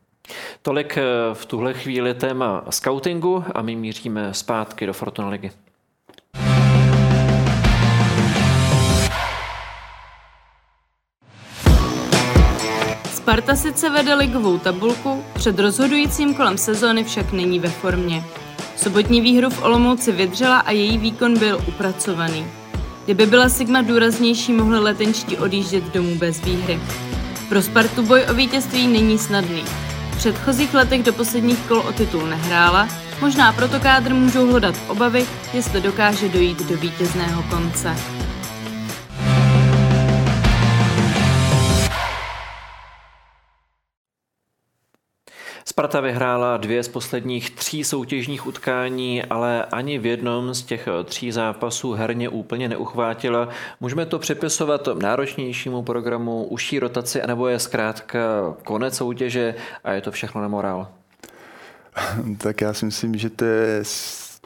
Tolik 0.61 0.97
eh, 0.97 1.03
v 1.33 1.45
tuhle 1.45 1.73
chvíli 1.73 2.13
téma 2.13 2.65
scoutingu 2.69 3.43
a 3.55 3.61
my 3.61 3.75
míříme 3.75 4.33
zpátky 4.33 4.85
do 4.85 4.93
Fortuna 4.93 5.29
ligy. 5.29 5.51
Sparta 13.23 13.55
sice 13.55 13.89
vede 13.89 14.13
ligovou 14.13 14.57
tabulku, 14.57 15.23
před 15.33 15.59
rozhodujícím 15.59 16.33
kolem 16.33 16.57
sezóny 16.57 17.03
však 17.03 17.31
není 17.31 17.59
ve 17.59 17.69
formě. 17.69 18.23
Sobotní 18.75 19.21
výhru 19.21 19.49
v 19.49 19.63
Olomouci 19.63 20.11
vydřela 20.11 20.57
a 20.57 20.71
její 20.71 20.97
výkon 20.97 21.39
byl 21.39 21.59
upracovaný. 21.67 22.45
Kdyby 23.05 23.25
byla 23.25 23.49
Sigma 23.49 23.81
důraznější, 23.81 24.53
mohly 24.53 24.79
letenčtí 24.79 25.37
odjíždět 25.37 25.93
domů 25.93 26.15
bez 26.15 26.41
výhry. 26.41 26.79
Pro 27.49 27.61
Spartu 27.61 28.03
boj 28.03 28.25
o 28.31 28.33
vítězství 28.33 28.87
není 28.87 29.17
snadný. 29.17 29.63
V 30.11 30.17
předchozích 30.17 30.73
letech 30.73 31.03
do 31.03 31.13
posledních 31.13 31.59
kol 31.67 31.79
o 31.79 31.91
titul 31.91 32.25
nehrála, 32.27 32.87
možná 33.21 33.53
proto 33.53 33.79
kádr 33.79 34.13
můžou 34.13 34.47
hledat 34.51 34.75
obavy, 34.87 35.25
jestli 35.53 35.81
dokáže 35.81 36.29
dojít 36.29 36.69
do 36.69 36.77
vítězného 36.77 37.43
konce. 37.43 37.95
Sparta 45.65 46.01
vyhrála 46.01 46.57
dvě 46.57 46.83
z 46.83 46.87
posledních 46.87 47.49
tří 47.49 47.83
soutěžních 47.83 48.47
utkání, 48.47 49.23
ale 49.23 49.65
ani 49.65 49.99
v 49.99 50.05
jednom 50.05 50.53
z 50.53 50.63
těch 50.63 50.87
tří 51.05 51.31
zápasů 51.31 51.91
herně 51.91 52.29
úplně 52.29 52.69
neuchvátila. 52.69 53.49
Můžeme 53.79 54.05
to 54.05 54.19
připisovat 54.19 54.87
náročnějšímu 55.01 55.83
programu, 55.83 56.43
užší 56.43 56.79
rotaci, 56.79 57.21
anebo 57.21 57.47
je 57.47 57.59
zkrátka 57.59 58.19
konec 58.63 58.97
soutěže 58.97 59.55
a 59.83 59.91
je 59.91 60.01
to 60.01 60.11
všechno 60.11 60.41
na 60.41 60.47
morál? 60.47 60.87
Tak 62.37 62.61
já 62.61 62.73
si 62.73 62.85
myslím, 62.85 63.17
že 63.17 63.29
to 63.29 63.45
je 63.45 63.83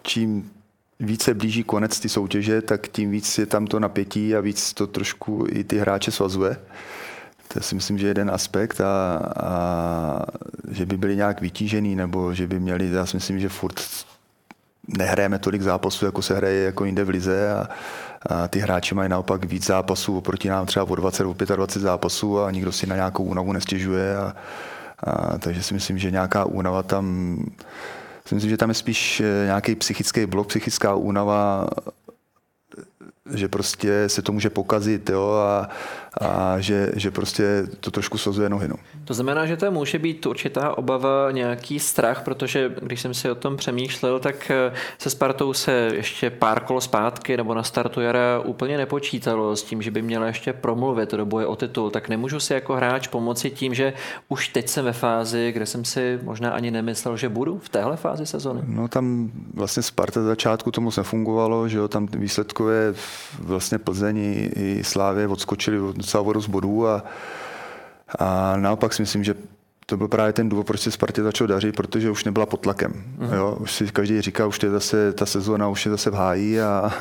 čím 0.01 0.51
více 0.99 1.34
blíží 1.34 1.63
konec 1.63 1.99
ty 1.99 2.10
soutěže, 2.10 2.62
tak 2.62 2.88
tím 2.88 3.12
víc 3.12 3.38
je 3.38 3.45
tam 3.45 3.67
to 3.67 3.80
napětí 3.80 4.36
a 4.36 4.39
víc 4.39 4.73
to 4.73 4.88
trošku 4.88 5.47
i 5.49 5.63
ty 5.63 5.77
hráče 5.77 6.12
svazuje. 6.12 6.58
To 7.53 7.62
si 7.62 7.75
myslím, 7.75 7.97
že 7.97 8.05
je 8.05 8.10
jeden 8.10 8.31
aspekt 8.31 8.81
a, 8.81 9.17
a 9.43 10.25
že 10.71 10.86
by 10.86 10.97
byli 10.97 11.15
nějak 11.15 11.41
vytížený 11.41 11.95
nebo 11.95 12.33
že 12.33 12.47
by 12.47 12.60
měli, 12.60 12.91
já 12.91 13.05
si 13.05 13.17
myslím, 13.17 13.39
že 13.39 13.49
furt 13.49 13.81
nehrajeme 14.97 15.39
tolik 15.39 15.62
zápasů, 15.62 16.05
jako 16.05 16.21
se 16.21 16.36
hraje 16.36 16.63
jako 16.63 16.86
jinde 16.86 17.03
v 17.03 17.10
lize 17.10 17.53
a, 17.53 17.69
a 18.25 18.47
ty 18.47 18.60
hráči 18.60 18.95
mají 18.95 19.10
naopak 19.10 19.45
víc 19.45 19.65
zápasů 19.65 20.17
oproti 20.17 20.49
nám 20.49 20.65
třeba 20.65 20.89
o 20.89 20.95
20 20.95 21.25
o 21.25 21.33
25 21.33 21.81
zápasů 21.81 22.39
a 22.39 22.51
nikdo 22.51 22.71
si 22.71 22.88
na 22.88 22.95
nějakou 22.95 23.23
únavu 23.23 23.53
nestěžuje 23.53 24.17
a, 24.17 24.36
a 25.03 25.38
takže 25.38 25.63
si 25.63 25.73
myslím, 25.73 25.97
že 25.97 26.12
nějaká 26.12 26.45
únava 26.45 26.83
tam 26.83 27.38
si 28.27 28.36
myslím, 28.36 28.49
že 28.49 28.57
tam 28.57 28.69
je 28.69 28.75
spíš 28.75 29.19
eh, 29.19 29.45
nějaký 29.45 29.75
psychický 29.75 30.25
blok, 30.25 30.47
psychická 30.47 30.95
únava 30.95 31.67
že 33.34 33.48
prostě 33.48 34.04
se 34.10 34.22
to 34.22 34.32
může 34.32 34.50
pokazit 34.50 35.10
jo, 35.10 35.32
a, 35.32 35.70
a 36.22 36.60
že, 36.60 36.91
že 36.96 37.12
prostě 37.12 37.67
to 37.80 37.91
trošku 37.91 38.17
sozuje 38.17 38.50
nohy. 38.50 38.67
No. 38.67 38.76
To 39.06 39.13
znamená, 39.13 39.46
že 39.46 39.58
to 39.58 39.72
může 39.72 40.00
být 40.00 40.26
určitá 40.26 40.78
obava, 40.78 41.32
nějaký 41.32 41.80
strach, 41.80 42.24
protože 42.24 42.72
když 42.82 43.02
jsem 43.02 43.13
si 43.13 43.32
o 43.32 43.36
tom 43.36 43.58
přemýšlel, 43.58 44.20
tak 44.20 44.52
eh, 44.52 44.74
se 44.98 45.10
Spartou 45.10 45.54
se 45.54 45.72
ještě 45.93 46.30
pár 46.30 46.60
kol 46.60 46.82
zpátky 46.82 47.38
nebo 47.38 47.54
na 47.54 47.63
startu 47.63 48.02
jara 48.02 48.39
úplně 48.39 48.78
nepočítalo 48.78 49.56
s 49.56 49.63
tím, 49.63 49.82
že 49.82 49.91
by 49.91 50.02
měla 50.02 50.28
ještě 50.28 50.54
promluvit 50.54 51.12
do 51.12 51.26
boje 51.26 51.46
o 51.46 51.56
titul, 51.56 51.89
tak 51.89 52.10
nemůžu 52.10 52.39
si 52.39 52.54
jako 52.54 52.76
hráč 52.76 53.08
pomoci 53.08 53.50
tím, 53.50 53.74
že 53.74 53.93
už 54.30 54.48
teď 54.48 54.70
jsem 54.70 54.86
ve 54.86 54.93
fázi, 54.93 55.52
kde 55.52 55.65
jsem 55.65 55.86
si 55.86 56.20
možná 56.24 56.52
ani 56.52 56.72
nemyslel, 56.72 57.17
že 57.17 57.30
budu 57.30 57.60
v 57.60 57.70
téhle 57.70 57.98
fázi 57.98 58.26
sezony. 58.26 58.62
No 58.65 58.88
tam 58.88 59.32
vlastně 59.54 59.84
Sparta 59.84 60.24
začátku 60.24 60.72
tomu 60.72 60.89
nefungovalo, 60.98 61.67
že 61.67 61.78
jo, 61.78 61.88
tam 61.88 62.08
výsledkové 62.17 62.93
vlastně 63.39 63.77
Plzeň 63.77 64.17
i 64.55 64.83
Slávě 64.83 65.27
odskočili 65.27 65.77
docela 65.93 66.23
vodu 66.23 66.41
z 66.41 66.47
bodů 66.47 66.88
a, 66.88 67.03
a 68.19 68.57
naopak 68.57 68.93
si 68.93 69.01
myslím, 69.01 69.23
že 69.23 69.36
to 69.89 69.97
byl 69.97 70.07
právě 70.07 70.33
ten 70.33 70.49
důvod, 70.49 70.67
proč 70.67 70.79
se 70.79 70.91
Spartě 70.91 71.23
začal 71.23 71.47
dařit, 71.47 71.75
protože 71.75 72.12
už 72.12 72.23
nebyla 72.23 72.45
pod 72.45 72.57
tlakem. 72.57 72.93
Mm. 73.17 73.33
Jo? 73.33 73.57
Už 73.60 73.71
si 73.71 73.88
každý 73.88 74.21
říká, 74.21 74.45
už 74.45 74.60
je 74.63 74.69
zase, 74.69 75.13
ta 75.13 75.25
sezóna 75.25 75.67
už 75.67 75.86
je 75.86 75.91
zase 75.91 76.10
v 76.10 76.13
háji 76.13 76.62
a, 76.62 76.91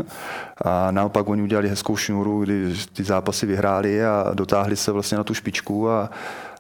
a 0.65 0.91
naopak 0.91 1.29
oni 1.29 1.43
udělali 1.43 1.69
hezkou 1.69 1.97
šňůru, 1.97 2.45
kdy 2.45 2.75
ty 2.93 3.05
zápasy 3.05 3.47
vyhráli 3.47 4.05
a 4.05 4.31
dotáhli 4.35 4.77
se 4.77 4.93
vlastně 4.93 5.19
na 5.19 5.25
tu 5.25 5.35
špičku 5.35 5.91
a, 5.91 6.11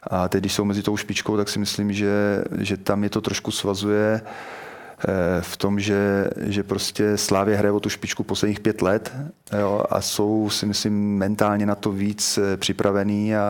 a 0.03 0.29
teď, 0.29 0.40
když 0.40 0.53
jsou 0.53 0.64
mezi 0.64 0.83
tou 0.83 0.96
špičkou, 0.96 1.37
tak 1.37 1.49
si 1.49 1.59
myslím, 1.59 1.92
že, 1.92 2.44
že 2.59 2.77
tam 2.77 3.05
je 3.05 3.11
to 3.11 3.20
trošku 3.20 3.51
svazuje 3.51 4.20
v 5.41 5.57
tom, 5.57 5.81
že, 5.81 6.31
že 6.37 6.63
prostě 6.63 7.17
Slávě 7.17 7.57
hraje 7.57 7.73
o 7.73 7.81
tu 7.81 7.89
špičku 7.89 8.25
posledních 8.25 8.61
pět 8.61 8.83
let 8.83 9.13
jo, 9.59 9.83
a 9.91 10.01
jsou 10.01 10.51
si 10.51 10.67
myslím 10.67 11.19
mentálně 11.19 11.67
na 11.67 11.75
to 11.75 11.93
víc 11.93 12.39
eh, 12.39 12.57
připravený 12.57 13.37
a, 13.37 13.43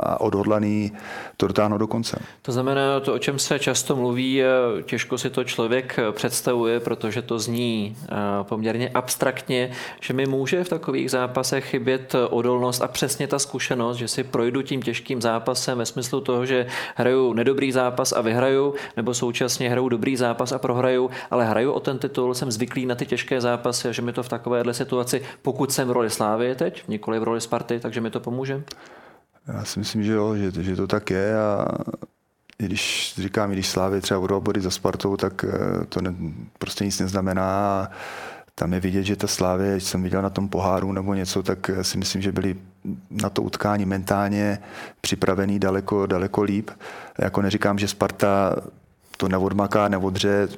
a 0.00 0.20
odhodlaný 0.20 0.92
to 1.36 1.46
dotáhnout 1.46 1.78
do 1.78 1.86
konce. 1.86 2.22
To 2.42 2.52
znamená, 2.52 3.00
to, 3.00 3.14
o 3.14 3.18
čem 3.18 3.38
se 3.38 3.58
často 3.58 3.96
mluví, 3.96 4.42
těžko 4.84 5.18
si 5.18 5.30
to 5.30 5.44
člověk 5.44 5.96
představuje, 6.12 6.80
protože 6.80 7.22
to 7.22 7.38
zní 7.38 7.96
eh, 8.02 8.14
poměrně 8.42 8.88
abstraktně, 8.88 9.70
že 10.00 10.14
mi 10.14 10.26
může 10.26 10.64
v 10.64 10.68
takových 10.68 11.10
zápasech 11.10 11.64
chybět 11.64 12.14
odolnost 12.30 12.82
a 12.82 12.88
přesně 12.88 13.26
ta 13.26 13.38
zkušenost, 13.38 13.96
že 13.96 14.08
si 14.08 14.24
projdu 14.24 14.62
tím 14.62 14.82
těžkým 14.82 15.22
zápasem 15.22 15.78
ve 15.78 15.86
smyslu 15.86 16.20
toho, 16.20 16.46
že 16.46 16.66
hraju 16.94 17.32
nedobrý 17.32 17.72
zápas 17.72 18.12
a 18.12 18.20
vyhraju, 18.20 18.74
nebo 18.96 19.14
současně 19.14 19.70
hraju 19.70 19.88
dobrý 19.88 20.16
zápas 20.16 20.52
a 20.52 20.58
prohraju 20.58 20.89
neprohraju, 20.90 21.10
ale 21.30 21.44
hraju 21.44 21.72
o 21.72 21.80
ten 21.80 21.98
titul, 21.98 22.34
jsem 22.34 22.50
zvyklý 22.50 22.86
na 22.86 22.94
ty 22.94 23.06
těžké 23.06 23.40
zápasy 23.40 23.88
a 23.88 23.92
že 23.92 24.02
mi 24.02 24.12
to 24.12 24.22
v 24.22 24.28
takovéhle 24.28 24.74
situaci, 24.74 25.22
pokud 25.42 25.72
jsem 25.72 25.88
v 25.88 25.90
roli 25.90 26.10
Slávy 26.10 26.54
teď, 26.54 26.88
nikoli 26.88 27.18
v 27.18 27.22
roli 27.22 27.40
Sparty, 27.40 27.80
takže 27.80 28.00
mi 28.00 28.10
to 28.10 28.20
pomůže? 28.20 28.62
Já 29.46 29.64
si 29.64 29.78
myslím, 29.78 30.02
že 30.02 30.12
jo, 30.12 30.36
že, 30.36 30.62
že 30.62 30.76
to 30.76 30.86
tak 30.86 31.10
je 31.10 31.38
a 31.38 31.66
když 32.58 33.14
říkám, 33.18 33.50
když 33.50 33.68
Slávy 33.68 34.00
třeba 34.00 34.26
dva 34.26 34.40
body 34.40 34.60
za 34.60 34.70
Spartou, 34.70 35.16
tak 35.16 35.44
eh, 35.44 35.86
to 35.88 36.00
ne, 36.00 36.14
prostě 36.58 36.84
nic 36.84 37.00
neznamená 37.00 37.88
tam 38.54 38.72
je 38.72 38.80
vidět, 38.80 39.02
že 39.02 39.16
ta 39.16 39.26
Slávě, 39.26 39.72
když 39.72 39.84
jsem 39.84 40.02
viděl 40.02 40.22
na 40.22 40.30
tom 40.30 40.48
poháru 40.48 40.92
nebo 40.92 41.14
něco, 41.14 41.42
tak 41.42 41.70
si 41.82 41.98
myslím, 41.98 42.22
že 42.22 42.32
byli 42.32 42.56
na 43.10 43.30
to 43.30 43.42
utkání 43.42 43.86
mentálně 43.86 44.58
připravený 45.00 45.58
daleko, 45.58 46.06
daleko 46.06 46.42
líp. 46.42 46.70
Jako 47.18 47.42
neříkám, 47.42 47.78
že 47.78 47.88
Sparta 47.88 48.56
to 49.20 49.28
neodmaká, 49.28 49.88
neodře, 49.88 50.48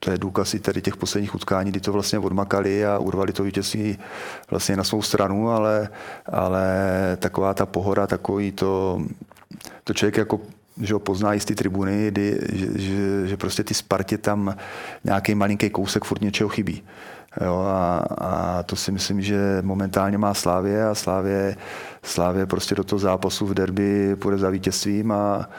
to 0.00 0.10
je 0.10 0.18
důkaz 0.18 0.54
i 0.54 0.58
tady 0.58 0.82
těch 0.82 0.96
posledních 0.96 1.34
utkání, 1.34 1.70
kdy 1.70 1.80
to 1.80 1.92
vlastně 1.92 2.18
odmakali 2.18 2.86
a 2.86 2.98
urvali 2.98 3.32
to 3.32 3.42
vítězství 3.42 3.98
vlastně 4.50 4.76
na 4.76 4.84
svou 4.84 5.02
stranu, 5.02 5.50
ale, 5.50 5.88
ale 6.26 6.66
taková 7.18 7.54
ta 7.54 7.66
pohoda, 7.66 8.06
takový 8.06 8.52
to, 8.52 9.02
to 9.84 9.94
člověk 9.94 10.16
jako 10.16 10.40
že 10.80 10.94
ho 10.94 11.00
pozná 11.00 11.34
i 11.34 11.40
z 11.40 11.44
tribuny, 11.44 12.08
kdy, 12.10 12.38
že, 12.52 12.66
že, 12.74 13.26
že, 13.26 13.36
prostě 13.36 13.64
ty 13.64 13.74
Spartě 13.74 14.18
tam 14.18 14.54
nějaký 15.04 15.34
malinký 15.34 15.70
kousek 15.70 16.04
furt 16.04 16.22
něčeho 16.22 16.48
chybí. 16.48 16.82
Jo, 17.44 17.58
a, 17.66 17.98
a, 18.18 18.62
to 18.62 18.76
si 18.76 18.92
myslím, 18.92 19.22
že 19.22 19.58
momentálně 19.62 20.18
má 20.18 20.34
Slávě 20.34 20.88
a 20.88 20.94
Slávě, 20.94 21.56
Slávě 22.02 22.46
prostě 22.46 22.74
do 22.74 22.84
toho 22.84 22.98
zápasu 22.98 23.46
v 23.46 23.54
derby 23.54 24.16
půjde 24.16 24.38
za 24.38 24.50
vítězstvím 24.50 25.12
a 25.12 25.50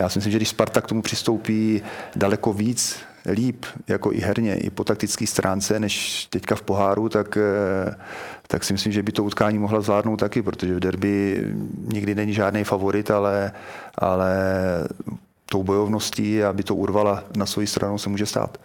já 0.00 0.08
si 0.08 0.18
myslím, 0.18 0.32
že 0.32 0.38
když 0.38 0.48
Sparta 0.48 0.80
k 0.80 0.86
tomu 0.86 1.02
přistoupí 1.02 1.82
daleko 2.16 2.52
víc, 2.52 3.00
líp, 3.26 3.66
jako 3.88 4.12
i 4.12 4.18
herně, 4.18 4.54
i 4.54 4.70
po 4.70 4.84
taktické 4.84 5.26
stránce, 5.26 5.80
než 5.80 6.26
teďka 6.30 6.54
v 6.54 6.62
poháru, 6.62 7.08
tak, 7.08 7.36
eh, 7.36 7.94
tak 8.46 8.64
si 8.64 8.72
myslím, 8.72 8.92
že 8.92 9.02
by 9.02 9.12
to 9.12 9.24
utkání 9.24 9.58
mohla 9.58 9.80
zvládnout 9.80 10.16
taky, 10.16 10.42
protože 10.42 10.74
v 10.74 10.80
derby 10.80 11.44
nikdy 11.92 12.14
není 12.14 12.34
žádný 12.34 12.64
favorit, 12.64 13.10
ale, 13.10 13.52
ale 13.98 14.34
tou 15.52 15.62
bojovností, 15.62 16.42
aby 16.42 16.62
to 16.62 16.74
urvala 16.74 17.24
na 17.36 17.46
svoji 17.46 17.66
stranu, 17.66 17.98
se 17.98 18.08
může 18.08 18.26
stát. 18.26 18.58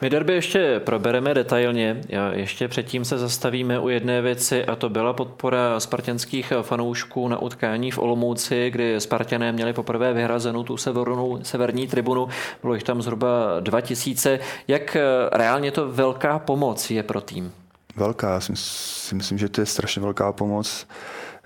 My 0.00 0.10
derby 0.10 0.32
ještě 0.32 0.80
probereme 0.84 1.34
detailně. 1.34 2.00
Ještě 2.32 2.68
předtím 2.68 3.04
se 3.04 3.18
zastavíme 3.18 3.78
u 3.78 3.88
jedné 3.88 4.22
věci 4.22 4.64
a 4.64 4.76
to 4.76 4.88
byla 4.88 5.12
podpora 5.12 5.80
spartanských 5.80 6.52
fanoušků 6.62 7.28
na 7.28 7.38
utkání 7.38 7.90
v 7.90 7.98
Olomouci, 7.98 8.70
kdy 8.70 9.00
Spartané 9.00 9.52
měli 9.52 9.72
poprvé 9.72 10.12
vyhrazenou 10.12 10.62
tu 10.62 10.76
severnou, 10.76 11.38
severní 11.42 11.88
tribunu. 11.88 12.28
Bylo 12.62 12.74
jich 12.74 12.82
tam 12.82 13.02
zhruba 13.02 13.60
2000. 13.60 14.40
Jak 14.68 14.96
reálně 15.32 15.70
to 15.70 15.90
velká 15.90 16.38
pomoc 16.38 16.90
je 16.90 17.02
pro 17.02 17.20
tým? 17.20 17.52
Velká, 17.96 18.34
já 18.34 18.40
si 18.40 19.14
myslím, 19.14 19.38
že 19.38 19.48
to 19.48 19.60
je 19.60 19.66
strašně 19.66 20.02
velká 20.02 20.32
pomoc 20.32 20.86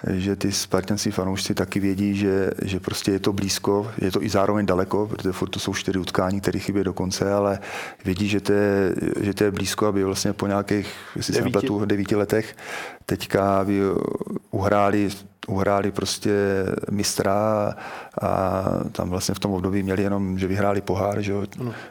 že 0.06 0.36
ty 0.36 0.52
spartanský 0.52 1.10
fanoušci 1.10 1.54
taky 1.54 1.80
vědí, 1.80 2.16
že, 2.16 2.50
že 2.62 2.80
prostě 2.80 3.10
je 3.10 3.18
to 3.18 3.32
blízko, 3.32 3.90
je 3.98 4.10
to 4.10 4.22
i 4.22 4.28
zároveň 4.28 4.66
daleko, 4.66 5.06
protože 5.06 5.32
furt 5.32 5.48
to 5.48 5.60
jsou 5.60 5.74
čtyři 5.74 5.98
utkání, 5.98 6.40
které 6.40 6.58
chybí 6.58 6.84
do 6.84 6.92
konce, 6.92 7.32
ale 7.32 7.58
vědí, 8.04 8.28
že 8.28 8.40
to 8.40 8.52
je, 8.52 8.94
že 9.20 9.34
to 9.34 9.44
je 9.44 9.50
blízko, 9.50 9.86
aby 9.86 10.04
vlastně 10.04 10.32
po 10.32 10.46
nějakých, 10.46 10.94
jestli 11.16 11.34
devíti. 11.34 11.66
se 11.66 11.86
devíti 11.86 12.16
letech, 12.16 12.56
teďka 13.06 13.60
aby 13.60 13.80
uhráli 14.50 15.10
uhráli 15.48 15.90
prostě 15.90 16.32
mistra 16.90 17.74
a 18.22 18.64
tam 18.92 19.10
vlastně 19.10 19.34
v 19.34 19.38
tom 19.38 19.52
období 19.52 19.82
měli 19.82 20.02
jenom, 20.02 20.38
že 20.38 20.46
vyhráli 20.46 20.80
pohár, 20.80 21.20
že 21.20 21.32
jo, 21.32 21.46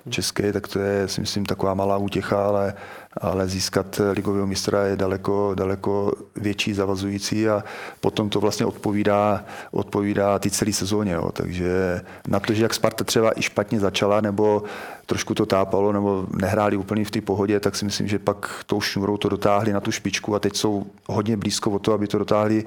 český, 0.10 0.52
tak 0.52 0.68
to 0.68 0.80
je 0.80 1.08
si 1.08 1.22
myslím 1.22 1.46
taková 1.46 1.74
malá 1.74 1.98
útěcha, 1.98 2.46
ale, 2.48 2.74
ale 3.22 3.48
získat 3.48 4.02
ligového 4.14 4.48
mistra 4.48 4.86
je 4.86 4.96
daleko, 4.96 5.56
daleko 5.56 6.12
větší 6.36 6.74
zavazující 6.74 7.50
a 7.50 7.64
potom 8.02 8.30
to 8.30 8.40
vlastně 8.40 8.66
odpovídá, 8.66 9.46
odpovídá 9.72 10.40
ty 10.40 10.50
celé 10.50 10.74
sezóně. 10.74 11.12
Jo. 11.12 11.30
Takže 11.34 12.02
na 12.28 12.40
to, 12.40 12.54
že 12.54 12.64
jak 12.64 12.74
Sparta 12.74 13.04
třeba 13.04 13.40
i 13.40 13.42
špatně 13.42 13.80
začala, 13.80 14.22
nebo 14.22 14.64
trošku 15.06 15.34
to 15.34 15.46
tápalo, 15.46 15.92
nebo 15.92 16.26
nehráli 16.42 16.78
úplně 16.78 17.06
v 17.06 17.12
té 17.12 17.22
pohodě, 17.22 17.60
tak 17.60 17.76
si 17.76 17.86
myslím, 17.86 18.08
že 18.08 18.20
pak 18.20 18.64
tou 18.66 18.82
šňůrou 18.82 19.18
to 19.18 19.30
dotáhli 19.30 19.74
na 19.74 19.80
tu 19.80 19.92
špičku 19.92 20.36
a 20.36 20.40
teď 20.40 20.56
jsou 20.56 20.86
hodně 21.08 21.38
blízko 21.38 21.72
o 21.72 21.80
to, 21.80 21.94
aby 21.94 22.08
to 22.08 22.18
dotáhli 22.18 22.66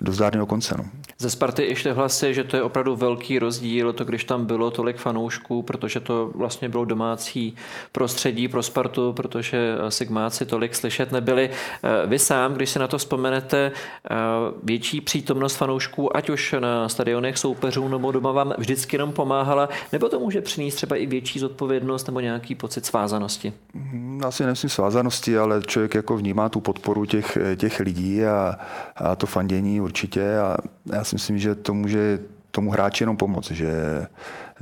do 0.00 0.12
zdárného 0.12 0.46
konce. 0.46 0.74
No. 0.78 0.84
Ze 1.18 1.30
Sparty 1.30 1.64
ještě 1.64 1.92
hlasy, 1.92 2.34
že 2.34 2.44
to 2.44 2.56
je 2.56 2.62
opravdu 2.62 2.96
velký 2.96 3.38
rozdíl, 3.38 3.92
to 3.92 4.04
když 4.04 4.24
tam 4.24 4.46
bylo 4.46 4.70
tolik 4.70 4.96
fanoušků, 4.96 5.62
protože 5.62 6.00
to 6.00 6.30
vlastně 6.34 6.68
bylo 6.68 6.84
domácí 6.84 7.56
prostředí 7.92 8.48
pro 8.48 8.62
Spartu, 8.62 9.12
protože 9.12 9.76
Sigmáci 9.90 10.46
tolik 10.46 10.74
slyšet 10.74 11.12
nebyli. 11.12 11.50
Vy 12.06 12.18
sám, 12.18 12.54
když 12.54 12.70
se 12.70 12.78
na 12.78 12.86
to 12.86 12.98
vzpomenete, 12.98 13.72
větší 14.62 15.00
přítomnost 15.00 15.56
fanoušků, 15.56 16.16
ať 16.16 16.30
už 16.30 16.54
na 16.60 16.88
stadionech 16.88 17.38
soupeřů 17.38 17.88
nebo 17.88 18.12
doma 18.12 18.32
vám 18.32 18.54
vždycky 18.58 18.96
jenom 18.96 19.12
pomáhala, 19.12 19.68
nebo 19.92 20.08
to 20.08 20.20
může 20.20 20.40
přinést 20.40 20.74
třeba 20.74 20.96
i 20.96 21.06
větší 21.06 21.38
zodpovědnost 21.38 22.06
nebo 22.06 22.20
nějaký 22.20 22.54
pocit 22.54 22.86
svázanosti? 22.86 23.52
Hmm, 23.74 24.20
asi 24.24 24.42
nemyslím 24.42 24.70
svázanosti, 24.70 25.38
ale 25.38 25.62
člověk 25.66 25.94
jako 25.94 26.16
vnímá 26.16 26.48
tu 26.48 26.60
podporu 26.60 27.04
těch, 27.04 27.38
těch 27.56 27.80
lidí 27.80 28.24
a, 28.24 28.56
a 28.96 29.16
to 29.16 29.26
fandění 29.26 29.80
určitě 29.80 30.38
a 30.38 30.56
já 30.92 31.04
si 31.04 31.14
myslím, 31.14 31.38
že 31.38 31.54
to 31.54 31.74
může 31.74 32.18
tomu 32.50 32.70
hráči 32.70 33.02
jenom 33.02 33.16
pomoct, 33.16 33.50
že, 33.50 33.72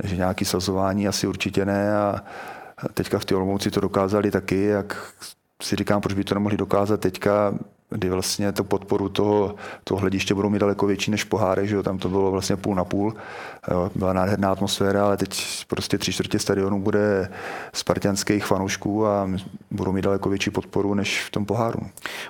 že 0.03 0.15
nějaký 0.15 0.45
sazování 0.45 1.07
asi 1.07 1.27
určitě 1.27 1.65
ne 1.65 1.97
a 1.97 2.23
teďka 2.93 3.19
v 3.19 3.25
té 3.25 3.35
Olomouci 3.35 3.71
to 3.71 3.79
dokázali 3.79 4.31
taky, 4.31 4.63
jak 4.63 5.13
si 5.61 5.75
říkám, 5.75 6.01
proč 6.01 6.13
by 6.13 6.23
to 6.23 6.33
nemohli 6.35 6.57
dokázat 6.57 6.99
teďka, 6.99 7.53
kdy 7.89 8.09
vlastně 8.09 8.51
tu 8.51 8.63
podporu 8.63 9.09
toho, 9.09 9.55
toho 9.83 9.99
hlediště 9.99 10.33
budou 10.33 10.49
mít 10.49 10.59
daleko 10.59 10.87
větší 10.87 11.11
než 11.11 11.23
pohárek, 11.23 11.67
že 11.67 11.75
jo? 11.75 11.83
tam 11.83 11.97
to 11.97 12.09
bylo 12.09 12.31
vlastně 12.31 12.55
půl 12.55 12.75
na 12.75 12.85
půl, 12.85 13.13
jo? 13.71 13.91
byla 13.95 14.13
nádherná 14.13 14.51
atmosféra, 14.51 15.05
ale 15.05 15.17
teď 15.17 15.65
prostě 15.67 15.97
tři 15.97 16.13
čtvrtě 16.13 16.39
stadionu 16.39 16.81
bude 16.81 17.29
spartianských 17.73 18.45
fanoušků 18.45 19.07
a 19.07 19.29
budou 19.71 19.91
mít 19.91 20.01
daleko 20.01 20.29
větší 20.29 20.49
podporu 20.49 20.93
než 20.93 21.23
v 21.23 21.31
tom 21.31 21.45
poháru. 21.45 21.79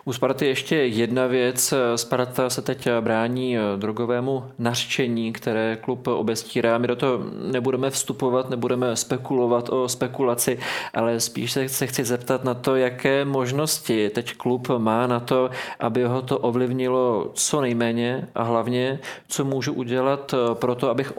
U 0.05 0.13
Sparty 0.13 0.45
ještě 0.45 0.75
jedna 0.75 1.27
věc. 1.27 1.73
Sparta 1.95 2.49
se 2.49 2.61
teď 2.61 2.87
brání 3.01 3.57
drogovému 3.77 4.43
nařčení, 4.59 5.33
které 5.33 5.77
klub 5.81 6.07
obestírá. 6.07 6.77
My 6.77 6.87
do 6.87 6.95
toho 6.95 7.19
nebudeme 7.51 7.89
vstupovat, 7.89 8.49
nebudeme 8.49 8.95
spekulovat 8.95 9.69
o 9.69 9.89
spekulaci, 9.89 10.59
ale 10.93 11.19
spíš 11.19 11.51
se, 11.67 11.87
chci 11.87 12.03
zeptat 12.03 12.43
na 12.43 12.53
to, 12.53 12.75
jaké 12.75 13.25
možnosti 13.25 14.09
teď 14.09 14.37
klub 14.37 14.67
má 14.77 15.07
na 15.07 15.19
to, 15.19 15.49
aby 15.79 16.03
ho 16.03 16.21
to 16.21 16.37
ovlivnilo 16.37 17.31
co 17.33 17.61
nejméně 17.61 18.27
a 18.35 18.43
hlavně, 18.43 18.99
co 19.27 19.45
můžu 19.45 19.73
udělat 19.73 20.35
pro 20.53 20.75
to, 20.75 20.89
abych 20.89 21.17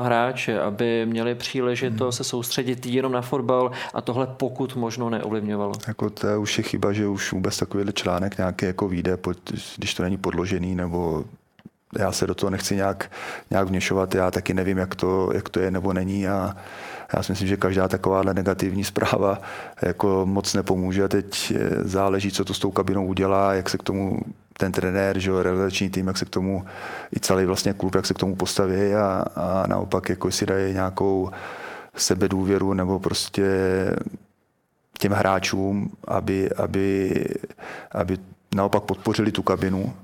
hráče, 0.00 0.60
aby 0.60 1.06
měli 1.06 1.34
příležitost 1.34 2.14
hmm. 2.14 2.24
se 2.24 2.24
soustředit 2.24 2.86
jenom 2.86 3.12
na 3.12 3.20
fotbal 3.20 3.70
a 3.94 4.00
tohle 4.00 4.26
pokud 4.26 4.76
možno 4.76 5.10
neovlivňovalo. 5.10 5.72
Jako 5.88 6.10
to 6.10 6.40
už 6.40 6.58
je 6.58 6.64
chyba, 6.64 6.92
že 6.92 7.06
už 7.06 7.32
vůbec 7.32 7.56
takovýhle 7.56 7.92
článek 7.92 8.38
nějaký 8.38 8.66
jako 8.66 8.88
vyjde, 8.88 9.18
když 9.76 9.94
to 9.94 10.02
není 10.02 10.16
podložený 10.16 10.74
nebo 10.74 11.24
já 11.98 12.12
se 12.12 12.26
do 12.26 12.34
toho 12.34 12.50
nechci 12.50 12.76
nějak, 12.76 13.10
nějak 13.50 13.68
vněšovat, 13.68 14.14
já 14.14 14.30
taky 14.30 14.54
nevím, 14.54 14.78
jak 14.78 14.94
to, 14.94 15.30
jak 15.34 15.48
to 15.48 15.60
je 15.60 15.70
nebo 15.70 15.92
není 15.92 16.28
a 16.28 16.56
já 17.16 17.22
si 17.22 17.32
myslím, 17.32 17.48
že 17.48 17.56
každá 17.56 17.88
takováhle 17.88 18.34
negativní 18.34 18.84
zpráva 18.84 19.38
jako 19.82 20.26
moc 20.26 20.54
nepomůže. 20.54 21.08
Teď 21.08 21.52
záleží, 21.80 22.32
co 22.32 22.44
to 22.44 22.54
s 22.54 22.58
tou 22.58 22.70
kabinou 22.70 23.06
udělá, 23.06 23.54
jak 23.54 23.70
se 23.70 23.78
k 23.78 23.82
tomu 23.82 24.20
ten 24.58 24.72
trenér, 24.72 25.18
že 25.18 25.42
realizační 25.42 25.90
tým, 25.90 26.06
jak 26.06 26.18
se 26.18 26.24
k 26.24 26.30
tomu 26.30 26.64
i 27.16 27.20
celý 27.20 27.44
vlastně 27.44 27.72
klub, 27.72 27.94
jak 27.94 28.06
se 28.06 28.14
k 28.14 28.18
tomu 28.18 28.36
postaví 28.36 28.94
a, 28.94 29.24
a 29.36 29.66
naopak 29.66 30.08
jako 30.08 30.30
si 30.30 30.46
dají 30.46 30.74
nějakou 30.74 31.30
sebedůvěru 31.96 32.74
nebo 32.74 32.98
prostě 32.98 33.46
těm 34.98 35.12
hráčům, 35.12 35.90
aby, 36.08 36.50
aby, 36.50 37.14
aby 37.92 38.18
naopak 38.54 38.82
podpořili 38.82 39.32
tu 39.32 39.42
kabinu, 39.42 39.94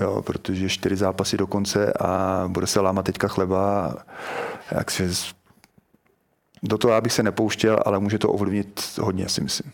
jo, 0.00 0.22
protože 0.22 0.68
čtyři 0.68 0.96
zápasy 0.96 1.36
do 1.36 1.46
konce 1.46 1.92
a 1.92 2.44
bude 2.48 2.66
se 2.66 2.80
lámat 2.80 3.04
teďka 3.04 3.28
chleba. 3.28 3.94
Jak 4.72 4.90
se 4.90 5.08
do 6.64 6.78
toho 6.78 6.94
abych 6.94 7.12
se 7.12 7.22
nepouštěl, 7.22 7.78
ale 7.86 7.98
může 7.98 8.18
to 8.18 8.28
ovlivnit 8.28 8.98
hodně, 9.00 9.28
si 9.28 9.40
myslím. 9.40 9.72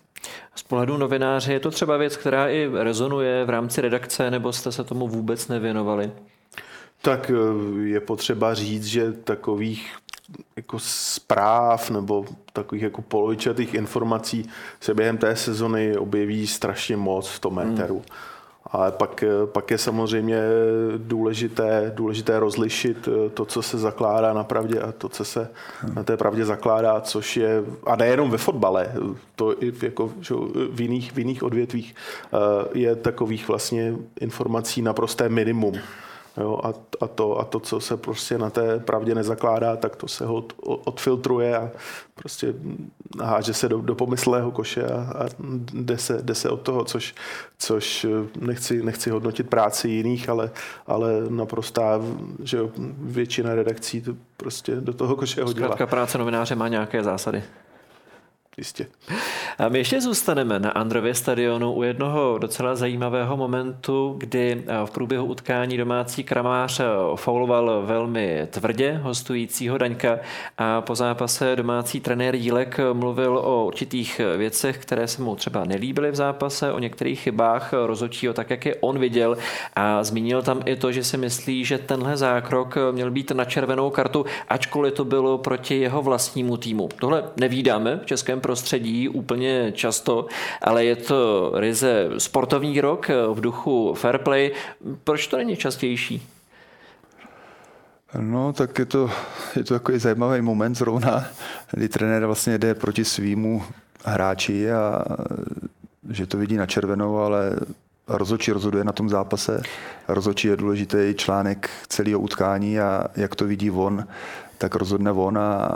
Z 0.54 0.62
pohledu 0.62 0.96
novináře 0.96 1.52
je 1.52 1.60
to 1.60 1.70
třeba 1.70 1.96
věc, 1.96 2.16
která 2.16 2.48
i 2.48 2.70
rezonuje 2.74 3.44
v 3.44 3.50
rámci 3.50 3.80
redakce, 3.80 4.30
nebo 4.30 4.52
jste 4.52 4.72
se 4.72 4.84
tomu 4.84 5.08
vůbec 5.08 5.48
nevěnovali? 5.48 6.12
Tak 7.02 7.30
eh, 7.30 7.80
je 7.82 8.00
potřeba 8.00 8.54
říct, 8.54 8.86
že 8.86 9.12
takových 9.12 9.96
jako 10.56 10.78
zpráv 10.78 11.90
nebo 11.90 12.24
takových 12.52 12.82
jako 12.82 13.02
polovičatých 13.02 13.74
informací 13.74 14.48
se 14.80 14.94
během 14.94 15.18
té 15.18 15.36
sezony 15.36 15.96
objeví 15.96 16.46
strašně 16.46 16.96
moc 16.96 17.28
v 17.28 17.38
tom 17.38 17.58
éteru. 17.58 17.94
Hmm. 17.94 18.04
Ale 18.72 18.92
pak, 18.92 19.24
pak 19.44 19.70
je 19.70 19.78
samozřejmě 19.78 20.38
důležité, 20.96 21.92
důležité 21.94 22.38
rozlišit 22.38 23.08
to, 23.34 23.44
co 23.44 23.62
se 23.62 23.78
zakládá 23.78 24.32
na 24.32 24.44
pravdě 24.44 24.80
a 24.80 24.92
to, 24.92 25.08
co 25.08 25.24
se 25.24 25.48
na 25.94 26.02
té 26.02 26.16
pravdě 26.16 26.44
zakládá, 26.44 27.00
což 27.00 27.36
je, 27.36 27.64
a 27.86 27.96
nejenom 27.96 28.30
ve 28.30 28.38
fotbale, 28.38 28.92
to 29.36 29.62
i 29.62 29.70
v, 29.70 29.82
jako, 29.82 30.12
že, 30.20 30.34
v, 30.70 30.80
jiných, 30.80 31.12
v 31.12 31.18
jiných 31.18 31.42
odvětvích 31.42 31.94
je 32.74 32.96
takových 32.96 33.48
vlastně 33.48 33.94
informací 34.20 34.82
naprosté 34.82 35.28
minimum. 35.28 35.74
Jo, 36.36 36.60
a, 36.64 36.68
a, 37.04 37.08
to, 37.08 37.38
a 37.38 37.44
to, 37.44 37.60
co 37.60 37.80
se 37.80 37.96
prostě 37.96 38.38
na 38.38 38.50
té 38.50 38.78
pravdě 38.78 39.14
nezakládá, 39.14 39.76
tak 39.76 39.96
to 39.96 40.08
se 40.08 40.26
ho 40.26 40.44
odfiltruje 40.62 41.56
a 41.56 41.70
prostě 42.14 42.54
háže 43.22 43.54
se 43.54 43.68
do, 43.68 43.80
do 43.80 43.94
pomyslného 43.94 44.50
koše 44.50 44.84
a, 44.84 44.96
a 44.96 45.28
jde, 45.72 45.98
se, 45.98 46.22
jde 46.22 46.34
se 46.34 46.50
od 46.50 46.60
toho, 46.60 46.84
což, 46.84 47.14
což 47.58 48.06
nechci, 48.40 48.82
nechci 48.82 49.10
hodnotit 49.10 49.50
práci 49.50 49.88
jiných, 49.88 50.28
ale, 50.28 50.50
ale 50.86 51.12
naprostá, 51.28 52.00
že 52.42 52.58
většina 52.98 53.54
redakcí 53.54 54.02
to 54.02 54.14
prostě 54.36 54.76
do 54.76 54.92
toho 54.92 55.16
koše 55.16 55.44
hodila. 55.44 55.66
Zkrátka 55.66 55.86
práce 55.86 56.18
novináře 56.18 56.54
má 56.54 56.68
nějaké 56.68 57.02
zásady. 57.02 57.42
Jistě. 58.58 58.86
A 59.58 59.68
my 59.68 59.78
ještě 59.78 60.00
zůstaneme 60.00 60.58
na 60.58 60.70
Andrově 60.70 61.14
stadionu 61.14 61.72
u 61.72 61.82
jednoho 61.82 62.38
docela 62.38 62.74
zajímavého 62.74 63.36
momentu, 63.36 64.14
kdy 64.18 64.64
eh, 64.66 64.86
v 64.86 64.90
průběhu 64.90 65.24
utkání 65.26 65.76
domácí 65.76 66.24
kramář 66.24 66.80
eh, 66.80 66.84
fauloval 67.16 67.82
velmi 67.86 68.48
tvrdě 68.50 69.00
hostujícího 69.02 69.78
Daňka 69.78 70.18
a 70.58 70.80
po 70.80 70.94
zápase 70.94 71.56
domácí 71.56 72.00
trenér 72.00 72.34
Jílek 72.34 72.80
mluvil 72.92 73.38
o 73.38 73.66
určitých 73.66 74.20
věcech, 74.36 74.78
které 74.78 75.08
se 75.08 75.22
mu 75.22 75.36
třeba 75.36 75.64
nelíbily 75.64 76.10
v 76.10 76.14
zápase, 76.14 76.72
o 76.72 76.78
některých 76.78 77.20
chybách 77.20 77.72
rozhodčího 77.72 78.34
tak, 78.34 78.50
jak 78.50 78.66
je 78.66 78.74
on 78.74 78.98
viděl 78.98 79.36
a 79.76 80.04
zmínil 80.04 80.42
tam 80.42 80.60
i 80.64 80.76
to, 80.76 80.92
že 80.92 81.04
si 81.04 81.16
myslí, 81.16 81.64
že 81.64 81.78
tenhle 81.78 82.16
zákrok 82.16 82.76
měl 82.90 83.10
být 83.10 83.30
na 83.30 83.44
červenou 83.44 83.90
kartu, 83.90 84.24
ačkoliv 84.48 84.94
to 84.94 85.04
bylo 85.04 85.38
proti 85.38 85.80
jeho 85.80 86.02
vlastnímu 86.02 86.56
týmu. 86.56 86.88
Tohle 87.00 87.24
nevídáme 87.36 88.00
v 88.02 88.06
českém 88.06 88.39
prostředí 88.40 89.08
úplně 89.08 89.72
často, 89.72 90.26
ale 90.62 90.84
je 90.84 90.96
to 90.96 91.52
ryze 91.54 92.10
sportovní 92.18 92.80
rok 92.80 93.10
v 93.32 93.40
duchu 93.40 93.94
fair 93.94 94.18
play. 94.18 94.52
Proč 95.04 95.26
to 95.26 95.36
není 95.36 95.56
častější? 95.56 96.22
No, 98.20 98.52
tak 98.52 98.78
je 98.78 98.84
to, 98.84 99.10
je 99.56 99.64
to 99.64 99.74
takový 99.74 99.98
zajímavý 99.98 100.42
moment 100.42 100.74
zrovna, 100.74 101.24
kdy 101.70 101.88
trenér 101.88 102.26
vlastně 102.26 102.58
jde 102.58 102.74
proti 102.74 103.04
svýmu 103.04 103.62
hráči 104.04 104.72
a 104.72 105.04
že 106.10 106.26
to 106.26 106.38
vidí 106.38 106.56
na 106.56 106.66
červenou, 106.66 107.18
ale 107.18 107.56
rozhodčí 108.08 108.52
rozhoduje 108.52 108.84
na 108.84 108.92
tom 108.92 109.08
zápase. 109.08 109.62
Rozhodčí 110.08 110.48
je 110.48 110.56
důležitý 110.56 111.14
článek 111.16 111.70
celého 111.88 112.20
utkání 112.20 112.80
a 112.80 113.04
jak 113.16 113.34
to 113.34 113.44
vidí 113.44 113.70
on, 113.70 114.04
tak 114.60 114.74
rozhodne 114.74 115.12
on 115.12 115.38
a 115.38 115.68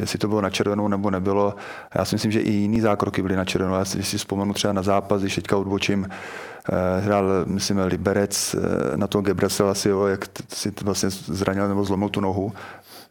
jestli 0.00 0.18
to 0.18 0.28
bylo 0.28 0.40
na 0.40 0.50
červenou 0.50 0.88
nebo 0.88 1.10
nebylo. 1.10 1.54
Já 1.94 2.04
si 2.04 2.14
myslím, 2.14 2.32
že 2.32 2.40
i 2.40 2.50
jiný 2.50 2.80
zákroky 2.80 3.22
byly 3.22 3.36
na 3.36 3.44
červenou. 3.44 3.74
Já 3.74 3.84
si, 3.84 4.18
vzpomenu 4.18 4.52
třeba 4.52 4.72
na 4.72 4.82
zápas, 4.82 5.20
když 5.20 5.34
teďka 5.34 5.56
odbočím, 5.56 6.08
eh, 6.08 7.00
hrál, 7.00 7.26
myslím, 7.46 7.78
Liberec 7.78 8.54
eh, 8.54 8.96
na 8.96 9.06
toho 9.06 9.22
Gebraselasiho, 9.22 10.08
jak 10.08 10.24
si 10.48 10.72
vlastně 10.82 11.10
zranil 11.10 11.68
nebo 11.68 11.84
zlomil 11.84 12.08
tu 12.08 12.20
nohu 12.20 12.52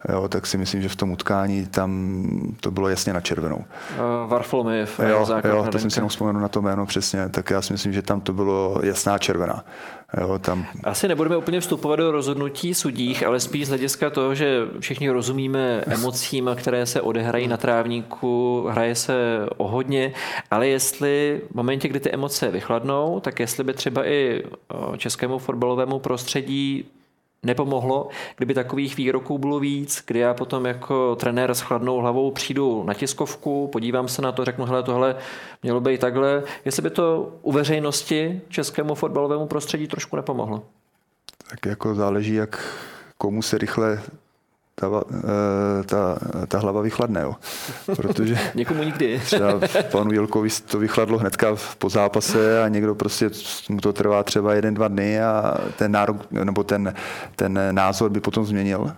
jo, 0.10 0.28
tak 0.28 0.48
si 0.48 0.58
myslím, 0.58 0.82
že 0.82 0.90
v 0.90 0.96
tom 0.96 1.12
utkání 1.12 1.66
tam 1.66 2.22
to 2.60 2.72
bylo 2.72 2.90
jasně 2.90 3.14
na 3.14 3.22
červenou. 3.22 3.58
Uh, 3.58 4.30
Varfolomejev. 4.30 5.00
Jo, 5.00 5.28
jo 5.44 5.68
to 5.72 5.80
jsem 5.80 5.90
si 5.90 6.00
jenom 6.00 6.10
vzpomenul 6.10 6.42
na 6.42 6.48
to 6.48 6.62
jméno 6.62 6.86
přesně, 6.86 7.30
tak 7.30 7.50
já 7.50 7.62
si 7.62 7.74
myslím, 7.74 7.94
že 7.94 8.02
tam 8.02 8.22
to 8.22 8.34
bylo 8.34 8.80
jasná 8.84 9.18
červená. 9.18 9.64
Jo, 10.22 10.40
tam... 10.40 10.66
Asi 10.84 11.08
nebudeme 11.08 11.38
úplně 11.38 11.60
vstupovat 11.60 11.96
do 11.96 12.12
rozhodnutí 12.12 12.74
sudích, 12.74 13.26
ale 13.26 13.40
spíš 13.40 13.66
z 13.66 13.70
hlediska 13.70 14.10
toho, 14.10 14.36
že 14.36 14.62
všichni 14.80 15.10
rozumíme 15.10 15.84
emocím, 15.88 16.50
které 16.56 16.86
se 16.86 17.02
odehrají 17.02 17.48
na 17.48 17.58
trávníku, 17.58 18.66
hraje 18.70 18.96
se 18.96 19.16
o 19.58 19.68
hodně, 19.68 20.14
ale 20.52 20.68
jestli 20.68 21.42
v 21.52 21.56
momentě, 21.56 21.88
kdy 21.88 22.00
ty 22.00 22.12
emoce 22.12 22.52
vychladnou, 22.52 23.20
tak 23.20 23.40
jestli 23.40 23.64
by 23.64 23.74
třeba 23.74 24.08
i 24.08 24.44
českému 24.98 25.38
fotbalovému 25.38 26.00
prostředí 26.00 26.86
nepomohlo, 27.46 28.08
kdyby 28.38 28.54
takových 28.54 28.98
výroků 28.98 29.38
bylo 29.38 29.60
víc, 29.60 30.04
kdy 30.08 30.20
já 30.20 30.34
potom 30.34 30.66
jako 30.66 31.16
trenér 31.16 31.54
s 31.54 31.62
chladnou 31.62 31.98
hlavou 31.98 32.32
přijdu 32.32 32.84
na 32.84 32.94
tiskovku, 32.94 33.68
podívám 33.68 34.08
se 34.08 34.22
na 34.22 34.32
to, 34.32 34.46
řeknu, 34.46 34.66
hele, 34.66 34.84
tohle 34.84 35.16
mělo 35.64 35.82
být 35.82 36.02
takhle, 36.02 36.44
jestli 36.66 36.82
by 36.82 36.90
to 36.90 37.34
u 37.42 37.52
veřejnosti 37.52 38.42
českému 38.50 38.96
fotbalovému 38.96 39.48
prostředí 39.48 39.88
trošku 39.88 40.16
nepomohlo. 40.16 40.64
Tak 41.50 41.66
jako 41.66 41.96
záleží, 41.96 42.34
jak 42.34 42.78
komu 43.18 43.42
se 43.42 43.58
rychle 43.58 44.02
ta, 44.82 45.04
eh, 45.14 45.84
ta, 45.84 46.18
ta 46.48 46.60
hlava 46.60 46.82
vychladne. 46.82 47.22
Jo. 47.22 47.36
Protože 47.96 48.38
Někomu 48.56 48.84
nikdy. 48.84 49.22
třeba 49.26 49.60
panu 49.92 50.12
Jilkovi 50.12 50.50
to 50.66 50.80
vychladlo 50.80 51.18
hnedka 51.18 51.56
po 51.78 51.90
zápase 51.90 52.64
a 52.64 52.68
někdo 52.68 52.96
prostě 52.96 53.30
mu 53.70 53.80
to 53.80 53.94
trvá 53.94 54.24
třeba 54.24 54.54
jeden, 54.54 54.74
dva 54.74 54.88
dny 54.88 55.22
a 55.22 55.58
ten 55.78 55.92
nárok, 55.92 56.32
nebo 56.32 56.64
ten, 56.64 56.94
ten 57.36 57.60
názor 57.72 58.10
by 58.10 58.20
potom 58.20 58.46
změnil. 58.46 58.92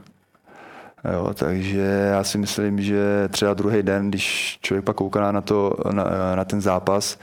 Jo, 1.13 1.33
takže 1.33 1.79
já 2.11 2.23
si 2.23 2.37
myslím, 2.37 2.81
že 2.81 3.27
třeba 3.31 3.53
druhý 3.53 3.83
den, 3.83 4.09
když 4.09 4.59
člověk 4.61 4.85
pak 4.85 4.95
kouká 4.95 5.31
na, 5.31 5.41
to, 5.41 5.73
na, 5.91 6.03
na 6.35 6.45
ten 6.45 6.61
zápas 6.61 7.17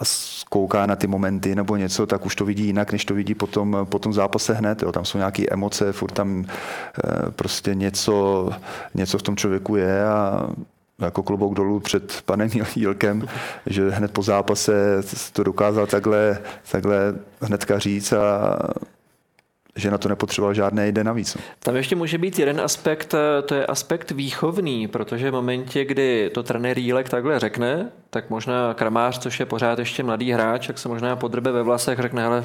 a 0.00 0.04
kouká 0.48 0.86
na 0.86 0.96
ty 0.96 1.06
momenty 1.06 1.54
nebo 1.54 1.76
něco, 1.76 2.06
tak 2.06 2.26
už 2.26 2.36
to 2.36 2.44
vidí 2.44 2.66
jinak, 2.66 2.92
než 2.92 3.04
to 3.04 3.14
vidí 3.14 3.34
potom, 3.34 3.76
po 3.84 3.98
tom 3.98 4.12
zápase 4.12 4.54
hned. 4.54 4.82
Jo. 4.82 4.92
Tam 4.92 5.04
jsou 5.04 5.18
nějaké 5.18 5.46
emoce, 5.50 5.92
furt 5.92 6.12
tam 6.12 6.44
e, 6.44 7.30
prostě 7.30 7.74
něco, 7.74 8.48
něco 8.94 9.18
v 9.18 9.22
tom 9.22 9.36
člověku 9.36 9.76
je 9.76 10.04
a 10.04 10.48
jako 11.00 11.22
klobouk 11.22 11.54
dolů 11.54 11.80
před 11.80 12.22
panem 12.24 12.48
Jílkem, 12.76 13.28
že 13.66 13.90
hned 13.90 14.12
po 14.12 14.22
zápase 14.22 15.02
to 15.32 15.42
dokázal 15.42 15.86
takhle, 15.86 16.38
takhle 16.70 17.14
hnedka 17.40 17.78
říct 17.78 18.12
a 18.12 18.56
že 19.80 19.90
na 19.90 19.98
to 19.98 20.08
nepotřeboval 20.08 20.54
žádné 20.54 20.92
den 20.92 21.06
navíc. 21.06 21.34
No. 21.34 21.40
Tam 21.58 21.76
ještě 21.76 21.96
může 21.96 22.18
být 22.18 22.38
jeden 22.38 22.60
aspekt, 22.60 23.14
eh, 23.14 23.42
to 23.42 23.54
je 23.54 23.66
aspekt 23.66 24.10
výchovný, 24.10 24.88
protože 24.88 25.30
v 25.30 25.34
momentě, 25.34 25.84
kdy 25.84 26.30
to 26.34 26.42
trenér 26.42 26.78
Jílek 26.78 27.08
takhle 27.08 27.38
řekne, 27.38 27.90
tak 28.10 28.30
možná 28.30 28.74
Kramář, 28.74 29.18
což 29.18 29.40
je 29.40 29.46
pořád 29.46 29.78
ještě 29.78 30.02
mladý 30.02 30.32
hráč, 30.32 30.68
jak 30.68 30.78
se 30.78 30.88
možná 30.88 31.16
podrbe 31.16 31.52
ve 31.52 31.62
vlasech, 31.62 31.98
řekne, 31.98 32.22
hele, 32.22 32.44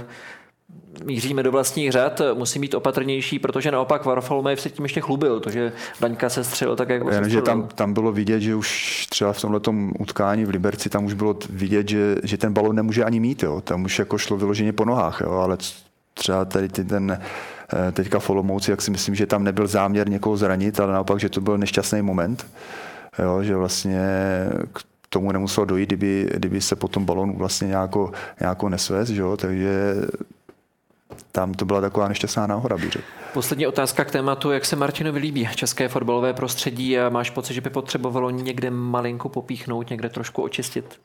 míříme 1.03 1.43
do 1.43 1.51
vlastních 1.51 1.91
řad, 1.91 2.21
musí 2.33 2.59
být 2.59 2.73
opatrnější, 2.73 3.39
protože 3.39 3.71
naopak 3.71 4.05
Varfolmej 4.05 4.57
se 4.57 4.69
tím 4.69 4.85
ještě 4.85 5.01
chlubil, 5.01 5.39
to, 5.39 5.49
že 5.49 5.71
Daňka 6.01 6.29
se 6.29 6.43
střelil 6.43 6.75
tak, 6.75 6.89
jak 6.89 7.03
Jen, 7.11 7.29
že 7.29 7.41
tam, 7.41 7.67
tam 7.75 7.93
bylo 7.93 8.11
vidět, 8.11 8.39
že 8.39 8.55
už 8.55 9.07
třeba 9.09 9.33
v 9.33 9.41
tomhle 9.41 9.61
utkání 9.99 10.45
v 10.45 10.49
Liberci, 10.49 10.89
tam 10.89 11.05
už 11.05 11.13
bylo 11.13 11.37
vidět, 11.49 11.89
že, 11.89 12.15
že 12.23 12.37
ten 12.37 12.53
balon 12.53 12.75
nemůže 12.75 13.03
ani 13.03 13.19
mít, 13.19 13.43
jo. 13.43 13.61
tam 13.61 13.83
už 13.83 13.99
jako 13.99 14.17
šlo 14.17 14.37
vyloženě 14.37 14.73
po 14.73 14.85
nohách, 14.85 15.21
jo. 15.21 15.31
ale 15.31 15.57
třeba 16.17 16.45
tady 16.45 16.69
ten 16.69 17.11
eh, 17.11 17.91
teďka 17.91 18.19
Folomouci, 18.19 18.71
jak 18.71 18.81
si 18.81 18.91
myslím, 18.91 19.15
že 19.15 19.25
tam 19.25 19.43
nebyl 19.43 19.67
záměr 19.67 20.09
někoho 20.09 20.37
zranit, 20.37 20.79
ale 20.79 20.93
naopak, 20.93 21.19
že 21.19 21.29
to 21.29 21.41
byl 21.41 21.57
nešťastný 21.57 22.01
moment, 22.01 22.45
jo, 23.19 23.43
že 23.43 23.55
vlastně 23.55 23.99
k 24.73 24.83
tomu 25.09 25.31
nemuselo 25.31 25.65
dojít, 25.65 25.85
kdyby, 25.85 26.29
kdyby 26.33 26.61
se 26.61 26.75
potom 26.75 27.05
balonu 27.05 27.37
vlastně 27.37 27.67
nějako, 27.67 28.11
nějako 28.39 28.69
nesvez, 28.69 29.09
že 29.09 29.21
jo, 29.21 29.37
takže 29.37 29.95
tam 31.31 31.53
to 31.53 31.65
byla 31.65 31.81
taková 31.81 32.07
nešťastná 32.07 32.47
náhoda, 32.47 32.77
bych 32.77 32.91
řekl. 32.91 33.05
Poslední 33.33 33.67
otázka 33.67 34.05
k 34.05 34.11
tématu, 34.11 34.51
jak 34.51 34.65
se 34.65 34.75
Martinovi 34.75 35.19
líbí 35.19 35.49
české 35.55 35.87
fotbalové 35.87 36.33
prostředí 36.33 36.99
a 36.99 37.09
máš 37.09 37.29
pocit, 37.29 37.53
že 37.53 37.61
by 37.61 37.69
potřebovalo 37.69 38.29
někde 38.29 38.71
malinko 38.71 39.29
popíchnout, 39.29 39.89
někde 39.89 40.09
trošku 40.09 40.41
očistit? 40.41 40.99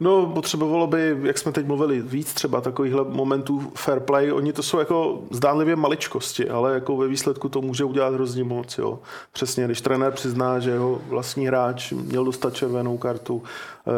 No, 0.00 0.26
potřebovalo 0.26 0.86
by, 0.86 1.16
jak 1.22 1.38
jsme 1.38 1.52
teď 1.52 1.66
mluvili, 1.66 2.02
víc 2.02 2.34
třeba 2.34 2.60
takovýchhle 2.60 3.04
momentů 3.04 3.72
fair 3.74 4.00
play. 4.00 4.32
Oni 4.32 4.52
to 4.52 4.62
jsou 4.62 4.78
jako 4.78 5.22
zdánlivě 5.30 5.76
maličkosti, 5.76 6.48
ale 6.48 6.74
jako 6.74 6.96
ve 6.96 7.08
výsledku 7.08 7.48
to 7.48 7.60
může 7.60 7.84
udělat 7.84 8.14
hrozně 8.14 8.44
moc. 8.44 8.78
Jo. 8.78 8.98
Přesně, 9.32 9.64
když 9.64 9.80
trenér 9.80 10.12
přizná, 10.12 10.58
že 10.58 10.70
jeho 10.70 11.00
vlastní 11.08 11.46
hráč 11.46 11.92
měl 11.92 12.24
dostat 12.24 12.54
červenou 12.54 12.98
kartu, 12.98 13.42
eh, 13.86 13.90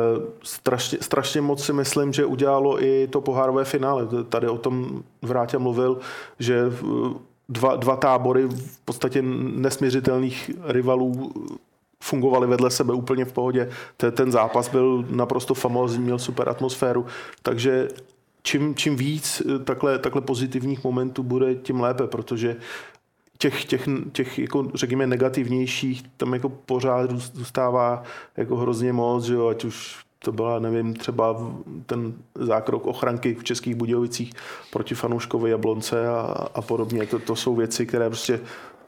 strašně, 0.42 0.98
strašně 1.01 1.40
moc 1.40 1.64
si 1.64 1.72
myslím, 1.72 2.12
že 2.12 2.24
udělalo 2.24 2.84
i 2.84 3.09
to 3.09 3.20
pohárové 3.20 3.64
finále. 3.64 4.09
Tady 4.28 4.48
o 4.48 4.59
tom 4.59 5.03
Vrátě 5.22 5.59
mluvil, 5.59 5.98
že 6.38 6.72
dva, 7.48 7.76
dva 7.76 7.96
tábory 7.96 8.48
v 8.48 8.80
podstatě 8.84 9.22
nesměřitelných 9.22 10.51
rivalů 10.64 11.32
fungovali 12.03 12.46
vedle 12.46 12.70
sebe 12.70 12.94
úplně 12.94 13.24
v 13.24 13.32
pohodě. 13.32 13.70
Ten 14.12 14.32
zápas 14.32 14.68
byl 14.68 15.05
naprosto 15.11 15.55
famózní, 15.55 16.05
měl 16.05 16.18
super 16.18 16.48
atmosféru, 16.48 17.07
takže 17.42 17.88
čím, 18.42 18.74
čím 18.74 18.96
víc 18.96 19.42
eh, 19.46 19.59
takhle, 19.59 19.98
takhle 19.98 20.20
pozitivních 20.20 20.84
momentů 20.84 21.22
bude, 21.22 21.55
tím 21.55 21.80
lépe, 21.80 22.07
protože 22.07 22.57
těch, 23.38 23.64
těch, 23.64 23.88
těch 24.12 24.38
jako 24.38 24.70
řekněme 24.74 25.07
negativnějších 25.07 26.03
tam 26.16 26.34
jako 26.34 26.48
pořád 26.48 27.11
zůstává 27.11 28.03
jako 28.36 28.57
hrozně 28.57 28.92
moc, 28.92 29.24
že 29.24 29.34
jo, 29.34 29.48
ať 29.48 29.64
už 29.64 30.05
to 30.24 30.32
byla, 30.32 30.59
nevím, 30.59 30.94
třeba 30.94 31.53
ten 31.86 32.14
zákrok 32.34 32.86
ochranky 32.86 33.34
v 33.34 33.44
Českých 33.44 33.74
Budějovicích 33.74 34.32
proti 34.72 34.94
fanouškovi 34.94 35.51
Jablonce 35.51 36.09
a, 36.09 36.20
a 36.55 36.62
podobně. 36.62 37.07
To, 37.07 37.18
to 37.18 37.36
jsou 37.36 37.55
věci, 37.55 37.86
které 37.86 38.09
prostě 38.09 38.40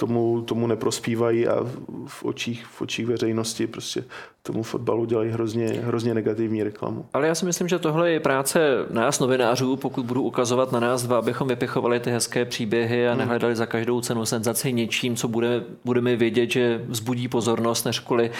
tomu, 0.03 0.43
tomu 0.43 0.67
neprospívají 0.67 1.49
a 1.49 1.65
v 2.07 2.25
očích, 2.25 2.67
v 2.67 2.83
očích 2.83 3.07
veřejnosti 3.07 3.67
prostě 3.67 4.05
tomu 4.43 4.63
fotbalu 4.63 5.05
dělají 5.05 5.31
hrozně, 5.31 5.67
hrozně 5.67 6.15
negativní 6.15 6.63
reklamu. 6.63 7.07
Ale 7.13 7.27
já 7.27 7.35
si 7.35 7.45
myslím, 7.45 7.69
že 7.69 7.79
tohle 7.79 8.11
je 8.11 8.21
práce 8.21 8.61
nás 8.91 9.21
novinářů, 9.21 9.77
pokud 9.77 10.07
budu 10.07 10.23
ukazovat 10.23 10.73
na 10.73 10.81
nás 10.81 11.03
dva, 11.03 11.19
abychom 11.19 11.49
vypichovali 11.49 12.01
ty 12.01 12.11
hezké 12.11 12.45
příběhy 12.45 13.09
a 13.09 13.11
hmm. 13.11 13.19
nehledali 13.19 13.57
za 13.57 13.67
každou 13.67 14.01
cenu 14.01 14.27
senzaci 14.27 14.73
něčím, 14.73 15.17
co 15.17 15.29
bude, 15.29 15.63
budeme 15.85 16.17
vědět, 16.17 16.51
že 16.51 16.85
vzbudí 16.89 17.29
pozornost, 17.29 17.85
než 17.85 17.99
kvůli, 17.99 18.31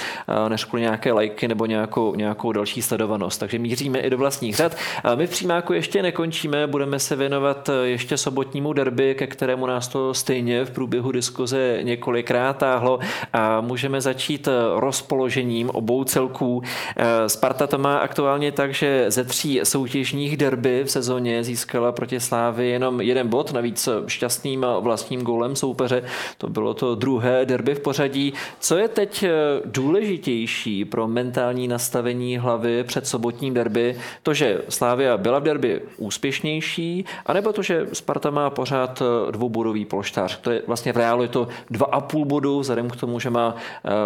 než 0.49 0.65
kvůli 0.65 0.83
nějaké 0.83 1.13
lajky 1.13 1.49
nebo 1.49 1.67
nějakou, 1.67 2.15
nějakou 2.15 2.53
další 2.53 2.83
sledovanost. 2.83 3.41
Takže 3.41 3.59
míříme 3.59 3.99
i 3.99 4.11
do 4.11 4.19
vlastních 4.19 4.57
řad. 4.57 4.77
A 5.05 5.15
my 5.15 5.27
v 5.27 5.31
přímáku 5.31 5.73
ještě 5.73 6.03
nekončíme, 6.03 6.67
budeme 6.67 6.99
se 6.99 7.17
věnovat 7.17 7.71
ještě 7.83 8.17
sobotnímu 8.17 8.73
derby, 8.73 9.15
ke 9.15 9.27
kterému 9.27 9.67
nás 9.67 9.89
to 9.89 10.15
stejně 10.15 10.65
v 10.65 10.71
průběhu 10.71 11.13
diskuze 11.13 11.79
několikrát 11.83 12.59
táhlo 12.59 12.99
a 13.33 13.61
můžeme 13.61 14.01
začít 14.01 14.49
rozpoložením 14.77 15.71
obou 15.71 15.92
obou 15.93 16.05
celků. 16.05 16.63
Eh, 16.97 17.29
Sparta 17.29 17.67
to 17.67 17.79
má 17.79 17.99
aktuálně 17.99 18.53
tak, 18.53 18.75
že 18.75 19.05
ze 19.09 19.25
tří 19.25 19.61
soutěžních 19.65 20.37
derby 20.37 20.85
v 20.85 20.91
sezóně 20.91 21.45
získala 21.45 21.93
proti 21.93 22.21
Slávy 22.21 22.69
jenom 22.69 23.01
jeden 23.01 23.29
bod, 23.29 23.53
navíc 23.53 23.89
šťastným 24.07 24.67
vlastním 24.81 25.23
gólem 25.23 25.57
soupeře. 25.57 26.03
To 26.39 26.49
bylo 26.49 26.75
to 26.75 26.95
druhé 26.95 27.45
derby 27.45 27.75
v 27.75 27.81
pořadí. 27.81 28.33
Co 28.61 28.77
je 28.77 28.89
teď 28.89 29.23
eh, 29.23 29.31
důležitější 29.65 30.85
pro 30.85 31.09
mentální 31.09 31.69
nastavení 31.69 32.39
hlavy 32.39 32.85
před 32.85 33.07
sobotním 33.07 33.55
derby? 33.55 33.97
To, 34.23 34.35
že 34.35 34.63
Slávia 34.69 35.17
byla 35.17 35.39
v 35.39 35.43
derby 35.43 35.81
úspěšnější, 35.97 37.05
anebo 37.27 37.53
to, 37.53 37.63
že 37.63 37.87
Sparta 37.93 38.31
má 38.31 38.51
pořád 38.51 39.03
eh, 39.03 39.33
dvoubodový 39.33 39.85
polštář? 39.85 40.41
To 40.41 40.51
je 40.51 40.63
vlastně 40.67 40.93
v 40.93 40.97
reálu 40.97 41.23
je 41.23 41.29
to 41.29 41.49
dva 41.71 41.87
a 41.87 42.01
půl 42.01 42.25
bodu, 42.25 42.61
vzhledem 42.61 42.91
k 42.91 42.97
tomu, 42.97 43.21
že 43.21 43.31
má 43.31 43.55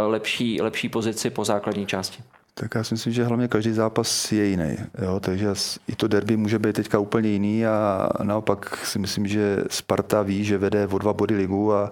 lepší, 0.07 0.63
lepší 0.63 0.89
pozici 0.89 1.31
po 1.31 1.45
základní 1.45 1.76
základní 1.77 1.87
části? 1.87 2.23
Tak 2.55 2.75
já 2.75 2.85
si 2.85 2.95
myslím, 2.95 3.13
že 3.13 3.25
hlavně 3.25 3.49
každý 3.49 3.73
zápas 3.73 4.33
je 4.33 4.45
jiný. 4.45 4.77
Jo? 5.03 5.21
Takže 5.21 5.55
i 5.89 5.97
to 5.97 6.09
derby 6.09 6.37
může 6.37 6.59
být 6.59 6.77
teďka 6.77 6.99
úplně 6.99 7.29
jiný 7.29 7.67
a 7.67 8.09
naopak 8.23 8.87
si 8.87 8.99
myslím, 8.99 9.27
že 9.27 9.65
Sparta 9.71 10.23
ví, 10.23 10.45
že 10.45 10.59
vede 10.59 10.87
o 10.87 10.99
dva 10.99 11.13
body 11.13 11.35
ligu 11.35 11.75
a, 11.75 11.91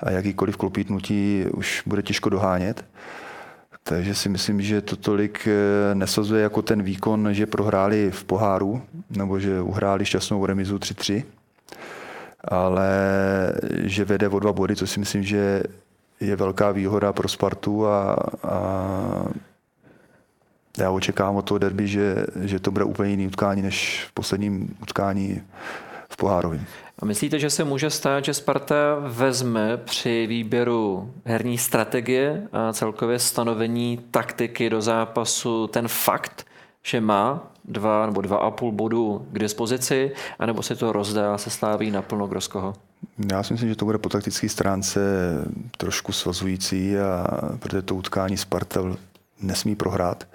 a 0.00 0.10
jakýkoliv 0.10 0.56
klopítnutí 0.56 1.44
už 1.52 1.82
bude 1.86 2.02
těžko 2.02 2.28
dohánět. 2.28 2.84
Takže 3.82 4.14
si 4.14 4.28
myslím, 4.28 4.62
že 4.62 4.82
to 4.82 4.96
tolik 4.96 5.48
eh, 5.48 5.94
nesazuje 5.94 6.42
jako 6.42 6.62
ten 6.62 6.82
výkon, 6.82 7.28
že 7.32 7.46
prohráli 7.46 8.10
v 8.10 8.24
poháru, 8.24 8.82
nebo 9.10 9.38
že 9.38 9.60
uhráli 9.60 10.04
šťastnou 10.04 10.46
remizu 10.46 10.76
3-3, 10.76 11.22
ale 12.44 12.88
že 13.84 14.04
vede 14.04 14.28
o 14.28 14.38
dva 14.38 14.52
body, 14.52 14.76
co 14.76 14.86
si 14.86 15.00
myslím, 15.00 15.22
že 15.22 15.62
je 16.20 16.36
velká 16.36 16.70
výhoda 16.70 17.12
pro 17.12 17.28
Spartu 17.28 17.86
a, 17.86 18.16
a 18.42 19.26
já 20.78 20.90
očekávám 20.90 21.36
od 21.36 21.42
toho 21.42 21.58
derby, 21.58 21.88
že, 21.88 22.26
že 22.40 22.60
to 22.60 22.70
bude 22.70 22.84
úplně 22.84 23.10
jiný 23.10 23.26
utkání 23.26 23.62
než 23.62 24.04
v 24.08 24.12
posledním 24.12 24.76
utkání 24.82 25.42
v 26.08 26.16
Pohárově. 26.16 26.60
A 26.98 27.04
myslíte, 27.04 27.38
že 27.38 27.50
se 27.50 27.64
může 27.64 27.90
stát, 27.90 28.24
že 28.24 28.34
Sparta 28.34 28.76
vezme 29.00 29.76
při 29.76 30.26
výběru 30.26 31.12
herní 31.24 31.58
strategie 31.58 32.48
a 32.52 32.72
celkově 32.72 33.18
stanovení 33.18 34.00
taktiky 34.10 34.70
do 34.70 34.82
zápasu 34.82 35.66
ten 35.66 35.88
fakt, 35.88 36.46
že 36.82 37.00
má 37.00 37.52
dva 37.64 38.06
nebo 38.06 38.20
dva 38.20 38.36
a 38.36 38.50
půl 38.50 38.72
bodu 38.72 39.26
k 39.32 39.38
dispozici, 39.38 40.12
anebo 40.38 40.62
se 40.62 40.76
to 40.76 40.92
rozdá 40.92 41.38
se 41.38 41.50
sláví 41.50 41.90
naplno 41.90 42.26
Groskoho? 42.26 42.74
Já 43.18 43.42
si 43.42 43.52
myslím, 43.52 43.68
že 43.68 43.76
to 43.76 43.84
bude 43.84 43.98
po 43.98 44.08
taktické 44.08 44.48
stránce 44.48 45.00
trošku 45.76 46.12
svazující, 46.12 46.98
a, 46.98 47.26
protože 47.58 47.82
to 47.82 47.94
utkání 47.94 48.36
Sparta 48.36 48.80
nesmí 49.40 49.76
prohrát. 49.76 50.28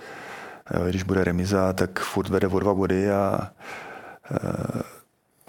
Když 0.90 1.04
bude 1.04 1.24
remiza, 1.24 1.74
tak 1.74 2.00
furt 2.00 2.30
vede 2.30 2.48
o 2.48 2.60
dva 2.60 2.74
body 2.74 3.12
a 3.12 3.52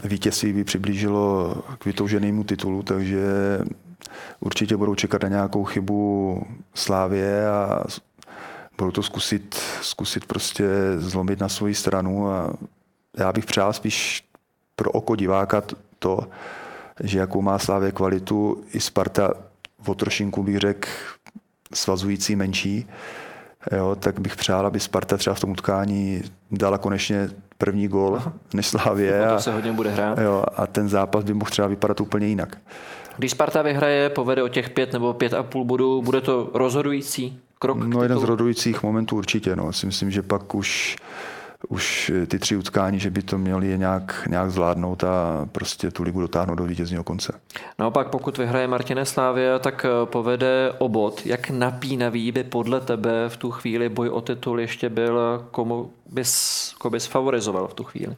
e, 0.02 0.08
vítězství 0.08 0.52
by 0.52 0.64
přiblížilo 0.64 1.54
k 1.78 1.84
vytouženému 1.84 2.44
titulu, 2.44 2.82
takže 2.82 3.58
určitě 4.40 4.76
budou 4.76 4.94
čekat 4.94 5.22
na 5.22 5.28
nějakou 5.28 5.64
chybu 5.64 6.42
Slávě 6.74 7.48
a 7.48 7.84
budou 8.78 8.90
to 8.90 9.02
zkusit, 9.02 9.54
zkusit 9.82 10.24
prostě 10.24 10.64
zlomit 10.96 11.40
na 11.40 11.48
svoji 11.48 11.74
stranu 11.74 12.30
a 12.30 12.52
já 13.18 13.32
bych 13.32 13.46
přál 13.46 13.72
spíš 13.72 14.24
pro 14.76 14.90
oko 14.90 15.16
diváka 15.16 15.62
to, 15.98 16.26
že 17.00 17.18
jakou 17.18 17.42
má 17.42 17.58
Slávě 17.58 17.92
kvalitu, 17.92 18.64
i 18.72 18.80
Sparta 18.80 19.34
o 19.86 19.94
trošinku 19.94 20.42
bych 20.42 20.58
řekl 20.58 20.88
svazující 21.74 22.36
menší, 22.36 22.86
jo, 23.76 23.96
tak 24.00 24.20
bych 24.20 24.36
přál, 24.36 24.66
aby 24.66 24.80
Sparta 24.80 25.16
třeba 25.16 25.34
v 25.34 25.40
tom 25.40 25.50
utkání 25.50 26.22
dala 26.50 26.78
konečně 26.78 27.30
první 27.58 27.88
gól 27.88 28.22
než 28.54 28.66
Slávě. 28.66 29.26
A, 29.26 29.34
to 29.34 29.42
se 29.42 29.52
hodně 29.52 29.72
bude 29.72 29.90
hrát. 29.90 30.18
Jo, 30.18 30.44
a 30.56 30.66
ten 30.66 30.88
zápas 30.88 31.24
by 31.24 31.34
mohl 31.34 31.50
třeba 31.50 31.68
vypadat 31.68 32.00
úplně 32.00 32.26
jinak. 32.26 32.58
Když 33.18 33.30
Sparta 33.30 33.62
vyhraje, 33.62 34.08
povede 34.08 34.42
o 34.42 34.48
těch 34.48 34.70
pět 34.70 34.92
nebo 34.92 35.12
pět 35.14 35.34
a 35.34 35.42
půl 35.42 35.64
bodů, 35.64 36.02
bude 36.02 36.20
to 36.20 36.50
rozhodující 36.54 37.40
krok? 37.58 37.78
No 37.78 38.02
jeden 38.02 38.18
z 38.18 38.22
rozhodujících 38.22 38.82
momentů 38.82 39.16
určitě. 39.16 39.56
No. 39.56 39.72
Si 39.72 39.86
myslím, 39.86 40.10
že 40.10 40.22
pak 40.22 40.54
už 40.54 40.96
už 41.68 42.12
ty 42.26 42.38
tři 42.38 42.56
utkání, 42.56 42.98
že 42.98 43.10
by 43.10 43.22
to 43.22 43.38
měli 43.38 43.78
nějak, 43.78 44.28
nějak 44.30 44.50
zvládnout 44.50 45.04
a 45.04 45.48
prostě 45.52 45.90
tu 45.90 46.02
ligu 46.02 46.20
dotáhnout 46.20 46.54
do 46.54 46.64
vítězního 46.64 47.04
konce. 47.04 47.40
Naopak, 47.78 48.08
pokud 48.08 48.38
vyhraje 48.38 48.68
Martine 48.68 49.04
Slávě, 49.04 49.58
tak 49.58 49.86
eh, 49.88 50.06
povede 50.06 50.72
obod. 50.78 51.26
Jak 51.26 51.50
napínavý 51.50 52.32
by 52.32 52.44
podle 52.44 52.80
tebe 52.80 53.28
v 53.28 53.36
tu 53.36 53.50
chvíli 53.50 53.88
boj 53.88 54.08
o 54.08 54.20
titul 54.20 54.60
ještě 54.60 54.88
byl, 54.88 55.44
komu 55.50 55.90
bys, 56.10 56.74
komu 56.78 56.92
bys 56.92 57.06
favorizoval 57.06 57.68
v 57.68 57.74
tu 57.74 57.84
chvíli? 57.84 58.16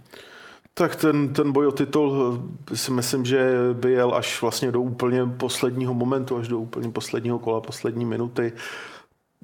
Tak 0.74 0.96
ten, 0.96 1.32
ten 1.32 1.52
boj 1.52 1.66
o 1.66 1.72
titul 1.72 2.38
eh, 2.72 2.76
si 2.76 2.90
myslím, 2.90 3.24
že 3.24 3.52
by 3.72 3.92
jel 3.92 4.14
až 4.14 4.42
vlastně 4.42 4.72
do 4.72 4.80
úplně 4.80 5.26
posledního 5.26 5.94
momentu, 5.94 6.36
až 6.36 6.48
do 6.48 6.58
úplně 6.58 6.90
posledního 6.90 7.38
kola, 7.38 7.60
poslední 7.60 8.04
minuty. 8.04 8.52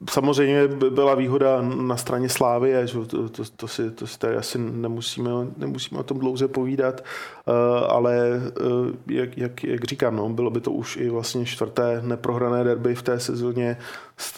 Samozřejmě 0.08 0.68
by 0.68 0.90
byla 0.90 1.14
výhoda 1.14 1.62
na 1.62 1.96
straně 1.96 2.28
Slávy, 2.28 2.74
že 2.84 2.98
to, 3.06 3.28
to, 3.28 3.42
to, 3.56 3.68
si, 3.68 3.90
to 3.90 4.06
si 4.06 4.18
tady 4.18 4.36
asi 4.36 4.58
nemusíme, 4.58 5.30
nemusíme 5.56 6.00
o 6.00 6.02
tom 6.02 6.18
dlouze 6.18 6.48
povídat, 6.48 7.00
eh, 7.00 7.52
ale 7.86 8.16
eh, 8.16 8.60
jak, 9.06 9.38
jak, 9.38 9.64
jak 9.64 9.84
říkám, 9.84 10.16
no, 10.16 10.28
bylo 10.28 10.50
by 10.50 10.60
to 10.60 10.72
už 10.72 10.96
i 10.96 11.10
vlastně 11.10 11.44
čtvrté 11.44 12.02
neprohrané 12.04 12.64
derby 12.64 12.94
v 12.94 13.02
té 13.02 13.20
sezóně, 13.20 13.76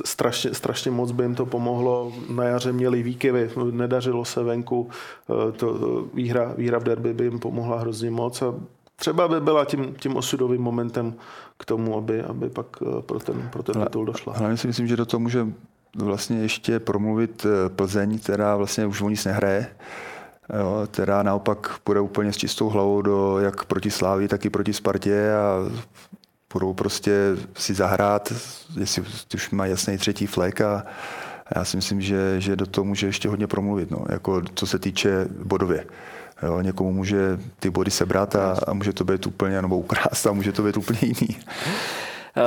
strašně, 0.05 0.55
strašně 0.55 0.91
moc 0.91 1.13
by 1.13 1.25
jim 1.25 1.35
to 1.35 1.47
pomohlo, 1.47 2.13
na 2.31 2.45
jaře 2.45 2.73
měli 2.73 3.03
výkyvy, 3.03 3.51
nedařilo 3.71 4.25
se 4.25 4.43
venku, 4.43 4.89
eh, 5.31 5.53
to, 5.53 5.75
výhra, 6.15 6.55
výhra 6.57 6.79
v 6.79 6.85
derby 6.85 7.15
by 7.15 7.25
jim 7.25 7.39
pomohla 7.39 7.79
hrozně 7.79 8.11
moc 8.11 8.43
a 8.43 8.55
třeba 9.03 9.29
by 9.29 9.41
byla 9.41 9.65
tím, 9.65 9.95
tím 9.95 10.17
osudovým 10.17 10.63
momentem 10.63 11.15
k 11.57 11.65
tomu, 11.65 11.99
aby, 11.99 12.23
aby 12.23 12.51
pak 12.51 12.67
eh, 12.83 13.03
pro 13.03 13.19
ten, 13.19 13.49
pro 13.53 13.63
ten 13.63 13.83
titul 13.83 14.05
došla. 14.05 14.33
Hlavně 14.37 14.57
si 14.57 14.67
myslím, 14.67 14.87
že 14.87 14.97
do 14.97 15.07
toho 15.07 15.21
může 15.21 15.47
vlastně 15.97 16.39
ještě 16.39 16.79
promluvit 16.79 17.47
eh, 17.47 17.69
Plzeň, 17.69 18.19
která 18.19 18.57
vlastně 18.57 18.87
už 18.87 19.03
o 19.03 19.09
nic 19.09 19.25
nehraje, 19.25 19.67
jo, 20.59 20.87
která 20.91 21.23
naopak 21.23 21.79
půjde 21.85 22.01
úplně 22.01 22.33
s 22.33 22.37
čistou 22.37 22.69
hlavou 22.69 23.03
do 23.03 23.39
jak 23.39 23.65
proti 23.65 23.91
Slávi, 23.91 24.29
tak 24.29 24.45
i 24.45 24.51
proti 24.51 24.73
Spartě 24.73 25.33
a 25.33 25.71
budou 26.53 26.75
prostě 26.75 27.37
si 27.57 27.75
zahrát, 27.75 28.33
jestli 28.79 29.03
už 29.35 29.51
mají 29.51 29.71
jasný 29.71 29.99
třetí 29.99 30.27
flek 30.27 30.61
a 30.61 30.85
já 31.57 31.65
si 31.65 31.77
myslím, 31.77 32.01
že, 32.01 32.41
že 32.41 32.57
do 32.57 32.67
toho 32.67 32.85
může 32.85 33.07
ještě 33.07 33.29
hodně 33.29 33.47
promluvit, 33.47 33.91
no, 33.91 34.05
jako 34.09 34.43
co 34.55 34.67
se 34.67 34.79
týče 34.79 35.29
bodově. 35.45 35.87
Jo, 36.43 36.61
někomu 36.61 36.93
může 36.93 37.39
ty 37.59 37.71
body 37.71 37.91
sebrat 37.91 38.37
a, 38.37 38.57
a 38.67 38.73
může 38.73 38.93
to 38.93 39.05
být 39.05 39.27
úplně, 39.27 39.63
nebo 39.63 39.79
ukrást 39.79 40.27
a 40.27 40.33
může 40.33 40.53
to 40.53 40.63
být 40.63 40.77
úplně 40.77 41.01
jiný. 41.03 41.37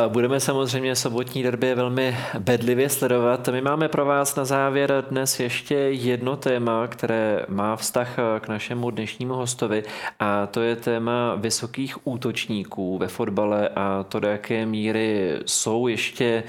Budeme 0.07 0.39
samozřejmě 0.39 0.95
sobotní 0.95 1.43
derby 1.43 1.75
velmi 1.75 2.17
bedlivě 2.39 2.89
sledovat. 2.89 3.47
My 3.47 3.61
máme 3.61 3.87
pro 3.87 4.05
vás 4.05 4.35
na 4.35 4.45
závěr 4.45 5.05
dnes 5.09 5.39
ještě 5.39 5.75
jedno 5.75 6.37
téma, 6.37 6.87
které 6.87 7.45
má 7.47 7.75
vztah 7.75 8.15
k 8.39 8.47
našemu 8.47 8.91
dnešnímu 8.91 9.33
hostovi 9.33 9.83
a 10.19 10.47
to 10.47 10.61
je 10.61 10.75
téma 10.75 11.35
vysokých 11.35 12.07
útočníků 12.07 12.97
ve 12.97 13.07
fotbale 13.07 13.69
a 13.69 14.05
to, 14.09 14.19
do 14.19 14.27
jaké 14.27 14.65
míry 14.65 15.33
jsou 15.45 15.87
ještě 15.87 16.43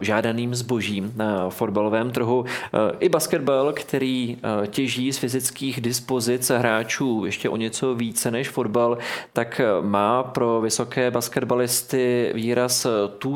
žádaným 0.00 0.54
zbožím 0.54 1.12
na 1.16 1.50
fotbalovém 1.50 2.10
trhu. 2.10 2.44
I 3.00 3.08
basketbal, 3.08 3.72
který 3.72 4.38
těží 4.66 5.12
z 5.12 5.18
fyzických 5.18 5.80
dispozic 5.80 6.50
hráčů 6.50 7.22
ještě 7.24 7.48
o 7.48 7.56
něco 7.56 7.94
více 7.94 8.30
než 8.30 8.48
fotbal, 8.48 8.98
tak 9.32 9.60
má 9.80 10.22
pro 10.22 10.60
vysoké 10.60 11.10
basketbalisty 11.10 12.32
výraz 12.34 12.86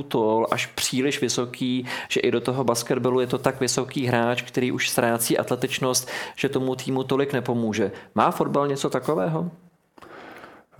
tall, 0.08 0.46
až 0.50 0.66
příliš 0.66 1.20
vysoký, 1.20 1.86
že 2.08 2.20
i 2.20 2.30
do 2.30 2.40
toho 2.40 2.64
basketbalu 2.64 3.20
je 3.20 3.26
to 3.26 3.38
tak 3.38 3.60
vysoký 3.60 4.06
hráč, 4.06 4.42
který 4.42 4.72
už 4.72 4.90
ztrácí 4.90 5.38
atletičnost, 5.38 6.08
že 6.36 6.48
tomu 6.48 6.74
týmu 6.74 7.04
tolik 7.04 7.32
nepomůže. 7.32 7.92
Má 8.14 8.30
fotbal 8.30 8.68
něco 8.68 8.90
takového? 8.90 9.50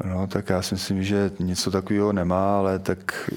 No, 0.05 0.27
tak 0.27 0.49
já 0.49 0.63
si 0.63 0.75
myslím, 0.75 1.03
že 1.03 1.31
něco 1.39 1.71
takového 1.71 2.13
nemá, 2.13 2.59
ale 2.59 2.79
tak 2.79 3.31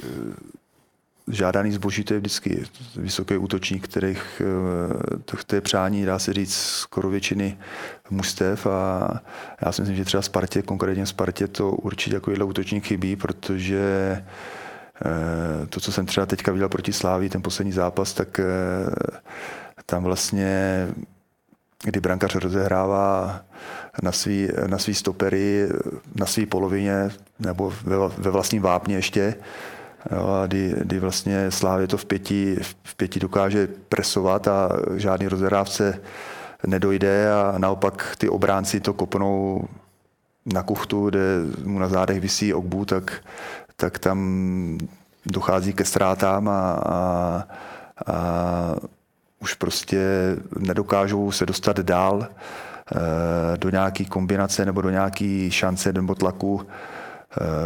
žádaný 1.29 1.71
zboží 1.71 2.03
to 2.03 2.13
je 2.13 2.19
vždycky 2.19 2.65
vysoký 2.95 3.37
útočník, 3.37 3.83
kterých 3.83 4.41
to, 5.25 5.37
to 5.45 5.55
je 5.55 5.61
přání, 5.61 6.05
dá 6.05 6.19
se 6.19 6.33
říct, 6.33 6.55
skoro 6.55 7.09
většiny 7.09 7.57
mustev 8.09 8.67
a 8.67 9.09
já 9.65 9.71
si 9.71 9.81
myslím, 9.81 9.97
že 9.97 10.05
třeba 10.05 10.21
Spartě, 10.21 10.61
konkrétně 10.61 11.05
Spartě 11.05 11.47
to 11.47 11.71
určitě 11.71 12.15
takovýhle 12.15 12.45
útočník 12.45 12.85
chybí, 12.85 13.15
protože 13.15 13.81
eh, 15.05 15.65
to, 15.69 15.79
co 15.79 15.91
jsem 15.91 16.05
třeba 16.05 16.25
teďka 16.25 16.51
viděl 16.51 16.69
proti 16.69 16.93
Sláví, 16.93 17.29
ten 17.29 17.41
poslední 17.41 17.71
zápas, 17.71 18.13
tak 18.13 18.39
eh, 18.39 18.45
tam 19.85 20.03
vlastně, 20.03 20.87
kdy 21.83 21.99
brankař 21.99 22.35
rozehrává 22.35 23.41
na 24.03 24.11
svý, 24.11 24.47
na 24.67 24.77
svý 24.77 24.93
stopery, 24.93 25.69
na 26.15 26.25
svý 26.25 26.45
polovině 26.45 27.09
nebo 27.39 27.73
ve, 27.83 27.97
ve 28.17 28.31
vlastním 28.31 28.61
vápně 28.61 28.95
ještě, 28.95 29.35
Jo, 30.11 30.43
kdy, 30.47 30.75
kdy 30.77 30.99
vlastně 30.99 31.51
Slávě 31.51 31.87
to 31.87 31.97
v 31.97 32.05
pěti, 32.05 32.57
v 32.83 32.95
pěti 32.95 33.19
dokáže 33.19 33.67
presovat 33.89 34.47
a 34.47 34.69
žádný 34.95 35.27
rozhrávce 35.27 36.01
nedojde 36.67 37.33
a 37.33 37.57
naopak 37.57 38.15
ty 38.17 38.29
obránci 38.29 38.79
to 38.79 38.93
kopnou 38.93 39.67
na 40.45 40.63
kuchtu, 40.63 41.09
kde 41.09 41.19
mu 41.63 41.79
na 41.79 41.87
zádech 41.87 42.19
visí 42.19 42.53
okbu, 42.53 42.85
tak, 42.85 43.23
tak 43.75 43.99
tam 43.99 44.77
dochází 45.25 45.73
ke 45.73 45.85
ztrátám 45.85 46.49
a, 46.49 46.71
a, 46.71 47.43
a 48.07 48.75
už 49.39 49.53
prostě 49.53 49.99
nedokážou 50.59 51.31
se 51.31 51.45
dostat 51.45 51.79
dál 51.79 52.27
eh, 52.27 53.57
do 53.57 53.69
nějaké 53.69 54.05
kombinace 54.05 54.65
nebo 54.65 54.81
do 54.81 54.89
nějaké 54.89 55.47
šance 55.51 55.93
nebo 55.93 56.15
tlaku 56.15 56.67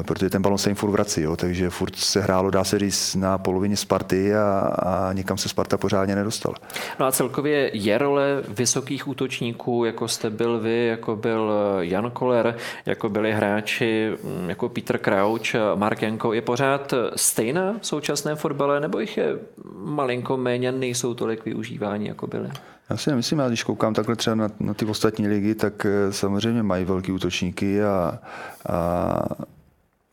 protože 0.05 0.29
ten 0.29 0.41
balon 0.41 0.57
se 0.57 0.69
jim 0.69 0.75
furt 0.75 0.91
vrací, 0.91 1.21
jo, 1.21 1.35
takže 1.35 1.69
furt 1.69 1.95
se 1.95 2.21
hrálo, 2.21 2.49
dá 2.49 2.63
se 2.63 2.79
říct, 2.79 3.15
na 3.15 3.37
polovině 3.37 3.77
Sparty 3.77 4.35
a, 4.35 4.59
a 4.83 5.13
nikam 5.13 5.37
se 5.37 5.49
Sparta 5.49 5.77
pořádně 5.77 6.15
nedostala. 6.15 6.55
No 6.99 7.05
a 7.05 7.11
celkově 7.11 7.71
je 7.73 7.97
role 7.97 8.43
vysokých 8.47 9.07
útočníků, 9.07 9.85
jako 9.85 10.07
jste 10.07 10.29
byl 10.29 10.59
vy, 10.59 10.85
jako 10.85 11.15
byl 11.15 11.51
eh, 11.79 11.85
Jan 11.85 12.11
Koller, 12.11 12.55
jako 12.85 13.09
byli 13.09 13.33
hráči 13.33 14.11
mm, 14.23 14.49
jako 14.49 14.69
Peter 14.69 14.97
Crouch, 14.97 15.55
Mark 15.75 16.01
Janko, 16.01 16.33
je 16.33 16.41
pořád 16.41 16.93
stejná 17.15 17.75
v 17.81 17.87
současném 17.87 18.37
fotbale, 18.37 18.79
nebo 18.79 18.99
jich 18.99 19.17
je 19.17 19.39
malinko 19.75 20.37
méně, 20.37 20.71
nejsou 20.71 21.13
tolik 21.13 21.45
využívání, 21.45 22.07
jako 22.07 22.27
byly? 22.27 22.49
Já 22.89 22.97
si 22.97 23.09
nemyslím, 23.09 23.39
já 23.39 23.47
když 23.47 23.63
koukám 23.63 23.93
takhle 23.93 24.15
třeba 24.15 24.35
na, 24.35 24.49
na 24.59 24.73
ty 24.73 24.85
ostatní 24.85 25.27
ligy, 25.27 25.55
tak 25.55 25.85
eh, 25.85 26.13
samozřejmě 26.13 26.63
mají 26.63 26.85
velký 26.85 27.11
útočníky 27.11 27.83
a, 27.83 28.19
a 28.69 29.19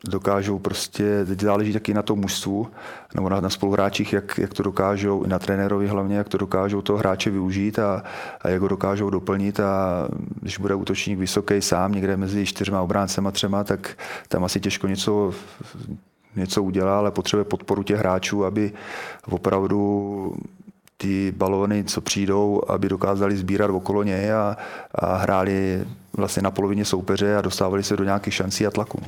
dokážou 0.04 0.58
prostě, 0.58 1.24
teď 1.24 1.40
záleží 1.40 1.72
taky 1.72 1.94
na 1.94 2.02
tom 2.02 2.18
mužstvu, 2.18 2.68
nebo 3.14 3.28
na, 3.28 3.40
na 3.40 3.50
spoluhráčích, 3.50 4.12
jak, 4.12 4.38
jak 4.38 4.54
to 4.54 4.62
dokážou, 4.62 5.24
i 5.24 5.28
na 5.28 5.38
trenérovi 5.38 5.88
hlavně, 5.88 6.16
jak 6.16 6.28
to 6.28 6.38
dokážou 6.38 6.82
toho 6.82 6.98
hráče 6.98 7.30
využít 7.30 7.78
a, 7.78 8.02
a 8.40 8.48
jak 8.48 8.62
ho 8.62 8.68
dokážou 8.68 9.10
doplnit 9.10 9.60
a 9.60 10.08
když 10.40 10.58
bude 10.58 10.74
útočník 10.74 11.18
vysoký 11.18 11.60
sám 11.60 11.92
někde 11.92 12.16
mezi 12.16 12.46
čtyřma 12.46 12.82
obráncema 12.82 13.30
třema, 13.30 13.64
tak 13.64 13.96
tam 14.28 14.44
asi 14.44 14.60
těžko 14.60 14.86
něco 14.86 15.34
něco 16.36 16.62
udělá, 16.62 16.98
ale 16.98 17.10
potřebuje 17.10 17.44
podporu 17.44 17.82
těch 17.82 17.98
hráčů, 17.98 18.44
aby 18.44 18.72
opravdu 19.30 20.34
ty 21.00 21.32
balóny, 21.36 21.84
co 21.84 22.00
přijdou, 22.00 22.62
aby 22.68 22.88
dokázali 22.88 23.36
sbírat 23.36 23.70
okolo 23.70 24.02
něj 24.02 24.32
a, 24.32 24.56
a 24.94 25.16
hráli 25.16 25.84
vlastně 26.16 26.42
na 26.42 26.50
polovině 26.50 26.84
soupeře 26.84 27.36
a 27.36 27.40
dostávali 27.40 27.82
se 27.82 27.96
do 27.96 28.04
nějakých 28.04 28.34
šancí 28.34 28.66
a 28.66 28.70
tlaku. 28.70 29.02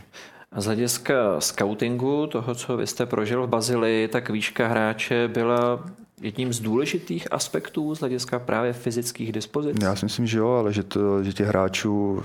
A 0.53 0.61
z 0.61 0.65
hlediska 0.65 1.15
scoutingu, 1.41 2.27
toho, 2.27 2.55
co 2.55 2.77
vy 2.77 2.87
jste 2.87 3.07
prožil 3.07 3.47
v 3.47 3.49
Bazilii, 3.49 4.09
tak 4.09 4.31
výška 4.31 4.69
hráče 4.69 5.29
byla 5.29 5.85
jedním 6.23 6.53
z 6.53 6.61
důležitých 6.61 7.33
aspektů 7.33 7.95
z 7.95 8.01
hlediska 8.01 8.39
právě 8.39 8.73
fyzických 8.73 9.33
dispozic? 9.33 9.77
Já 9.83 9.97
si 9.97 10.07
myslím, 10.07 10.27
že 10.27 10.39
jo, 10.39 10.49
ale 10.49 10.73
že, 10.73 10.83
to, 10.83 11.25
že 11.25 11.33
těch 11.33 11.47
hráčů 11.47 12.23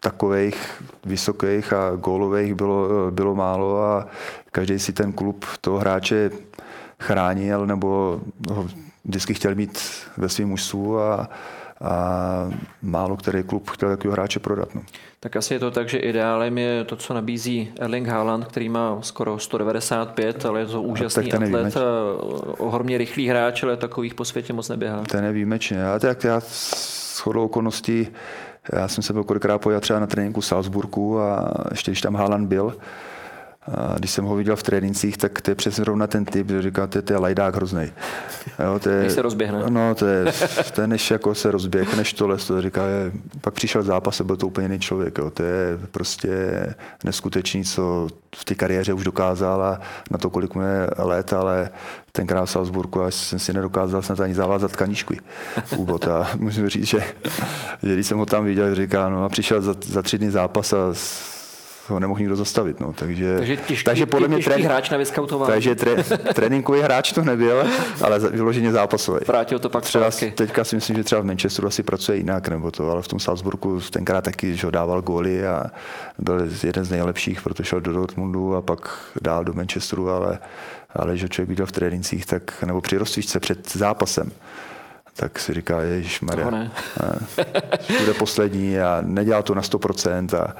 takových 0.00 0.82
vysokých 1.04 1.72
a 1.72 1.96
gólových 1.96 2.54
bylo, 2.54 3.10
bylo 3.10 3.34
málo 3.34 3.82
a 3.82 4.06
každý 4.52 4.78
si 4.78 4.92
ten 4.92 5.12
klub 5.12 5.44
toho 5.60 5.78
hráče 5.78 6.30
chránil 7.00 7.66
nebo 7.66 8.20
ho 8.50 8.68
vždycky 9.04 9.34
chtěl 9.34 9.54
mít 9.54 9.78
ve 10.16 10.28
svém 10.28 10.48
mužstvu 10.48 10.98
a, 10.98 11.28
a 11.80 12.50
málo 12.82 13.16
který 13.16 13.42
klub 13.42 13.70
chtěl 13.70 13.88
takového 13.88 14.12
hráče 14.12 14.40
prodat. 14.40 14.74
No. 14.74 14.82
Tak 15.20 15.36
asi 15.36 15.54
je 15.54 15.60
to 15.60 15.70
tak, 15.70 15.88
že 15.88 15.98
ideálem 15.98 16.58
je 16.58 16.84
to, 16.84 16.96
co 16.96 17.14
nabízí 17.14 17.72
Erling 17.80 18.08
Haaland, 18.08 18.46
který 18.46 18.68
má 18.68 18.98
skoro 19.00 19.38
195, 19.38 20.46
ale 20.46 20.60
je 20.60 20.66
to 20.66 20.82
úžasný 20.82 21.32
atlet, 21.32 21.76
ohromně 22.58 22.98
rychlý 22.98 23.28
hráč, 23.28 23.62
ale 23.62 23.76
takových 23.76 24.14
po 24.14 24.24
světě 24.24 24.52
moc 24.52 24.68
neběhá. 24.68 25.02
Ten 25.02 25.24
je 25.24 25.32
výjimečně. 25.32 25.86
A 25.86 25.98
tak 25.98 26.24
já 26.24 26.40
s 26.40 27.18
chodou 27.18 27.44
okolností, 27.44 28.08
já 28.72 28.88
jsem 28.88 29.02
se 29.02 29.12
byl 29.12 29.24
kolikrát 29.24 29.58
pojel 29.58 29.80
třeba 29.80 30.00
na 30.00 30.06
tréninku 30.06 30.40
v 30.40 30.46
Salzburgu 30.46 31.20
a 31.20 31.52
ještě 31.70 31.90
když 31.90 32.00
tam 32.00 32.14
Haaland 32.14 32.48
byl, 32.48 32.76
a 33.66 33.98
když 33.98 34.10
jsem 34.10 34.24
ho 34.24 34.36
viděl 34.36 34.56
v 34.56 34.62
trénincích, 34.62 35.16
tak 35.16 35.40
to 35.40 35.50
je 35.50 35.54
přesně 35.54 35.84
rovna 35.84 36.06
ten 36.06 36.24
typ, 36.24 36.50
že 36.50 36.62
říká, 36.62 36.86
to 36.86 36.98
je, 36.98 37.02
to 37.02 37.12
je 37.12 37.18
lajdák 37.18 37.54
hrozný. 37.54 37.92
Jo, 38.64 38.78
to 38.78 38.88
je, 38.88 39.02
než 39.02 39.12
se 39.12 39.22
rozběhne. 39.22 39.62
No, 39.68 39.94
to 39.94 40.06
je, 40.06 40.32
to 40.74 40.80
je 40.80 40.86
než 40.86 41.10
jako 41.10 41.34
se 41.34 41.50
rozběh, 41.50 41.96
než 41.96 42.12
tohle, 42.12 42.36
to 42.36 42.62
říká, 42.62 42.86
je, 42.86 43.12
pak 43.40 43.54
přišel 43.54 43.82
zápas 43.82 44.20
a 44.20 44.24
byl 44.24 44.36
to 44.36 44.46
úplně 44.46 44.64
jiný 44.64 44.78
člověk. 44.78 45.18
Jo. 45.18 45.30
To 45.30 45.42
je 45.42 45.78
prostě 45.90 46.30
neskutečný, 47.04 47.64
co 47.64 48.08
v 48.36 48.44
té 48.44 48.54
kariéře 48.54 48.92
už 48.92 49.04
dokázal 49.04 49.62
a 49.62 49.80
na 50.10 50.18
to, 50.18 50.30
kolik 50.30 50.54
mu 50.54 50.62
je 50.62 50.86
let, 50.98 51.32
ale 51.32 51.70
tenkrát 52.12 52.44
v 52.44 52.50
Salzburgu, 52.50 53.02
až 53.02 53.14
jsem 53.14 53.38
si 53.38 53.52
nedokázal 53.52 54.02
snad 54.02 54.20
ani 54.20 54.34
zavázat 54.34 54.76
kaničky 54.76 55.20
úvod. 55.76 56.08
A 56.08 56.30
musím 56.36 56.68
říct, 56.68 56.86
že, 56.86 57.00
že 57.82 57.94
když 57.94 58.06
jsem 58.06 58.18
ho 58.18 58.26
tam 58.26 58.44
viděl, 58.44 58.74
říká, 58.74 59.08
no 59.08 59.24
a 59.24 59.28
přišel 59.28 59.62
za, 59.62 59.74
za 59.84 60.02
tři 60.02 60.18
dny 60.18 60.30
zápas 60.30 60.72
a 60.72 60.94
ho 61.88 62.00
nemohl 62.00 62.20
nikdo 62.20 62.36
zastavit. 62.36 62.80
No. 62.80 62.92
Takže, 62.92 63.36
takže, 63.36 63.56
těžký, 63.56 63.84
takže 63.84 64.06
podle 64.06 64.28
mě 64.28 64.38
trén, 64.38 64.62
hráč 64.62 64.90
na 64.90 64.98
Takže 65.46 65.74
tré, 65.74 66.04
tréninkový 66.34 66.80
hráč 66.80 67.12
to 67.12 67.24
nebyl, 67.24 67.64
ale 68.00 68.18
vyloženě 68.18 68.72
zápasový. 68.72 69.20
Vrátil 69.26 69.58
to 69.58 69.68
pak 69.68 69.84
třeba, 69.84 70.10
Teďka 70.34 70.64
si 70.64 70.76
myslím, 70.76 70.96
že 70.96 71.04
třeba 71.04 71.20
v 71.20 71.24
Manchesteru 71.24 71.68
asi 71.68 71.82
pracuje 71.82 72.18
jinak, 72.18 72.48
nebo 72.48 72.70
to, 72.70 72.90
ale 72.90 73.02
v 73.02 73.08
tom 73.08 73.20
Salzburgu 73.20 73.80
tenkrát 73.80 74.24
taky 74.24 74.56
že 74.56 74.66
ho 74.66 74.70
dával 74.70 75.02
góly 75.02 75.46
a 75.46 75.64
byl 76.18 76.48
jeden 76.62 76.84
z 76.84 76.90
nejlepších, 76.90 77.42
protože 77.42 77.64
šel 77.64 77.80
do 77.80 77.92
Dortmundu 77.92 78.56
a 78.56 78.62
pak 78.62 78.98
dál 79.20 79.44
do 79.44 79.52
Manchesteru, 79.52 80.10
ale, 80.10 80.38
ale 80.94 81.16
že 81.16 81.28
člověk 81.28 81.48
viděl 81.48 81.66
v 81.66 81.72
trénincích, 81.72 82.26
tak, 82.26 82.62
nebo 82.62 82.80
při 82.80 82.96
rozcvičce 82.96 83.40
před 83.40 83.72
zápasem, 83.72 84.32
tak 85.16 85.38
si 85.38 85.54
říká, 85.54 85.80
Ježíš 85.80 86.20
Maria, 86.20 86.70
bude 88.00 88.14
poslední 88.18 88.80
a 88.80 88.98
nedělal 89.06 89.42
to 89.42 89.54
na 89.54 89.62
100% 89.62 90.38
a, 90.38 90.56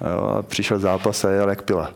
Jo, 0.00 0.24
a 0.24 0.42
přišel 0.42 0.78
zápas 0.78 1.24
a 1.24 1.30
jel 1.30 1.48
jak 1.48 1.62
pila. 1.62 1.90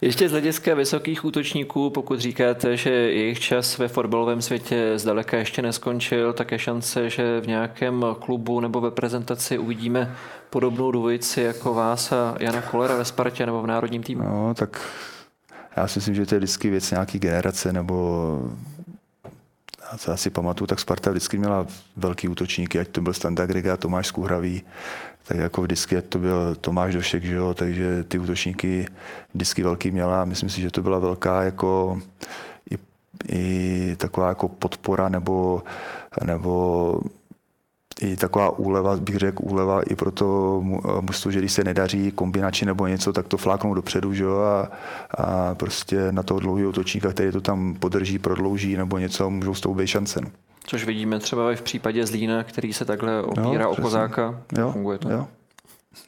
Ještě 0.00 0.28
z 0.28 0.32
hlediska 0.32 0.74
vysokých 0.74 1.24
útočníků, 1.24 1.90
pokud 1.90 2.20
říkáte, 2.20 2.76
že 2.76 2.90
jejich 2.90 3.40
čas 3.40 3.78
ve 3.78 3.88
fotbalovém 3.88 4.42
světě 4.42 4.92
zdaleka 4.96 5.36
ještě 5.36 5.62
neskončil, 5.62 6.32
tak 6.32 6.52
je 6.52 6.58
šance, 6.58 7.10
že 7.10 7.40
v 7.40 7.46
nějakém 7.46 8.04
klubu 8.20 8.60
nebo 8.60 8.80
ve 8.80 8.90
prezentaci 8.90 9.58
uvidíme 9.58 10.16
podobnou 10.50 10.90
dvojici 10.90 11.40
jako 11.40 11.74
vás 11.74 12.12
a 12.12 12.34
Jana 12.40 12.62
Kolera 12.62 12.96
ve 12.96 13.04
Spartě 13.04 13.46
nebo 13.46 13.62
v 13.62 13.66
národním 13.66 14.02
týmu. 14.02 14.22
No, 14.22 14.54
tak 14.54 14.80
já 15.76 15.88
si 15.88 15.98
myslím, 15.98 16.14
že 16.14 16.26
to 16.26 16.34
je 16.34 16.38
vždycky 16.38 16.70
věc 16.70 16.90
nějaký 16.90 17.18
generace 17.18 17.72
nebo 17.72 18.38
já 19.92 19.98
se 19.98 20.12
asi 20.12 20.30
pamatuju, 20.30 20.66
tak 20.66 20.80
Sparta 20.80 21.10
vždycky 21.10 21.38
měla 21.38 21.66
velký 21.96 22.28
útočníky, 22.28 22.78
ať 22.78 22.88
to 22.88 23.00
byl 23.00 23.12
Standa 23.12 23.46
Griga, 23.46 23.76
Tomáš 23.76 24.06
Skuhravý, 24.06 24.62
tak 25.24 25.36
jako 25.36 25.62
vždycky 25.62 26.02
to 26.02 26.18
byl 26.18 26.54
Tomáš 26.54 26.94
Došek, 26.94 27.24
že 27.24 27.34
jo, 27.34 27.54
takže 27.54 28.04
ty 28.04 28.18
útočníky 28.18 28.86
vždycky 29.34 29.62
velký 29.62 29.90
měla. 29.90 30.24
Myslím 30.24 30.50
si, 30.50 30.60
že 30.60 30.70
to 30.70 30.82
byla 30.82 30.98
velká 30.98 31.42
jako 31.42 32.00
i, 32.70 32.78
i 33.28 33.96
taková 33.96 34.28
jako 34.28 34.48
podpora 34.48 35.08
nebo, 35.08 35.62
nebo 36.24 37.00
i 38.00 38.16
taková 38.16 38.58
úleva, 38.58 38.96
bych 38.96 39.16
řekl, 39.16 39.42
úleva 39.42 39.82
i 39.82 39.94
pro 39.96 40.10
to 40.10 40.60
mužstvo, 41.00 41.30
že 41.30 41.38
když 41.38 41.52
se 41.52 41.64
nedaří 41.64 42.10
kombinači 42.10 42.66
nebo 42.66 42.86
něco, 42.86 43.12
tak 43.12 43.28
to 43.28 43.36
fláknou 43.36 43.74
dopředu, 43.74 44.14
že 44.14 44.24
jo, 44.24 44.38
a, 44.38 44.70
a 45.10 45.54
prostě 45.54 46.12
na 46.12 46.22
toho 46.22 46.40
dlouhého 46.40 46.70
útočníka, 46.70 47.12
který 47.12 47.32
to 47.32 47.40
tam 47.40 47.74
podrží, 47.74 48.18
prodlouží 48.18 48.76
nebo 48.76 48.98
něco, 48.98 49.30
můžou 49.30 49.54
s 49.54 49.60
tou 49.60 49.74
být 49.74 49.86
šance. 49.86 50.20
No. 50.20 50.28
Což 50.64 50.84
vidíme 50.84 51.18
třeba 51.18 51.52
i 51.52 51.56
v 51.56 51.62
případě 51.62 52.06
Zlína, 52.06 52.44
který 52.44 52.72
se 52.72 52.84
takhle 52.84 53.22
opírá 53.22 53.64
jo, 53.64 53.70
o 53.70 53.76
kozáka. 53.76 54.42
Jo, 54.58 54.72
Funguje 54.72 54.98
to. 54.98 55.10
Jo. 55.10 55.28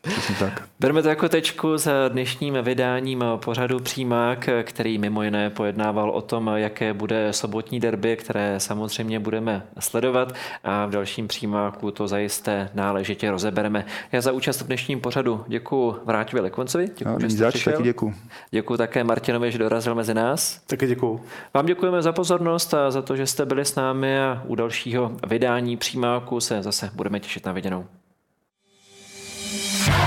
Přesně 0.03 0.35
tak. 0.39 0.63
Bereme 0.81 1.03
to 1.03 1.09
jako 1.09 1.29
tečku 1.29 1.79
s 1.79 2.09
dnešním 2.09 2.59
vydáním 2.63 3.25
pořadu 3.37 3.81
Přímák, 3.81 4.49
který 4.63 4.99
mimo 4.99 5.23
jiné 5.23 5.51
pojednával 5.51 6.11
o 6.11 6.21
tom, 6.21 6.51
jaké 6.55 6.95
bude 6.95 7.33
sobotní 7.33 7.81
derby, 7.81 8.17
které 8.17 8.61
samozřejmě 8.61 9.21
budeme 9.21 9.67
sledovat 9.79 10.33
a 10.65 10.87
v 10.87 10.91
dalším 10.91 11.29
Přímáku 11.29 11.91
to 11.91 12.09
zajisté 12.09 12.71
náležitě 12.75 13.31
rozebereme. 13.31 13.85
Já 14.13 14.21
za 14.21 14.33
účast 14.33 14.61
v 14.61 14.67
dnešním 14.67 15.01
pořadu 15.01 15.45
děkuji 15.49 15.97
Vráťovi 16.05 16.41
Lekvancovi. 16.41 16.89
Děkuji, 16.97 17.21
že 17.21 17.31
jste 17.31 17.39
zač, 17.39 17.65
taky 17.65 17.83
děkuji. 17.83 18.15
Děkuji 18.51 18.77
také 18.77 19.05
Martinovi, 19.05 19.53
že 19.53 19.59
dorazil 19.59 19.95
mezi 19.95 20.15
nás. 20.15 20.61
Taky 20.67 20.87
děkuji. 20.87 21.21
Vám 21.55 21.67
děkujeme 21.67 22.03
za 22.03 22.13
pozornost 22.13 22.75
a 22.75 22.91
za 22.91 23.03
to, 23.03 23.17
že 23.17 23.27
jste 23.27 23.47
byli 23.47 23.65
s 23.65 23.75
námi 23.75 24.21
a 24.21 24.43
u 24.47 24.55
dalšího 24.55 25.13
vydání 25.27 25.77
Přímáku 25.77 26.41
se 26.41 26.63
zase 26.63 26.91
budeme 26.95 27.21
těšit 27.21 27.47
na 27.47 27.53
viděnou. 27.53 27.87
Bye. 29.55 30.04